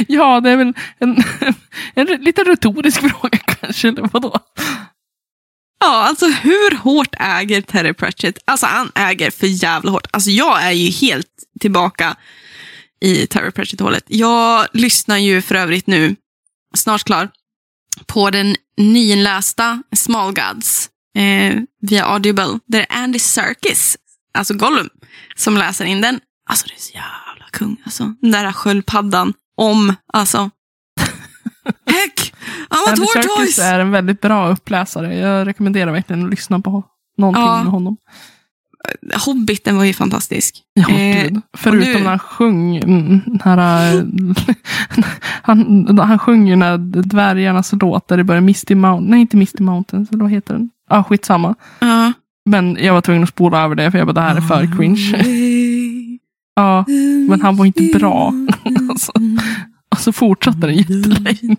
Ja, 0.09 0.41
det 0.41 0.51
är 0.51 0.57
väl 0.57 0.73
en, 0.99 1.25
en 1.95 2.07
lite 2.07 2.45
retorisk 2.45 3.01
fråga 3.01 3.39
kanske, 3.39 3.89
eller 3.89 4.09
vadå? 4.13 4.39
Ja, 5.81 6.09
alltså 6.09 6.27
hur 6.27 6.77
hårt 6.77 7.15
äger 7.19 7.61
Terry 7.61 7.93
Pratchett? 7.93 8.39
Alltså 8.45 8.67
han 8.67 8.93
äger 8.95 9.31
för 9.31 9.47
jävla 9.47 9.91
hårt. 9.91 10.07
Alltså 10.11 10.31
jag 10.31 10.63
är 10.63 10.71
ju 10.71 10.91
helt 10.91 11.29
tillbaka 11.61 12.17
i 13.01 13.27
Terry 13.27 13.51
Pratchett-hålet. 13.51 14.05
Jag 14.07 14.67
lyssnar 14.73 15.19
ju 15.19 15.43
för 15.43 15.55
övrigt 15.55 15.87
nu, 15.87 16.17
snart 16.75 17.05
klar, 17.05 17.29
på 18.07 18.31
den 18.31 18.57
nyinlästa 18.77 19.83
Small 19.97 20.35
Gods 20.35 20.91
eh, 21.17 21.63
via 21.81 22.05
Audible. 22.07 22.45
Där 22.45 22.59
det 22.67 22.87
är 22.93 23.03
Andy 23.03 23.19
Serkis, 23.19 23.99
alltså 24.35 24.55
Gollum, 24.55 24.89
som 25.37 25.57
läser 25.57 25.85
in 25.85 26.01
den. 26.01 26.21
Alltså 26.51 26.67
det 26.67 26.75
är 26.75 26.79
så 26.81 26.93
jävla 26.93 27.45
kung 27.51 27.77
alltså. 27.85 28.15
Den 28.21 28.31
där 28.31 28.53
sköldpaddan 28.53 29.33
om, 29.57 29.95
alltså. 30.13 30.39
Heck! 31.87 32.35
A 32.71 32.77
Andy 32.89 33.07
Serkis 33.07 33.29
tortoise! 33.29 33.65
är 33.65 33.79
en 33.81 33.91
väldigt 33.91 34.21
bra 34.21 34.49
uppläsare. 34.49 35.17
Jag 35.17 35.47
rekommenderar 35.47 35.93
verkligen 35.93 36.25
att 36.25 36.31
lyssna 36.31 36.61
på 36.61 36.85
någonting 37.19 37.43
Ja. 37.43 37.63
med 37.63 37.73
honom. 37.73 37.97
Hobbiten 39.27 39.77
var 39.77 39.85
ju 39.85 39.93
fantastisk. 39.93 40.57
Ja, 40.75 40.91
Eh. 40.91 41.33
Förutom 41.57 41.93
nu- 41.93 41.99
när 42.01 42.09
han 42.11 42.19
sjöng 42.19 42.77
mm, 42.77 43.21
här, 43.45 43.95
äh, 43.97 44.05
han, 45.43 45.99
han 45.99 46.19
sjöng 46.19 46.49
ju 46.49 46.57
när 46.57 46.79
dvärgarnas 47.03 47.73
låt 47.81 48.09
där 48.09 48.17
det 48.17 48.25
börjar 48.25 48.41
Misty 48.41 48.75
Mountain. 48.75 49.11
Nej, 49.11 49.21
inte 49.21 49.37
Misty 49.37 49.63
Mountains. 49.63 50.11
Eller 50.11 50.23
vad 50.23 50.31
heter 50.31 50.55
den? 50.55 50.71
Ja, 50.91 50.97
ah, 50.99 51.05
skitsamma. 51.05 51.55
Ja. 51.79 52.13
Men 52.51 52.77
jag 52.81 52.95
var 52.95 53.01
tvungen 53.01 53.23
att 53.23 53.29
spola 53.29 53.63
över 53.65 53.75
det 53.75 53.91
för 53.91 53.99
jag 53.99 54.07
bara, 54.07 54.13
det 54.13 54.21
här 54.21 54.37
är 54.37 54.41
för 54.41 54.77
cringe. 54.77 55.25
Ja, 56.55 56.85
men 57.29 57.41
han 57.43 57.57
var 57.57 57.67
inte 57.67 57.99
bra. 57.99 58.33
Alltså, 58.91 59.13
och 59.95 59.99
så 60.01 60.13
fortsatte 60.13 60.59
den 60.59 60.77
jättelänge. 60.77 61.57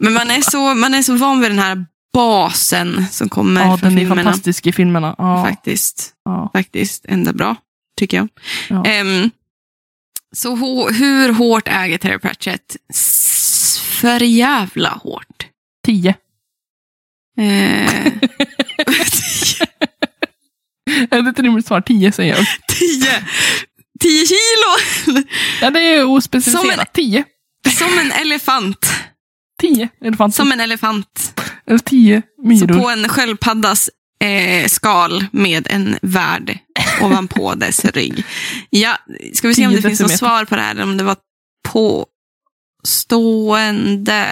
Men 0.00 0.12
man 0.12 0.30
är, 0.30 0.50
så, 0.50 0.74
man 0.74 0.94
är 0.94 1.02
så 1.02 1.16
van 1.16 1.40
vid 1.40 1.50
den 1.50 1.58
här 1.58 1.86
basen 2.16 3.06
som 3.10 3.28
kommer 3.28 3.60
Ja, 3.60 3.78
från 3.78 3.88
den 3.88 3.98
är 3.98 4.02
filmerna. 4.02 4.22
fantastisk 4.24 4.66
i 4.66 4.72
filmerna. 4.72 5.14
Ja, 5.18 5.44
Faktiskt. 5.44 6.12
ja, 6.24 6.50
Faktiskt 6.52 7.04
enda 7.08 7.32
bra, 7.32 7.56
tycker 7.98 8.16
jag. 8.16 8.28
Ja. 8.68 8.84
Ehm, 8.86 9.30
så 10.36 10.54
hur 10.90 11.32
hårt 11.32 11.68
äger 11.68 11.98
Terry 11.98 12.18
Pratchett? 12.18 12.76
S- 12.90 13.78
för 13.82 14.22
jävla 14.22 14.88
hårt. 14.90 15.46
tio. 15.86 16.14
Eh, 17.38 18.06
Är 21.10 21.22
det 21.22 21.30
ett 21.30 21.38
rimligt 21.38 21.66
svar? 21.66 21.80
Tio 21.80 22.12
säger 22.12 22.34
jag. 22.36 22.46
tio, 22.68 23.24
tio 24.00 24.26
kilo! 24.26 25.22
Ja, 25.60 25.70
det 25.70 25.80
är 25.80 26.04
ospecificerat. 26.04 26.62
Som 26.72 26.80
en- 26.80 26.86
Tio. 26.92 27.24
Som 27.78 27.98
en 27.98 28.12
elefant. 28.12 28.92
Tio 29.60 29.88
elefanter. 30.00 30.36
Som 30.36 30.52
en 30.52 30.60
elefant. 30.60 31.40
Eller 31.68 31.78
tio 31.78 32.22
Så 32.36 32.42
myror. 32.48 32.80
på 32.82 32.88
en 32.90 33.08
sköldpaddas 33.08 33.90
eh, 34.24 34.68
skal 34.68 35.26
med 35.32 35.66
en 35.70 35.98
värld 36.02 36.58
ovanpå 37.02 37.54
dess 37.56 37.84
rygg. 37.84 38.24
Ja, 38.70 38.98
ska 39.34 39.48
vi 39.48 39.54
se 39.54 39.66
om 39.66 39.72
det 39.72 39.78
10 39.82 39.88
finns 39.88 40.00
något 40.00 40.18
svar 40.18 40.44
på 40.44 40.56
det 40.56 40.62
här, 40.62 40.82
om 40.82 40.96
det 40.96 41.04
var 41.04 41.16
påstående. 42.82 44.26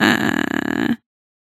Eh, 0.00 0.90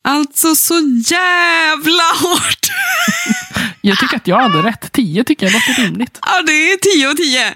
alltså 0.09 0.55
så 0.55 0.75
jävla 1.11 2.03
hårt! 2.23 2.71
Jag 3.81 3.99
tycker 3.99 4.17
att 4.17 4.27
jag 4.27 4.41
hade 4.41 4.63
rätt. 4.63 4.93
10 4.93 5.25
tycker 5.25 5.47
jag 5.47 5.53
låter 5.53 5.83
rimligt. 5.83 6.19
Ja, 6.23 6.43
det 6.47 6.53
är 6.73 6.77
10 6.97 7.09
och 7.11 7.17
10. 7.17 7.55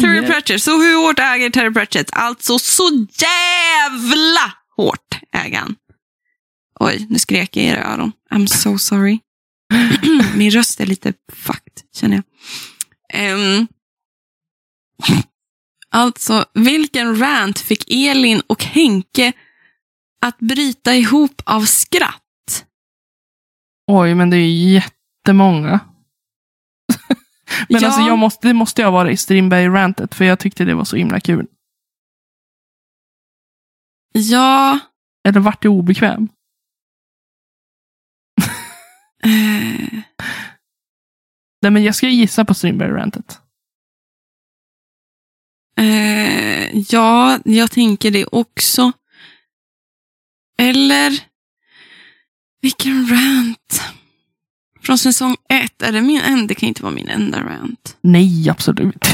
Terry 0.00 0.20
10. 0.20 0.26
Pratchett. 0.26 0.62
Så 0.62 0.82
hur 0.82 1.06
hårt 1.06 1.18
äger 1.18 1.50
Terry 1.50 1.72
Pratchett? 1.72 2.08
Alltså 2.12 2.58
så 2.58 3.06
jävla 3.12 4.52
hårt 4.76 5.20
äger 5.32 5.58
han. 5.58 5.74
Oj, 6.80 7.06
nu 7.10 7.18
skrek 7.18 7.56
jag 7.56 7.64
i 7.64 7.68
era 7.68 7.84
öron. 7.84 8.12
I'm 8.30 8.46
so 8.46 8.78
sorry. 8.78 9.18
Min 10.34 10.50
röst 10.50 10.80
är 10.80 10.86
lite 10.86 11.12
fucked, 11.32 11.82
känner 11.94 12.16
jag. 12.16 12.24
Ehm, 13.12 13.66
alltså, 15.90 16.44
vilken 16.54 17.18
rant 17.18 17.58
fick 17.58 17.90
Elin 17.90 18.42
och 18.46 18.64
Henke 18.64 19.32
att 20.20 20.38
bryta 20.38 20.94
ihop 20.94 21.42
av 21.44 21.64
skratt? 21.64 22.64
Oj, 23.86 24.14
men 24.14 24.30
det 24.30 24.36
är 24.36 24.72
jättemånga. 24.72 25.80
Men 27.68 27.80
Ja. 27.80 27.86
alltså, 27.86 28.00
jag 28.00 28.18
måste, 28.18 28.48
det 28.48 28.54
måste 28.54 28.82
jag 28.82 28.92
vara 28.92 29.10
i 29.10 29.16
Strindberg-rantet, 29.16 30.14
för 30.14 30.24
jag 30.24 30.38
tyckte 30.38 30.64
det 30.64 30.74
var 30.74 30.84
så 30.84 30.96
himla 30.96 31.20
kul. 31.20 31.46
Ja, 34.12 34.78
Eller 35.28 35.40
vart 35.40 35.62
det 35.62 35.68
obekväm? 35.68 36.28
eh, 39.24 40.00
Nej, 41.62 41.70
men 41.72 41.84
jag 41.84 41.94
ska 41.94 42.08
gissa 42.08 42.44
på 42.44 42.54
Strindberg-rantet. 42.54 43.40
Eh, 45.78 46.78
ja, 46.78 47.38
jag 47.44 47.70
tänker 47.70 48.10
det 48.10 48.26
också. 48.26 48.92
Eller, 50.58 51.12
vilken 52.60 53.06
rant? 53.08 53.82
Från 54.86 54.98
säsong 54.98 55.36
ett, 55.48 55.82
är 55.82 55.92
det 55.92 56.00
min 56.00 56.20
enda? 56.20 56.46
Det 56.46 56.54
kan 56.54 56.68
inte 56.68 56.82
vara 56.82 56.92
min 56.92 57.08
enda 57.08 57.40
rant. 57.40 57.96
Nej, 58.00 58.50
absolut 58.50 58.84
inte. 58.84 59.08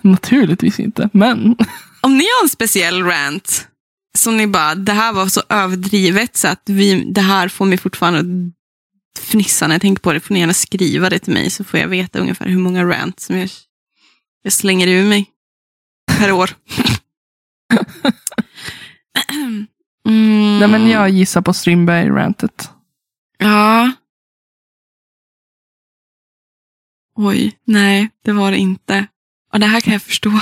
Naturligtvis 0.00 0.80
inte, 0.80 1.08
men 1.12 1.56
Om 2.00 2.16
ni 2.16 2.24
har 2.24 2.42
en 2.42 2.48
speciell 2.48 3.02
rant, 3.02 3.68
som 4.18 4.36
ni 4.36 4.46
bara, 4.46 4.74
det 4.74 4.92
här 4.92 5.12
var 5.12 5.26
så 5.26 5.42
överdrivet 5.48 6.36
så 6.36 6.48
att 6.48 6.62
vi, 6.64 7.04
det 7.12 7.20
här 7.20 7.48
får 7.48 7.66
mig 7.66 7.78
fortfarande 7.78 8.20
att 8.20 9.24
fnissa 9.24 9.66
när 9.66 9.74
jag 9.74 9.82
tänker 9.82 10.02
på 10.02 10.12
det, 10.12 10.20
får 10.20 10.34
ni 10.34 10.40
gärna 10.40 10.54
skriva 10.54 11.10
det 11.10 11.18
till 11.18 11.32
mig 11.32 11.50
så 11.50 11.64
får 11.64 11.80
jag 11.80 11.88
veta 11.88 12.18
ungefär 12.18 12.46
hur 12.46 12.58
många 12.58 12.84
rants 12.84 13.26
som 13.26 13.38
jag, 13.38 13.48
jag 14.42 14.52
slänger 14.52 14.86
ur 14.86 15.04
mig 15.04 15.26
per 16.18 16.32
år. 16.32 16.50
Mm. 20.08 20.58
Nej, 20.58 20.68
men 20.68 20.88
jag 20.88 21.10
gissar 21.10 21.40
på 21.40 21.52
Strindberg-rantet. 21.52 22.70
Ja. 23.38 23.92
Oj, 27.14 27.58
nej, 27.64 28.10
det 28.24 28.32
var 28.32 28.50
det 28.50 28.58
inte. 28.58 29.06
Och 29.52 29.60
det 29.60 29.66
här 29.66 29.80
kan 29.80 29.92
jag 29.92 30.02
förstå. 30.02 30.30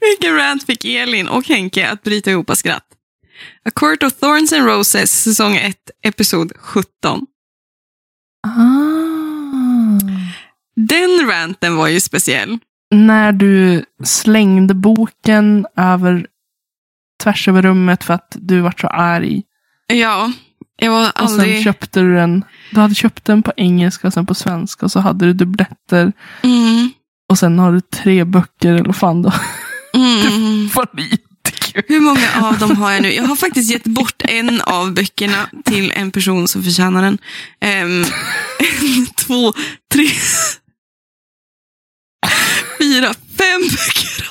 Vilken 0.00 0.36
rant 0.36 0.66
fick 0.66 0.84
Elin 0.84 1.28
och 1.28 1.44
Henke 1.44 1.90
att 1.90 2.02
bryta 2.02 2.30
ihop 2.30 2.50
av 2.50 2.54
skratt? 2.54 2.86
A 3.64 3.70
Court 3.74 4.02
of 4.02 4.12
Thorns 4.12 4.52
and 4.52 4.66
Roses, 4.66 5.22
säsong 5.22 5.56
1, 5.56 5.76
episod 6.02 6.52
17. 6.56 7.26
Ah. 8.46 8.52
Den 10.76 11.28
ranten 11.30 11.76
var 11.76 11.88
ju 11.88 12.00
speciell. 12.00 12.58
När 12.90 13.32
du 13.32 13.84
slängde 14.04 14.74
boken 14.74 15.66
över 15.76 16.26
tvärs 17.22 17.48
över 17.48 17.62
rummet 17.62 18.04
för 18.04 18.14
att 18.14 18.36
du 18.40 18.60
var 18.60 18.74
så 18.80 18.86
arg. 18.86 19.42
Ja, 19.86 20.32
jag 20.76 20.90
var 20.90 21.08
Och 21.22 21.30
sen 21.30 21.40
aldrig... 21.40 21.64
köpte 21.64 22.00
du 22.00 22.14
den. 22.14 22.44
Du 22.70 22.80
hade 22.80 22.94
köpt 22.94 23.24
den 23.24 23.42
på 23.42 23.52
engelska 23.56 24.06
och 24.06 24.12
sen 24.12 24.26
på 24.26 24.34
svenska. 24.34 24.86
Och 24.86 24.92
så 24.92 25.00
hade 25.00 25.24
du 25.26 25.32
dubbletter. 25.32 26.12
Mm, 26.42 26.90
Och 27.28 27.38
sen 27.38 27.58
har 27.58 27.72
du 27.72 27.80
tre 27.80 28.24
böcker 28.24 28.72
eller 28.72 28.84
vad 28.84 28.96
fan 28.96 29.22
då. 29.22 29.32
mm. 29.94 30.68
Jättekul. 30.98 31.82
Hur 31.88 32.00
många 32.00 32.28
av 32.48 32.58
dem 32.58 32.76
har 32.76 32.92
jag 32.92 33.02
nu? 33.02 33.12
Jag 33.14 33.24
har 33.24 33.36
faktiskt 33.36 33.70
gett 33.72 33.84
bort 33.84 34.22
en 34.28 34.60
av 34.60 34.94
böckerna 34.94 35.48
till 35.64 35.92
en 35.96 36.10
person 36.10 36.48
som 36.48 36.62
förtjänar 36.62 37.02
den. 37.02 37.18
Ehm, 37.60 38.04
en, 38.58 39.06
två, 39.16 39.52
tre, 39.92 40.06
fyra, 42.78 43.14
fem 43.38 43.60
böcker 43.62 44.28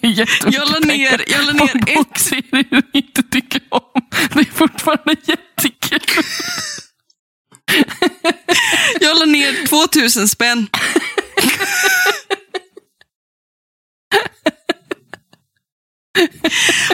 jag. 0.00 0.68
La 0.68 0.78
ner, 0.78 1.24
jag 1.26 1.44
la 1.46 1.52
ner 1.52 1.76
ett, 1.76 1.94
Boksserier 1.94 2.66
du 2.70 2.82
inte 2.92 3.22
tycker 3.22 3.62
om. 3.68 4.02
Det 4.32 4.40
är 4.40 4.44
fortfarande 4.44 5.16
jättekul. 5.24 6.24
jag 9.00 9.18
la 9.18 9.24
ner 9.24 9.66
2000 9.66 10.28
spänn. 10.28 10.68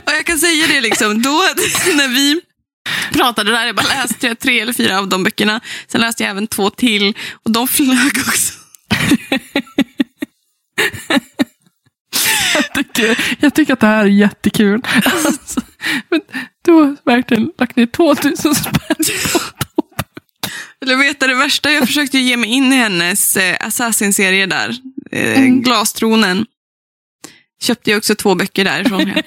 Och 0.07 0.13
jag 0.13 0.27
kan 0.27 0.39
säga 0.39 0.67
det 0.67 0.81
liksom, 0.81 1.23
då 1.23 1.45
när 1.97 2.09
vi 2.09 2.41
pratade 3.13 3.51
där, 3.51 3.67
jag 3.67 3.77
bara 3.77 3.89
läste 3.89 4.27
jag 4.27 4.39
tre 4.39 4.61
eller 4.61 4.73
fyra 4.73 4.99
av 4.99 5.09
de 5.09 5.25
böckerna. 5.25 5.61
Sen 5.87 6.01
läste 6.01 6.23
jag 6.23 6.31
även 6.31 6.47
två 6.47 6.71
till 6.71 7.17
och 7.45 7.51
de 7.51 7.69
flög 7.69 8.19
också. 8.29 8.53
Jag 12.79 12.93
tycker, 12.95 13.37
jag 13.41 13.55
tycker 13.55 13.73
att 13.73 13.81
det 13.81 13.87
här 13.87 14.05
är 14.05 14.09
jättekul. 14.09 14.81
Alltså, 15.05 15.61
men 16.09 16.21
du 16.65 16.73
har 16.73 16.97
verkligen 17.05 17.51
lagt 17.59 17.77
ner 17.77 17.87
2000 17.87 18.55
spänn 18.55 18.97
på 19.35 19.41
vet 20.97 21.21
du 21.21 21.27
det 21.27 21.35
värsta? 21.35 21.73
Jag 21.73 21.87
försökte 21.87 22.19
ge 22.19 22.37
mig 22.37 22.51
in 22.51 22.73
i 22.73 22.77
hennes 22.77 23.37
eh, 23.37 23.57
Assassin-serie 23.67 24.47
där. 24.47 24.77
Eh, 25.13 25.39
Mm. 25.39 25.63
Glastronen. 25.63 26.47
Köpte 27.63 27.91
jag 27.91 27.99
också 27.99 28.15
två 28.15 28.35
böcker 28.35 28.65
därifrån. 28.65 29.13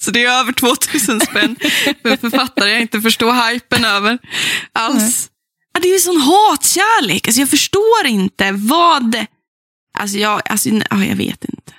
Så 0.00 0.10
det 0.10 0.24
är 0.24 0.40
över 0.40 0.52
2000 0.52 1.20
spänn 1.20 1.56
för 2.02 2.10
en 2.10 2.18
författare 2.18 2.70
jag 2.70 2.80
inte 2.80 3.00
förstår 3.00 3.50
hypen 3.52 3.84
över 3.84 4.18
alls. 4.72 5.30
Ja, 5.72 5.80
det 5.80 5.88
är 5.88 5.92
ju 5.92 5.98
sån 5.98 6.20
hatkärlek. 6.20 7.28
Alltså, 7.28 7.40
jag 7.40 7.50
förstår 7.50 8.06
inte 8.06 8.52
vad... 8.52 9.26
Alltså, 9.98 10.18
jag, 10.18 10.42
alltså, 10.44 10.68
ja, 10.68 11.04
jag 11.04 11.16
vet 11.16 11.44
inte. 11.44 11.72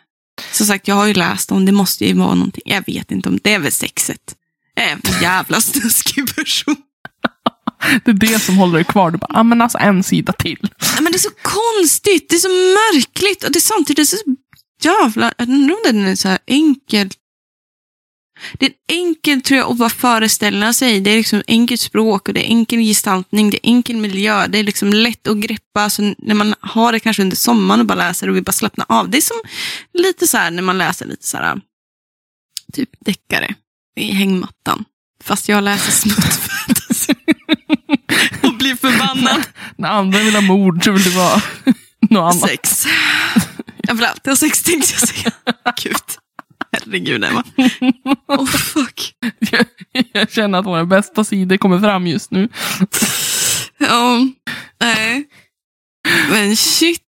Som 0.52 0.66
sagt, 0.66 0.88
jag 0.88 0.96
har 0.96 1.08
ju 1.08 1.14
läst 1.14 1.52
om 1.52 1.66
det 1.66 1.72
måste 1.72 2.06
ju 2.06 2.14
vara 2.14 2.36
någonting. 2.36 2.64
Jag 2.66 2.84
vet 2.88 3.12
inte 3.12 3.30
om 3.30 3.40
det 3.44 3.54
är 3.54 3.60
väl 3.60 3.72
sexet. 3.72 4.36
Jag 4.76 4.86
är 4.86 4.92
en 4.92 5.22
jävla 5.22 5.62
snuskig 5.62 6.36
person. 6.36 6.76
Det 8.06 8.12
är 8.12 8.16
det 8.16 8.40
som 8.40 8.58
håller 8.58 8.74
dig 8.74 8.84
kvar. 8.84 9.12
Du 9.12 9.18
bara, 9.18 9.40
ah, 9.40 9.44
men 9.44 9.62
alltså 9.62 9.78
en 9.78 10.04
sida 10.04 10.34
till. 10.34 10.70
Ja, 10.80 11.02
men 11.02 11.12
det 11.12 11.18
är 11.18 11.20
så 11.20 11.30
konstigt, 11.42 12.30
det 12.30 12.36
är 12.36 12.40
så 12.40 12.50
märkligt 12.50 13.44
och 13.44 13.52
det 13.52 13.60
är 13.60 13.62
samtidigt 13.62 14.10
så 14.10 14.18
jävla... 14.82 15.34
Jag 15.38 15.50
undrar 15.50 15.76
om 15.76 15.82
den 15.84 16.06
är 16.06 16.16
så 16.16 16.28
här 16.28 16.40
enkel. 16.48 17.10
Det 18.54 18.66
är 18.66 18.74
enkelt 18.90 19.46
tror 19.46 19.58
jag 19.58 19.72
att 19.72 19.78
bara 19.78 19.90
föreställa 19.90 20.74
sig. 20.74 21.00
Det 21.00 21.12
är 21.12 21.18
liksom 21.18 21.44
enkelt 21.48 21.82
språk 21.82 22.28
och 22.28 22.34
det 22.34 22.46
är 22.46 22.50
enkel 22.50 22.80
gestaltning, 22.80 23.50
det 23.50 23.58
är 23.68 23.70
enkel 23.70 23.98
miljö. 23.98 24.48
Det 24.48 24.60
är 24.60 24.64
liksom 24.64 24.90
lätt 24.90 25.28
att 25.28 25.38
greppa. 25.38 25.90
Så 25.90 26.14
när 26.18 26.36
man 26.36 26.56
har 26.60 26.92
det 26.92 27.00
kanske 27.00 27.22
under 27.22 27.36
sommaren 27.36 27.80
och 27.80 27.86
bara 27.86 27.96
läser 27.96 28.30
och 28.30 28.36
vill 28.36 28.44
bara 28.44 28.52
slappna 28.52 28.86
av. 28.90 29.10
Det 29.10 29.18
är 29.18 29.22
som 29.22 29.42
lite 29.94 30.28
så 30.28 30.38
här 30.38 30.52
när 30.52 30.64
man 30.64 30.78
läser 30.78 31.06
lite 31.06 31.28
så 31.28 31.38
här 31.38 31.62
typ 32.74 32.90
deckare 33.00 33.56
i 33.96 34.12
hängmattan. 34.12 34.86
Fast 35.24 35.50
jag 35.50 35.64
läser 35.64 35.92
snuttfantasy. 35.92 37.14
och 38.44 38.54
blir 38.58 38.76
förbannad. 38.76 39.44
När 39.78 39.90
andra 39.90 40.20
vill 40.20 40.36
ha 40.36 40.42
mord 40.42 40.84
så 40.84 40.92
vill 40.92 41.04
det 41.04 41.10
vara 41.10 41.42
något 42.10 42.36
annat. 42.36 42.50
Sex. 42.50 42.86
Jag 43.78 43.96
vill 43.96 44.06
alltid 44.06 44.32
ha 44.32 44.36
sex 44.36 44.64
tänkte 44.64 44.94
jag 45.00 45.10
säga. 45.10 45.32
Gud. 45.84 45.96
Herregud 46.86 47.24
Emma. 47.24 47.44
Oh 48.28 48.46
fuck. 48.46 49.14
Jag, 49.52 49.66
jag 50.14 50.32
känner 50.32 50.60
att 50.60 50.66
våra 50.66 50.86
bästa 50.86 51.24
sidor 51.24 51.58
kommer 51.58 51.80
fram 51.80 52.08
just 52.08 52.32
nu. 52.32 52.50
Ja, 53.78 54.28
nej. 54.82 55.24
Men 56.30 56.56
shit. 56.56 57.02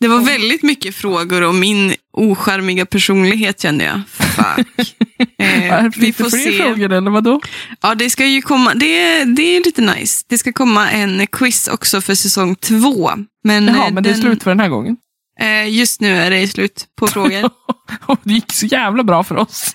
Det 0.00 0.08
var 0.08 0.20
väldigt 0.20 0.62
mycket 0.62 0.94
frågor 0.94 1.42
om 1.42 1.60
min 1.60 1.94
ocharmiga 2.12 2.86
personlighet 2.86 3.60
kände 3.60 3.84
jag. 3.84 4.00
Fuck. 4.08 4.96
Eh, 5.38 5.84
vi 5.96 6.12
får 6.12 6.30
fler 6.30 6.38
se. 6.38 6.52
frågor 6.58 6.92
eller 6.92 7.10
vadå? 7.10 7.40
Ja, 7.80 7.94
det 7.94 8.10
ska 8.10 8.26
ju 8.26 8.42
komma. 8.42 8.74
Det, 8.74 9.24
det 9.24 9.42
är 9.42 9.64
lite 9.64 9.80
nice. 9.82 10.24
Det 10.28 10.38
ska 10.38 10.52
komma 10.52 10.90
en 10.90 11.26
quiz 11.26 11.68
också 11.68 12.00
för 12.00 12.14
säsong 12.14 12.54
två. 12.56 13.10
Men, 13.44 13.66
Jaha, 13.66 13.86
eh, 13.86 13.92
men 13.92 14.02
det 14.02 14.08
är 14.10 14.12
den- 14.12 14.22
slut 14.22 14.42
för 14.42 14.50
den 14.50 14.60
här 14.60 14.68
gången. 14.68 14.96
Eh, 15.40 15.68
just 15.68 16.00
nu 16.00 16.16
är 16.16 16.30
det 16.30 16.48
slut 16.48 16.86
på 16.98 17.06
frågor. 17.06 17.50
Det 18.22 18.32
gick 18.32 18.52
så 18.52 18.66
jävla 18.66 19.04
bra 19.04 19.24
för 19.24 19.36
oss. 19.36 19.74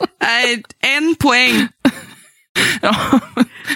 En 0.79 1.15
poäng. 1.15 1.67
Ja. 2.81 3.19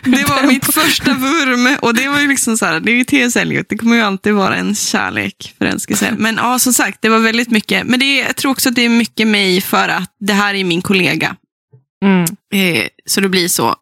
Det 0.04 0.30
var 0.30 0.48
mitt 0.48 0.74
första 0.74 1.14
vurm. 1.14 1.78
Och 1.82 1.94
det 1.94 2.08
var 2.08 2.20
ju 2.20 2.28
liksom 2.28 2.58
så 2.58 2.66
här, 2.66 2.80
det 2.80 2.92
är 2.92 2.96
ju 2.96 3.04
T.S. 3.04 3.36
Eliot, 3.36 3.70
det 3.70 3.78
kommer 3.78 3.96
ju 3.96 4.02
alltid 4.02 4.34
vara 4.34 4.56
en 4.56 4.76
kärlek, 4.76 5.56
förälskelse. 5.58 6.16
Men 6.18 6.36
ja, 6.36 6.60
som 6.60 6.74
sagt, 6.74 7.02
det 7.02 7.10
var 7.10 7.20
väldigt 7.20 7.52
mycket. 7.52 7.88
Men 7.88 8.00
det 8.00 8.06
är, 8.06 8.26
jag 8.26 8.36
tror 8.36 8.52
också 8.52 8.70
att 8.70 8.76
det 8.76 8.82
är 8.82 8.90
mycket 8.90 9.28
mig 9.28 9.62
för 9.62 9.90
att 9.90 10.16
det 10.20 10.34
här 10.34 10.54
är 10.54 10.64
min 10.64 10.82
kollega. 10.82 11.36
Mm. 12.04 12.24
Eh, 12.54 12.88
så 13.06 13.22
det 13.22 13.30
blir 13.30 13.48
så. 13.48 13.76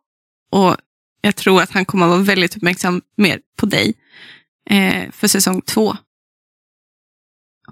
Och 0.51 0.77
jag 1.21 1.35
tror 1.35 1.61
att 1.61 1.71
han 1.71 1.85
kommer 1.85 2.05
att 2.05 2.11
vara 2.11 2.21
väldigt 2.21 2.57
uppmärksam 2.57 3.01
mer 3.17 3.39
på 3.59 3.65
dig 3.65 3.93
eh, 4.69 5.03
för 5.11 5.27
säsong 5.27 5.61
två. 5.61 5.97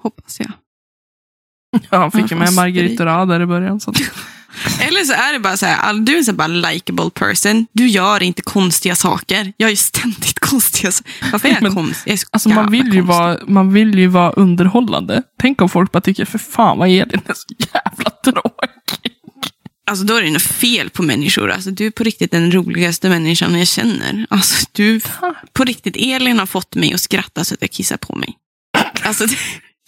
Hoppas 0.01 0.39
jag. 0.39 0.51
Ja, 1.89 1.97
han 1.97 2.11
fick 2.11 2.31
ju 2.31 2.37
med 2.37 2.47
fast 2.47 2.55
Margarita 2.55 3.05
Ra 3.05 3.25
där 3.25 3.41
i 3.41 3.45
början. 3.45 3.79
Så. 3.79 3.93
Eller 4.81 5.03
så 5.03 5.13
är 5.13 5.33
det 5.33 5.39
bara 5.39 5.57
så 5.57 5.65
här, 5.65 5.93
du 5.93 6.17
är 6.17 6.29
en 6.29 6.35
bara 6.35 6.47
likable 6.47 7.09
person. 7.09 7.67
Du 7.71 7.87
gör 7.87 8.23
inte 8.23 8.41
konstiga 8.41 8.95
saker. 8.95 9.53
Jag 9.57 9.67
är 9.67 9.71
ju 9.71 9.75
ständigt 9.75 10.39
konstiga 10.39 10.91
saker. 10.91 11.31
Varför 11.31 11.47
är 11.47 11.53
jag 11.53 11.63
Men, 11.63 11.75
konstig? 11.75 12.11
Jag 12.11 12.19
Alltså 12.31 12.49
man 12.49 12.71
vill, 12.71 12.93
ju 12.93 13.01
vara, 13.01 13.37
man 13.47 13.73
vill 13.73 13.99
ju 13.99 14.07
vara 14.07 14.31
underhållande. 14.31 15.23
Tänk 15.41 15.61
om 15.61 15.69
folk 15.69 15.91
bara 15.91 16.01
tycker, 16.01 16.25
för 16.25 16.37
fan 16.37 16.77
vad 16.77 16.87
Elin 16.87 17.21
är 17.25 17.33
så 17.33 17.47
jävla 17.57 18.09
tråkig. 18.09 19.13
Alltså 19.89 20.05
då 20.05 20.15
är 20.15 20.21
det 20.21 20.31
något 20.31 20.41
fel 20.41 20.89
på 20.89 21.03
människor. 21.03 21.51
Alltså, 21.51 21.71
du 21.71 21.85
är 21.85 21.91
på 21.91 22.03
riktigt 22.03 22.31
den 22.31 22.51
roligaste 22.51 23.09
människan 23.09 23.57
jag 23.57 23.67
känner. 23.67 24.25
Alltså, 24.29 24.65
du, 24.71 25.01
på 25.53 25.63
riktigt, 25.63 25.95
Elin 25.97 26.39
har 26.39 26.45
fått 26.45 26.75
mig 26.75 26.93
att 26.93 27.01
skratta 27.01 27.43
så 27.43 27.53
att 27.53 27.61
jag 27.61 27.71
kissar 27.71 27.97
på 27.97 28.15
mig. 28.15 28.33
Alltså, 29.03 29.25
det, 29.25 29.35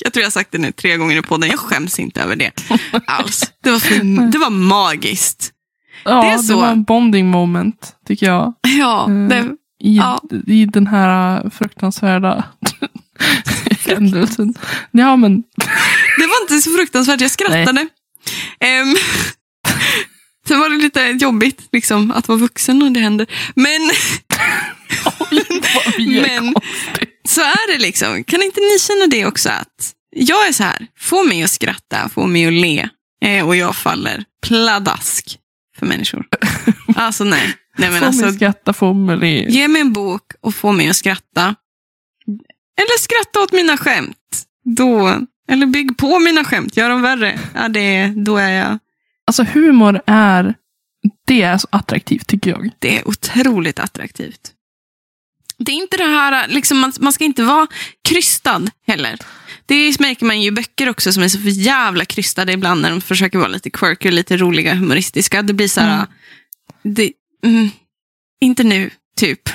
jag 0.04 0.14
tror 0.14 0.22
jag 0.22 0.26
har 0.28 0.32
sagt 0.32 0.52
det 0.52 0.58
nu 0.58 0.72
tre 0.72 0.98
gånger 0.98 1.18
i 1.18 1.22
podden. 1.22 1.50
Jag 1.50 1.60
skäms 1.60 2.00
inte 2.00 2.22
över 2.22 2.36
det 2.36 2.52
alls. 3.08 3.52
Det 3.64 3.72
var, 3.72 3.80
för, 3.80 4.32
det 4.32 4.38
var 4.38 4.50
magiskt. 4.50 5.52
Ja, 6.06 6.22
Det 6.22 6.28
det, 6.28 6.34
är 6.34 6.38
så. 6.38 6.60
var 6.60 6.68
en 6.68 6.84
bonding 6.84 7.28
moment, 7.28 7.96
tycker 8.08 8.26
jag. 8.26 8.54
Ja, 8.80 9.06
Mm. 9.06 9.30
det, 9.30 9.56
I, 9.88 9.98
Ja. 9.98 10.22
i 10.48 10.66
den 10.66 10.88
här 10.88 11.42
äh, 11.46 11.50
fruktansvärda 11.50 12.44
händelsen. 13.88 14.54
Ja, 14.92 15.16
men 15.16 15.42
det 16.18 16.28
var 16.28 16.42
inte 16.42 16.60
så 16.62 16.72
fruktansvärt. 16.78 17.22
Jag 17.22 17.32
skrattade. 17.32 17.88
Ehm, 18.60 18.96
sen 20.48 20.60
var 20.60 20.70
det 20.70 20.76
lite 20.76 21.02
jobbigt 21.02 21.68
liksom, 21.72 22.12
att 22.12 22.28
vara 22.28 22.38
vuxen 22.40 22.80
när 22.80 22.90
det 22.90 23.00
händer. 23.00 23.28
Men 23.56 23.72
är 25.98 26.42
Men-. 26.42 26.54
Så 27.40 27.46
är 27.46 27.74
det 27.74 27.80
liksom. 27.82 28.24
Kan 28.24 28.42
inte 28.44 28.60
ni 28.60 28.80
känna 28.80 29.08
det 29.08 29.26
också? 29.26 29.50
att 29.50 29.94
Jag 30.16 30.48
är 30.48 30.52
så 30.54 30.64
här, 30.64 30.88
få 30.98 31.24
mig 31.24 31.44
att 31.44 31.52
skratta, 31.52 32.10
få 32.10 32.28
mig 32.28 32.46
att 32.48 32.54
le. 32.54 32.90
Eh, 33.26 33.48
och 33.48 33.56
jag 33.56 33.76
faller 33.76 34.24
pladask 34.48 35.38
för 35.80 35.86
människor. 35.86 36.26
Alltså 36.96 37.24
nej. 37.24 37.56
nej 37.78 37.90
men 37.92 38.00
Få 38.00 38.06
alltså, 38.06 38.26
mig 38.26 38.34
skratta, 38.34 38.74
få 38.74 38.94
mig 38.94 39.18
le. 39.18 39.46
ge 39.50 39.68
mig 39.68 39.82
en 39.82 39.94
bok 39.94 40.24
och 40.42 40.56
få 40.56 40.72
mig 40.72 40.90
att 40.90 40.96
skratta. 40.96 41.56
Eller 42.78 43.00
skratta 43.00 43.42
åt 43.44 43.52
mina 43.52 43.78
skämt. 43.78 44.44
Då, 44.78 45.20
eller 45.50 45.66
bygg 45.66 45.98
på 45.98 46.20
mina 46.20 46.44
skämt, 46.44 46.78
gör 46.78 46.90
dem 46.90 47.02
värre. 47.02 47.40
Ja, 47.56 47.68
det, 47.68 48.08
då 48.08 48.38
är 48.38 48.50
jag. 48.50 48.80
Alltså 49.28 49.44
humor 49.44 50.02
är, 50.06 50.54
det 51.28 51.42
är 51.42 51.58
så 51.58 51.68
attraktivt 51.72 52.28
tycker 52.28 52.52
jag. 52.52 52.70
Det 52.80 53.00
är 53.00 53.08
otroligt 53.08 53.80
attraktivt. 53.80 54.52
Det 55.60 55.72
är 55.72 55.76
inte 55.76 55.98
det 55.98 56.04
här, 56.04 56.48
liksom, 56.48 56.80
man, 56.80 56.94
man 57.00 57.14
ska 57.14 57.24
inte 57.24 57.44
vara 57.44 57.68
krystad 58.10 58.68
heller. 58.88 59.20
Det 59.66 60.00
märker 60.00 60.26
man 60.26 60.42
ju 60.42 60.48
i 60.48 60.52
böcker 60.52 60.90
också 60.90 61.14
som 61.14 61.24
är 61.24 61.28
så 61.28 61.40
för 61.40 61.50
jävla 61.50 62.06
krystade 62.06 62.54
ibland 62.54 62.82
när 62.82 62.90
de 62.90 63.02
försöker 63.02 63.38
vara 63.38 63.48
lite 63.48 63.70
quirky, 63.70 64.12
lite 64.12 64.38
roliga, 64.38 64.76
humoristiska. 64.76 65.42
Det 65.42 65.54
blir 65.54 65.68
så 65.68 65.82
här, 65.82 65.96
Mm. 65.96 66.08
det, 66.96 67.12
mm, 67.46 67.70
inte 68.42 68.64
nu, 68.64 68.90
typ. 69.18 69.50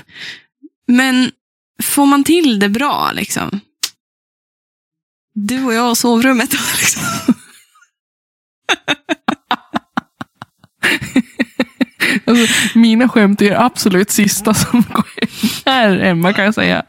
Men 0.86 1.30
får 1.82 2.07
man 2.07 2.24
till 2.24 2.59
det 2.59 2.68
bra, 2.68 3.12
liksom. 3.12 3.61
Du 5.34 5.64
och 5.64 5.74
jag 5.74 5.90
och 5.90 5.98
sovrummet. 5.98 6.52
Liksom. 6.52 7.02
Alltså, 12.26 12.78
mina 12.78 13.08
skämt 13.08 13.42
är 13.42 13.50
det 13.50 13.60
absolut 13.60 14.10
sista 14.10 14.54
som 14.54 14.84
går 14.92 15.04
här 15.66 15.98
Emma 15.98 16.32
kan 16.32 16.44
jag 16.44 16.54
säga. 16.54 16.84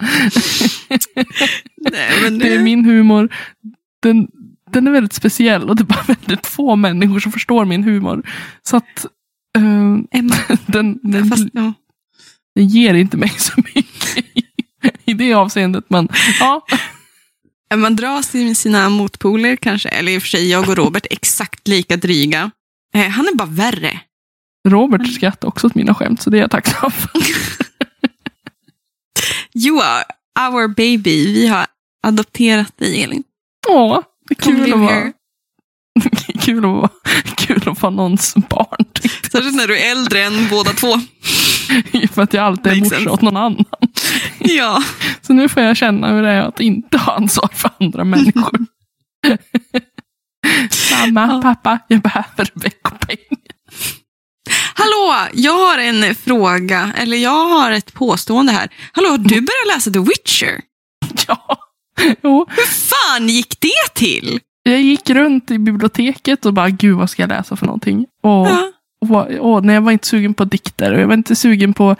Nej, 1.92 2.22
men 2.24 2.40
Det 2.40 2.56
är 2.56 2.60
min 2.60 2.86
humor. 2.86 3.36
Den, 4.02 4.28
den 4.72 4.88
är 4.88 4.92
väldigt 4.92 5.14
speciell 5.14 5.70
och 5.70 5.76
det 5.76 5.84
är 5.84 5.86
bara 5.86 6.04
väldigt 6.28 6.48
få 6.48 6.76
människor 6.76 7.20
som 7.20 7.32
förstår 7.32 7.66
min 7.66 7.84
humor. 7.84 8.24
Så 8.64 8.78
att 8.78 9.06
eh, 9.58 10.20
Emma, 10.20 10.36
den, 10.66 11.00
den, 11.04 11.30
fast, 11.30 11.48
ja. 11.54 11.74
den 12.56 12.68
ger 12.68 12.94
inte 12.94 13.18
mig 13.18 13.30
så 13.30 13.54
mycket 13.76 14.18
i, 14.18 14.44
i 15.06 15.14
det 15.14 15.34
avseendet. 15.34 15.86
Men 15.88 16.10
ja, 16.40 16.66
Man 17.76 17.96
dras 17.96 18.30
till 18.30 18.56
sina 18.56 18.90
motpoler 18.90 19.56
kanske. 19.56 19.90
Eller 19.90 20.12
i 20.12 20.18
och 20.18 20.22
för 20.22 20.30
sig, 20.30 20.50
jag 20.50 20.70
och 20.70 20.78
Robert 20.78 21.06
är 21.06 21.14
exakt 21.14 21.68
lika 21.68 21.98
dryga. 21.98 22.52
Eh, 22.96 23.08
han 23.08 23.28
är 23.28 23.36
bara 23.36 23.48
värre. 23.48 24.00
Robert 24.66 25.14
skrattar 25.14 25.48
också 25.48 25.68
åt 25.68 25.76
mina 25.76 25.94
skämt 25.96 26.22
så 26.22 26.30
det 26.30 26.38
är 26.38 26.42
jag 26.42 26.52
tacksam 26.52 26.92
för. 26.92 27.10
Joa, 29.54 30.04
our 30.40 30.68
baby. 30.68 31.34
Vi 31.34 31.48
har 31.48 31.66
adopterat 32.08 32.78
dig, 32.78 33.04
Elin. 33.04 33.24
Åh, 33.70 34.00
kul 34.40 34.74
att 34.74 34.80
vara, 34.80 35.12
kul 36.42 36.58
att 36.66 36.72
vara, 36.72 36.90
kul 37.38 37.70
att 37.70 37.82
vara 37.82 37.94
någons 37.94 38.36
barn. 38.36 38.86
Särskilt 39.32 39.56
när 39.56 39.68
du 39.68 39.78
är 39.78 39.92
äldre 39.92 40.24
än 40.24 40.48
båda 40.50 40.72
två. 40.72 40.94
För 42.14 42.22
att 42.22 42.34
jag 42.34 42.46
alltid 42.46 42.72
är 42.74 42.80
morsa 42.80 43.12
åt 43.12 43.22
någon 43.22 43.38
annan. 43.38 43.66
Ja. 44.40 44.84
Så 45.22 45.34
nu 45.34 45.50
får 45.50 45.64
jag 45.64 45.78
känna 45.78 46.14
hur 46.14 46.22
det 46.22 46.30
är 46.30 46.42
att 46.42 46.60
inte 46.60 46.98
ha 46.98 47.16
ansvar 47.16 47.50
för 47.54 47.72
andra 47.80 48.04
människor. 48.04 48.60
Mamma, 50.92 51.28
Ja. 51.34 51.42
pappa, 51.42 51.80
jag 51.88 52.02
behöver 52.02 52.50
veckopeng. 52.54 53.18
Hallå, 54.78 55.28
jag 55.34 55.52
har 55.58 55.78
en 55.78 56.16
fråga. 56.16 56.92
Eller 56.98 57.18
jag 57.18 57.48
har 57.48 57.72
ett 57.72 57.94
påstående 57.94 58.52
här. 58.52 58.70
Hallå, 58.92 59.10
har 59.10 59.18
du 59.18 59.30
börjat 59.30 59.68
läsa 59.76 59.92
The 59.92 60.00
Witcher? 60.00 60.62
Ja. 61.28 61.58
Jo, 62.24 62.46
Hur 62.50 62.66
fan 62.66 63.28
gick 63.30 63.60
det 63.62 63.94
till? 63.96 64.40
jag 64.64 64.82
gick 64.82 65.10
runt 65.10 65.52
i 65.52 65.60
biblioteket 65.60 66.46
och 66.46 66.54
bara, 66.54 66.70
gud 66.70 66.98
vad 66.98 67.10
ska 67.10 67.22
jag 67.24 67.30
läsa 67.30 67.56
för 67.56 67.66
någonting? 67.66 68.06
Och, 68.24 68.30
Ja. 68.48 68.72
och, 69.02 69.08
var- 69.08 69.40
och 69.40 69.66
när 69.66 69.74
jag 69.74 69.82
var 69.82 69.92
inte 69.92 70.08
sugen 70.08 70.34
på 70.34 70.46
dikter 70.46 70.94
och 70.94 71.00
jag 71.02 71.08
var 71.08 71.14
inte 71.14 71.36
sugen 71.36 71.74
på 71.74 71.96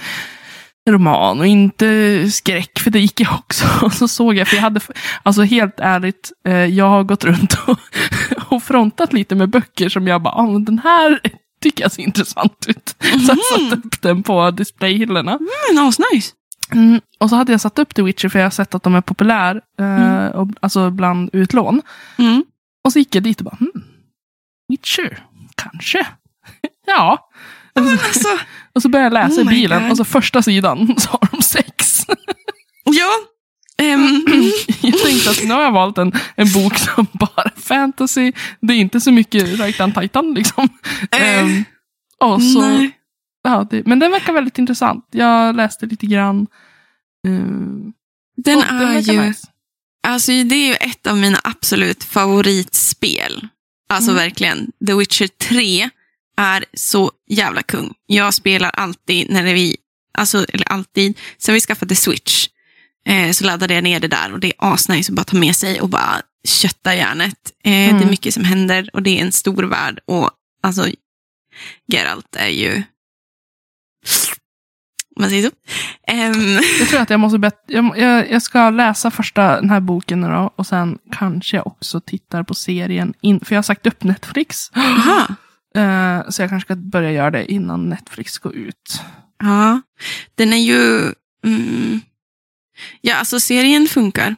roman 0.90 1.40
och 1.40 1.48
inte 1.48 2.30
skräck, 2.32 2.80
för 2.80 2.92
det 2.92 3.00
gick 3.00 3.20
jag 3.20 3.34
också. 3.34 3.66
Och 3.86 3.94
så 3.94 4.08
såg 4.08 4.36
jag, 4.36 4.48
för 4.48 4.56
jag 4.56 4.64
hade, 4.64 4.80
alltså 5.24 5.42
helt 5.42 5.80
ärligt, 5.80 6.32
eh, 6.48 6.54
jag 6.66 6.90
har 6.90 7.04
gått 7.04 7.24
runt 7.24 7.54
och, 7.68 7.80
och 8.54 8.64
frontat 8.64 9.14
lite 9.14 9.36
med 9.36 9.50
böcker 9.50 9.90
som 9.90 10.08
jag 10.08 10.22
bara, 10.22 10.34
ah, 10.34 10.60
den 10.60 10.80
här 10.84 11.20
tycker 11.66 11.84
jag 11.84 11.92
ser 11.92 12.04
intressant 12.04 12.66
ut. 12.68 12.96
Så 13.00 13.08
jag 13.28 13.38
satte 13.60 13.88
upp 13.88 14.02
den 14.02 14.24
på 14.24 14.52
displayhyllorna. 14.52 15.40
Men 15.70 15.88
asnice. 15.88 16.34
Mm, 16.72 17.02
och 17.20 17.30
så 17.30 17.36
hade 17.36 17.52
jag 17.52 17.62
satt 17.62 17.80
upp 17.80 17.96
The 17.96 18.02
Witcher 18.02 18.30
för 18.30 18.40
jag 18.40 18.46
har 18.46 18.52
sett 18.52 18.76
att 18.76 18.84
de 18.84 18.96
är 18.96 19.02
populär, 19.02 19.62
eh, 19.80 20.26
och, 20.28 20.48
alltså 20.60 20.90
bland 20.90 21.30
utlån. 21.34 21.82
Mm. 22.18 22.44
Och 22.84 22.94
så 22.94 23.00
gick 23.00 23.16
jag 23.16 23.24
dit 23.24 23.40
och 23.40 23.46
bara, 23.46 23.56
hmm, 23.56 23.84
Witcher, 24.70 25.26
kanske. 25.56 26.08
ja. 26.86 27.30
Och 27.76 27.84
så, 27.84 27.92
Alltså, 27.92 28.28
och 28.76 28.82
så 28.82 28.90
började 28.90 29.16
jag 29.16 29.28
läsa 29.30 29.42
Oh 29.42 29.48
i 29.48 29.50
bilen 29.50 29.82
God. 29.82 29.92
och 29.92 29.98
så 29.98 30.06
första 30.06 30.42
sidan 30.42 30.96
så 30.98 31.10
har 31.10 31.30
de 31.32 31.42
sex. 31.42 32.06
ja. 32.84 33.12
Ehm, 33.82 34.24
jag 34.82 35.00
tänkte 35.04 35.30
att 35.30 35.44
nu 35.44 35.54
har 35.54 35.62
jag 35.62 35.72
valt 35.72 35.98
en, 35.98 36.12
en 36.36 36.52
bok 36.52 36.78
som 36.78 37.08
bara 37.14 37.42
är 37.56 37.62
fantasy. 37.62 38.32
Det 38.62 38.74
är 38.74 38.78
inte 38.78 39.02
så 39.02 39.12
mycket 39.12 39.60
rajtan 39.60 39.92
tajtan 39.94 40.34
liksom. 40.34 40.70
Eh, 41.12 41.40
Ehm, 41.40 41.64
och 42.20 42.44
så, 42.44 42.62
nej. 42.62 42.92
ja, 43.44 43.68
det, 43.72 43.86
men 43.86 44.00
den 44.00 44.12
verkar 44.12 44.34
väldigt 44.34 44.58
intressant. 44.58 45.08
Jag 45.12 45.56
läste 45.56 45.86
lite 45.86 46.06
grann. 46.06 46.48
Ehm, 47.28 47.94
Den 48.38 48.60
är 48.64 49.00
ju... 49.00 49.22
nice. 49.22 49.48
Alltså 50.08 50.32
det 50.32 50.56
är 50.56 50.68
ju 50.68 50.74
ett 50.76 51.08
av 51.08 51.18
mina 51.18 51.40
absolut 51.44 52.04
favoritspel. 52.04 53.48
Alltså 53.90 54.12
Mm. 54.12 54.24
verkligen. 54.24 54.72
The 54.88 54.94
Witcher 54.94 55.28
3 55.28 55.90
är 56.38 56.66
så 56.74 57.12
jävla 57.30 57.64
kung. 57.64 57.94
Jag 58.08 58.34
spelar 58.34 58.70
alltid 58.70 59.30
när 59.30 59.44
vi, 59.44 59.78
alltså 60.18 60.46
eller 60.50 60.72
alltid, 60.72 61.18
sen 61.38 61.54
vi 61.54 61.62
skaffade 61.62 61.96
Switch 61.96 62.48
eh, 63.10 63.32
så 63.32 63.46
laddade 63.46 63.74
jag 63.74 63.84
ner 63.84 64.00
det 64.00 64.08
där 64.08 64.34
och 64.34 64.40
det 64.40 64.48
är 64.48 64.54
asnice 64.74 65.12
att 65.12 65.16
bara 65.16 65.24
ta 65.24 65.38
med 65.38 65.56
sig 65.56 65.82
och 65.82 65.90
bara 65.90 66.22
kötta 66.48 66.96
järnet. 66.96 67.52
Eh, 67.64 67.72
Det 67.72 67.86
är 67.86 67.90
Mm. 67.90 68.10
mycket 68.10 68.34
som 68.34 68.44
händer 68.44 68.90
och 68.94 69.04
det 69.04 69.20
är 69.20 69.26
en 69.26 69.32
stor 69.32 69.64
värld 69.64 70.00
och 70.06 70.30
alltså 70.64 70.88
Geralt 71.88 72.36
är 72.36 72.48
ju 72.48 72.84
om 75.18 75.22
man 75.22 75.30
säger 75.30 75.50
så. 75.50 75.56
Ehm, 76.08 76.60
Jag 76.80 76.88
tror 76.90 77.00
att 77.02 77.10
jag 77.10 77.20
måste 77.20 77.38
bet- 77.40 77.64
jag, 77.68 77.98
jag, 77.98 78.32
jag 78.32 78.42
ska 78.42 78.70
läsa 78.70 79.12
första 79.12 79.62
den 79.62 79.70
här 79.70 79.80
boken 79.80 80.22
nu 80.22 80.28
då, 80.28 80.54
och 80.56 80.68
sen 80.68 80.98
kanske 81.12 81.58
jag 81.58 81.68
också 81.68 82.02
tittar 82.02 82.44
på 82.44 82.54
serien. 82.54 83.14
In, 83.22 83.40
för 83.40 83.56
jag 83.56 83.58
har 83.58 83.64
sagt 83.64 83.88
upp 83.88 84.04
Netflix. 84.04 84.72
Eh, 85.76 86.30
så 86.30 86.42
jag 86.42 86.50
kanske 86.50 86.68
ska 86.68 86.76
börja 86.76 87.12
göra 87.12 87.32
det 87.32 87.52
innan 87.52 87.90
Netflix 87.90 88.38
går 88.38 88.56
ut. 88.56 89.02
Ja, 89.44 89.82
den 90.36 90.54
är 90.54 90.58
ju... 90.58 91.12
Mm, 91.46 92.02
ja, 93.02 93.16
alltså 93.16 93.40
serien 93.40 93.88
funkar. 93.88 94.36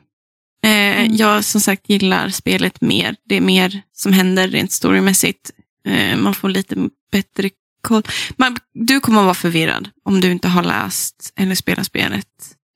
Eh, 0.64 0.88
Mm. 1.08 1.16
Jag 1.16 1.44
som 1.44 1.62
sagt 1.62 1.90
gillar 1.90 2.30
spelet 2.30 2.82
mer. 2.82 3.16
Det 3.26 3.36
är 3.36 3.42
mer 3.42 3.82
som 3.94 4.14
händer 4.14 4.48
rent 4.48 4.72
storymässigt. 4.72 5.52
Eh, 5.88 6.18
man 6.18 6.34
får 6.36 6.50
lite 6.50 6.76
bättre 7.12 7.50
koll. 7.82 8.04
Man, 8.36 8.58
du 8.74 9.00
kommer 9.00 9.20
att 9.20 9.26
vara 9.26 9.34
förvirrad 9.34 9.90
om 10.06 10.22
du 10.22 10.32
inte 10.32 10.48
har 10.48 10.64
läst 10.64 11.34
eller 11.36 11.56
spelat 11.56 11.86
spelet. 11.86 12.28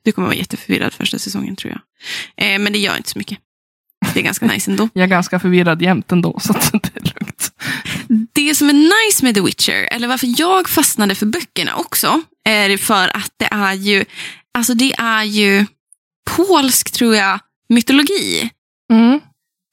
Du 0.04 0.12
kommer 0.12 0.28
att 0.28 0.30
vara 0.30 0.38
jätteförvirrad 0.38 0.94
första 0.94 1.20
säsongen 1.20 1.56
tror 1.56 1.74
jag. 1.74 1.82
Eh, 2.46 2.60
men 2.60 2.74
det 2.74 2.80
gör 2.80 2.98
inte 2.98 3.10
så 3.10 3.18
mycket. 3.18 3.38
Det 4.14 4.20
är 4.20 4.24
ganska 4.24 4.46
nice 4.46 4.72
ändå. 4.72 4.90
Jag 4.94 5.04
är 5.04 5.08
ganska 5.08 5.40
förvirrad 5.40 5.82
jämt 5.82 6.12
ändå, 6.12 6.40
så 6.44 6.52
att 6.54 6.72
det 6.72 6.96
är 6.96 7.14
lugnt. 7.20 7.52
Det 8.34 8.56
som 8.56 8.70
är 8.70 8.74
nice 8.74 9.26
med 9.26 9.36
The 9.36 9.42
Witcher, 9.42 9.88
eller 9.92 10.08
varför 10.08 10.34
jag 10.38 10.70
fastnade 10.70 11.16
för 11.16 11.26
böckerna 11.26 11.76
också, 11.76 12.22
är 12.50 12.78
för 12.78 13.18
att 13.18 13.32
det 13.38 13.48
är 13.52 13.74
ju, 13.74 14.06
alltså 14.54 14.74
det 14.74 14.94
är 14.98 15.24
ju 15.24 15.66
polsk, 16.38 16.92
tror 16.92 17.16
jag, 17.16 17.40
mytologi. 17.70 18.50
Mm. 18.92 19.20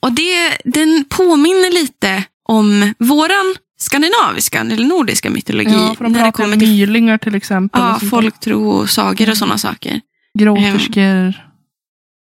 Och 0.03 0.13
det, 0.13 0.59
den 0.65 1.05
påminner 1.09 1.71
lite 1.73 2.25
om 2.49 2.95
våran 2.99 3.55
skandinaviska 3.79 4.61
eller 4.61 4.85
nordiska 4.85 5.31
mytologi. 5.31 5.73
Ja, 5.73 5.95
för 5.95 6.05
de 6.05 6.13
när 6.13 6.19
det 6.19 6.25
pratar 6.25 6.43
kommer 6.45 6.55
om 6.55 6.61
till 6.61 6.69
mylingar 6.69 7.19
till 7.19 7.35
exempel. 7.35 7.81
och 7.83 7.87
ja, 7.89 7.99
där. 8.01 8.07
folktro 8.09 8.69
och 8.71 8.91
sagor 8.91 9.31
och 9.31 9.37
sådana 9.37 9.59
saker. 9.59 10.01
Gråterskor, 10.39 11.35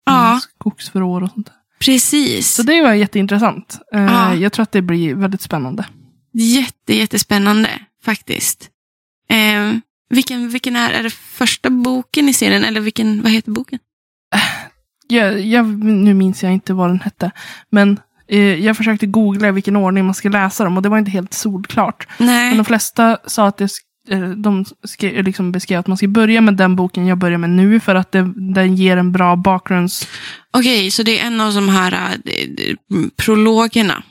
Ja, 0.06 0.28
mm, 0.28 0.40
skogsförår 0.40 1.22
och 1.22 1.30
sånt 1.30 1.46
där. 1.46 1.54
precis. 1.78 2.52
Så 2.54 2.62
det 2.62 2.82
var 2.82 2.92
jätteintressant. 2.94 3.78
Eh, 3.94 4.00
Ja. 4.04 4.34
Jag 4.34 4.52
tror 4.52 4.62
att 4.62 4.72
det 4.72 4.82
blir 4.82 5.14
väldigt 5.14 5.42
spännande. 5.42 5.86
Jätte, 6.32 6.94
jättespännande 6.96 7.70
faktiskt. 8.04 8.68
Eh, 9.30 9.72
vilken, 10.10 10.48
vilken 10.48 10.76
är, 10.76 10.90
är 10.90 11.02
det 11.02 11.10
första 11.36 11.70
boken 11.70 12.28
i 12.28 12.32
serien? 12.32 12.64
Eller 12.64 12.80
vilken, 12.80 13.22
vad 13.22 13.32
heter 13.32 13.50
boken? 13.50 13.78
Jag, 15.08 15.40
jag, 15.40 15.66
nu 15.84 16.14
minns 16.14 16.42
jag 16.42 16.52
inte 16.52 16.72
vad 16.72 16.90
den 16.90 17.00
hette. 17.00 17.30
Men 17.70 18.00
eh, 18.28 18.40
jag 18.40 18.76
försökte 18.76 19.06
googla 19.06 19.52
vilken 19.52 19.76
ordning 19.76 20.04
man 20.04 20.14
ska 20.14 20.28
läsa 20.28 20.64
dem 20.64 20.76
och 20.76 20.82
det 20.82 20.88
var 20.88 20.98
inte 20.98 21.10
helt 21.10 21.34
solklart. 21.34 22.06
Men 22.18 22.26
Nej. 22.26 22.56
de 22.56 22.64
flesta 22.64 23.18
sa 23.26 23.46
att 23.46 23.56
det, 23.56 23.70
eh, 24.08 24.28
de 24.28 24.64
skrev, 24.84 25.24
liksom 25.24 25.52
beskrev 25.52 25.80
att 25.80 25.86
man 25.86 25.96
ska 25.96 26.08
börja 26.08 26.40
med 26.40 26.56
den 26.56 26.76
boken 26.76 27.06
jag 27.06 27.18
börjar 27.18 27.38
med 27.38 27.50
nu 27.50 27.80
för 27.80 27.94
att 27.94 28.12
det, 28.12 28.32
den 28.36 28.76
ger 28.76 28.96
en 28.96 29.12
bra 29.12 29.36
bakgrunds... 29.36 30.08
Okej, 30.50 30.90
så 30.90 31.02
det 31.02 31.20
är 31.20 31.26
en 31.26 31.40
av 31.40 31.54
de 31.54 31.68
här 31.68 31.92
äh, 32.24 32.74
prologerna. 33.16 34.02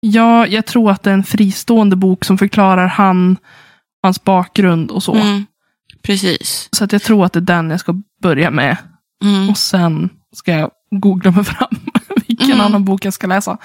Ja, 0.00 0.46
jag 0.46 0.66
tror 0.66 0.90
att 0.90 1.02
det 1.02 1.10
är 1.10 1.14
en 1.14 1.24
fristående 1.24 1.96
bok 1.96 2.24
som 2.24 2.38
förklarar 2.38 2.86
han, 2.86 3.36
hans 4.02 4.24
bakgrund 4.24 4.90
och 4.90 5.02
så. 5.02 5.14
Mm, 5.14 5.46
precis. 6.08 6.68
Så 6.72 6.84
att 6.84 6.92
jag 6.92 7.02
tror 7.02 7.24
att 7.26 7.32
det 7.32 7.38
är 7.38 7.40
den 7.40 7.70
jag 7.70 7.80
ska 7.80 7.94
börja 8.22 8.50
med. 8.50 8.76
Mm. 9.24 9.48
Och 9.50 9.58
sen 9.58 10.10
ska 10.34 10.52
jag 10.52 10.70
googla 10.90 11.30
mig 11.30 11.44
fram 11.44 11.68
vilken 12.26 12.46
Mm. 12.52 12.60
annan 12.60 12.84
bok 12.84 13.04
jag 13.04 13.12
ska 13.14 13.26
läsa. 13.26 13.58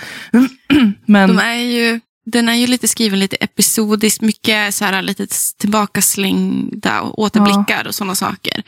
Men 1.06 1.30
De 1.30 1.40
är 1.40 1.56
ju, 1.56 2.00
den 2.26 2.50
är 2.50 2.54
ju 2.54 2.68
lite 2.68 2.88
skriven 2.88 3.20
lite 3.20 3.36
episodiskt, 3.36 4.22
mycket 4.22 4.76
så 4.76 4.86
här 4.86 5.02
lite 5.02 5.28
tillbakaslängda 5.60 7.02
och 7.02 7.20
återblickar 7.20 7.88
och 7.88 7.96
sådana 7.96 8.16
saker. 8.16 8.64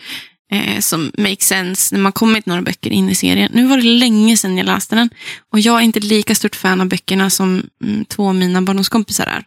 Eh, 0.51 0.79
som 0.79 1.11
make 1.17 1.41
sense 1.43 1.95
när 1.95 2.01
man 2.01 2.11
kommit 2.11 2.45
några 2.45 2.61
böcker 2.61 2.89
in 2.89 3.09
i 3.09 3.15
serien. 3.15 3.51
Nu 3.53 3.67
var 3.67 3.77
det 3.77 3.83
länge 3.83 4.37
sedan 4.37 4.57
jag 4.57 4.65
läste 4.65 4.95
den. 4.95 5.09
Och 5.51 5.59
jag 5.59 5.77
är 5.77 5.81
inte 5.81 5.99
lika 5.99 6.35
stort 6.35 6.55
fan 6.55 6.81
av 6.81 6.87
böckerna 6.87 7.29
som 7.29 7.63
mm, 7.83 8.05
två 8.05 8.27
av 8.27 8.35
mina 8.35 8.61
barndomskompisar 8.61 9.25
är. 9.25 9.43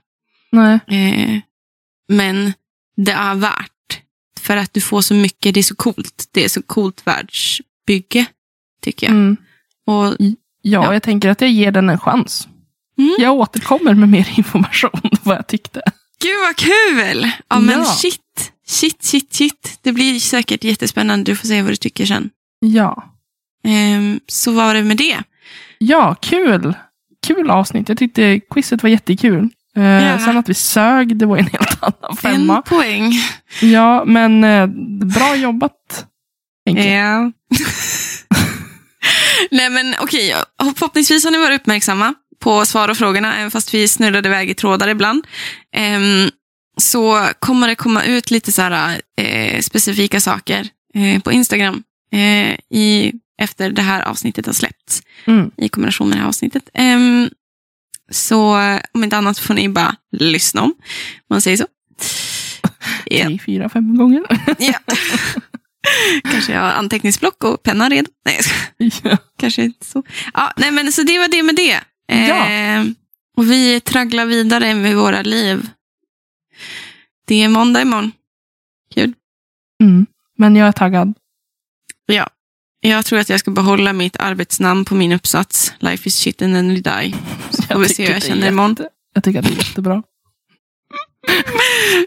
nej. 0.52 0.78
Eh, 0.88 1.40
men 2.08 2.52
det 2.96 3.12
är 3.12 3.34
värt. 3.34 3.70
För 4.48 4.56
att 4.56 4.74
du 4.74 4.80
får 4.80 5.00
så 5.00 5.14
mycket, 5.14 5.54
det 5.54 5.60
är 5.60 5.64
så 5.64 5.74
coolt. 5.74 6.28
Det 6.32 6.44
är 6.44 6.48
så 6.48 6.62
coolt 6.62 7.02
världsbygge, 7.06 8.26
tycker 8.82 9.06
jag. 9.06 9.12
Mm. 9.16 9.36
Och 9.86 10.16
Ja, 10.18 10.32
Ja. 10.62 10.92
jag 10.92 11.02
tänker 11.02 11.28
att 11.30 11.40
jag 11.40 11.50
ger 11.50 11.72
den 11.72 11.90
en 11.90 11.98
chans. 11.98 12.48
Mm. 12.98 13.14
Jag 13.18 13.34
återkommer 13.34 13.94
med 13.94 14.08
mer 14.08 14.28
information 14.38 15.10
vad 15.22 15.36
jag 15.36 15.46
tyckte. 15.46 15.82
Gud 16.22 16.36
vad 16.46 16.56
kul! 16.56 17.30
Ja 17.48 17.58
men 17.60 17.78
Ja. 17.78 17.84
shit, 17.84 18.52
shit, 18.66 19.02
shit, 19.04 19.34
shit. 19.34 19.78
Det 19.82 19.92
blir 19.92 20.20
säkert 20.20 20.64
jättespännande. 20.64 21.32
Du 21.32 21.36
får 21.36 21.48
se 21.48 21.62
vad 21.62 21.72
du 21.72 21.76
tycker 21.76 22.06
sen. 22.06 22.30
Ja. 22.60 23.14
Ehm, 23.64 24.20
så 24.26 24.52
var 24.52 24.74
det 24.74 24.82
med 24.82 24.96
det. 24.96 25.22
Ja, 25.78 26.14
kul. 26.22 26.74
Kul 27.26 27.50
avsnitt. 27.50 27.88
Jag 27.88 27.98
tyckte 27.98 28.40
quizet 28.50 28.82
var 28.82 28.90
jättekul. 28.90 29.48
Eh, 29.76 29.82
Ja. 29.84 30.18
Sen 30.18 30.36
att 30.36 30.48
vi 30.48 30.54
sög, 30.54 31.16
det 31.16 31.26
var 31.26 31.36
en 31.36 31.46
helt 31.46 31.82
annan 31.82 32.16
femma. 32.16 32.56
En 32.56 32.62
poäng. 32.62 33.12
Ja, 33.60 34.04
men 34.04 34.44
eh, 34.44 34.66
bra 35.06 35.36
jobbat. 35.36 36.06
jag. 36.64 36.86
Ja. 36.86 37.32
Nej 39.50 39.70
men 39.70 39.94
okej, 40.00 40.34
förhoppningsvis 40.76 41.24
har 41.24 41.30
ni 41.30 41.38
varit 41.38 41.60
uppmärksamma 41.60 42.14
på 42.40 42.66
svar 42.66 42.88
och 42.88 42.96
frågorna, 42.96 43.36
även 43.36 43.50
fast 43.50 43.74
vi 43.74 43.88
snurrade 43.88 44.28
iväg 44.28 44.50
i 44.50 44.54
trådar 44.54 44.88
ibland. 44.88 45.26
Ehm, 45.76 46.30
så 46.80 47.28
kommer 47.38 47.68
det 47.68 47.74
komma 47.74 48.04
ut 48.04 48.30
lite 48.30 48.52
så 48.52 48.62
här, 48.62 49.00
eh, 49.20 49.60
specifika 49.60 50.20
saker 50.20 50.68
eh, 50.94 51.22
på 51.22 51.32
Instagram 51.32 51.82
eh, 52.12 52.54
i, 52.70 53.12
efter 53.40 53.70
det 53.70 53.82
här 53.82 54.02
avsnittet 54.02 54.46
har 54.46 54.52
släppts. 54.52 55.02
Mm. 55.26 55.50
i 55.56 55.68
kombination 55.68 56.08
med 56.08 56.16
det 56.18 56.20
här 56.22 56.28
avsnittet. 56.28 56.62
Ehm, 56.74 57.30
så 58.10 58.56
om 58.92 59.04
inte 59.04 59.16
annat 59.16 59.38
får 59.38 59.54
ni 59.54 59.68
bara 59.68 59.96
lyssna 60.12 60.62
om, 60.62 60.74
man 61.30 61.40
säger 61.40 61.56
så. 61.56 61.66
Tre, 63.04 63.38
fyra, 63.46 63.68
fem 63.68 63.96
gånger. 63.96 64.22
Ja. 64.58 64.78
Kanske 66.30 66.52
jag 66.52 66.60
har 66.60 66.70
anteckningsblock 66.70 67.44
och 67.44 67.62
penna 67.62 67.88
redo. 67.88 68.10
Nej, 68.24 68.40
jag 68.76 68.92
ja. 69.12 69.16
kanske 69.36 69.62
inte 69.64 69.86
så. 69.86 70.02
Ja, 70.34 70.52
nej, 70.56 70.70
men 70.70 70.92
så 70.92 71.02
det 71.02 71.18
var 71.18 71.28
det 71.28 71.42
med 71.42 71.56
det. 71.56 71.80
Ja. 72.06 72.46
Ehm, 72.46 72.94
och 73.36 73.50
vi 73.50 73.80
tragglar 73.80 74.26
vidare 74.26 74.74
med 74.74 74.96
våra 74.96 75.22
liv. 75.22 75.68
Det 77.26 77.42
är 77.42 77.48
måndag 77.48 77.82
imorgon. 77.82 78.12
Kul. 78.94 79.14
Mm. 79.82 80.06
Men 80.36 80.56
jag 80.56 80.68
är 80.68 80.72
taggad. 80.72 81.14
Ja. 82.06 82.28
Jag 82.80 83.04
tror 83.04 83.18
att 83.18 83.28
jag 83.28 83.40
ska 83.40 83.50
behålla 83.50 83.92
mitt 83.92 84.16
arbetsnamn 84.16 84.84
på 84.84 84.94
min 84.94 85.12
uppsats. 85.12 85.72
Life 85.78 86.06
is 86.08 86.16
shit 86.16 86.42
and 86.42 86.54
then 86.54 86.68
we 86.68 86.74
die. 86.74 87.14
Så 87.50 87.62
får 87.62 87.78
vi 87.78 87.88
se 87.88 88.02
hur 88.06 88.12
jag 88.12 88.20
det 88.22 88.26
känner 88.26 88.48
imorgon. 88.48 88.76
Jag 89.14 89.24
tycker 89.24 89.38
att 89.38 89.44
det 89.46 89.52
är 89.52 89.56
jättebra. 89.56 90.02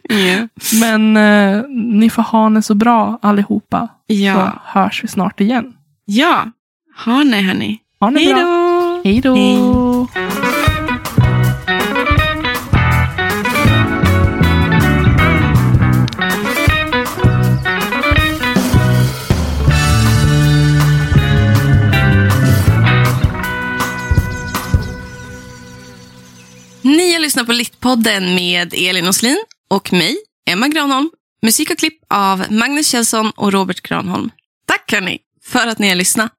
Ja. 0.09 0.47
Men 0.79 1.17
eh, 1.17 1.63
ni 1.69 2.09
får 2.09 2.23
ha 2.23 2.49
det 2.49 2.61
så 2.61 2.73
bra 2.73 3.19
allihopa. 3.21 3.87
Ja. 4.07 4.33
Så 4.73 4.79
hörs 4.79 5.03
vi 5.03 5.07
snart 5.07 5.39
igen. 5.41 5.73
Ja. 6.05 6.51
Ha 7.05 7.23
ni 7.23 7.41
hörni. 7.41 7.79
Ha 7.99 8.11
det 8.11 8.19
Hej 8.19 8.33
bra. 8.33 8.41
då! 8.41 9.01
Hej 9.03 9.21
då. 9.21 9.37
Ni 27.21 27.23
har 27.23 27.27
lyssnat 27.27 27.45
på 27.45 27.53
Littpodden 27.53 28.35
med 28.35 28.73
Elin 28.73 29.07
Oslin 29.07 29.37
och 29.69 29.93
mig, 29.93 30.17
Emma 30.49 30.67
Granholm. 30.67 31.09
Musik 31.41 31.71
och 31.71 31.77
klipp 31.77 31.99
av 32.09 32.45
Magnus 32.49 32.87
Kjellson 32.87 33.31
och 33.35 33.53
Robert 33.53 33.81
Granholm. 33.81 34.29
Tack 34.67 34.91
hörni 34.91 35.19
för 35.43 35.67
att 35.67 35.79
ni 35.79 35.89
har 35.89 35.95
lyssnat. 35.95 36.31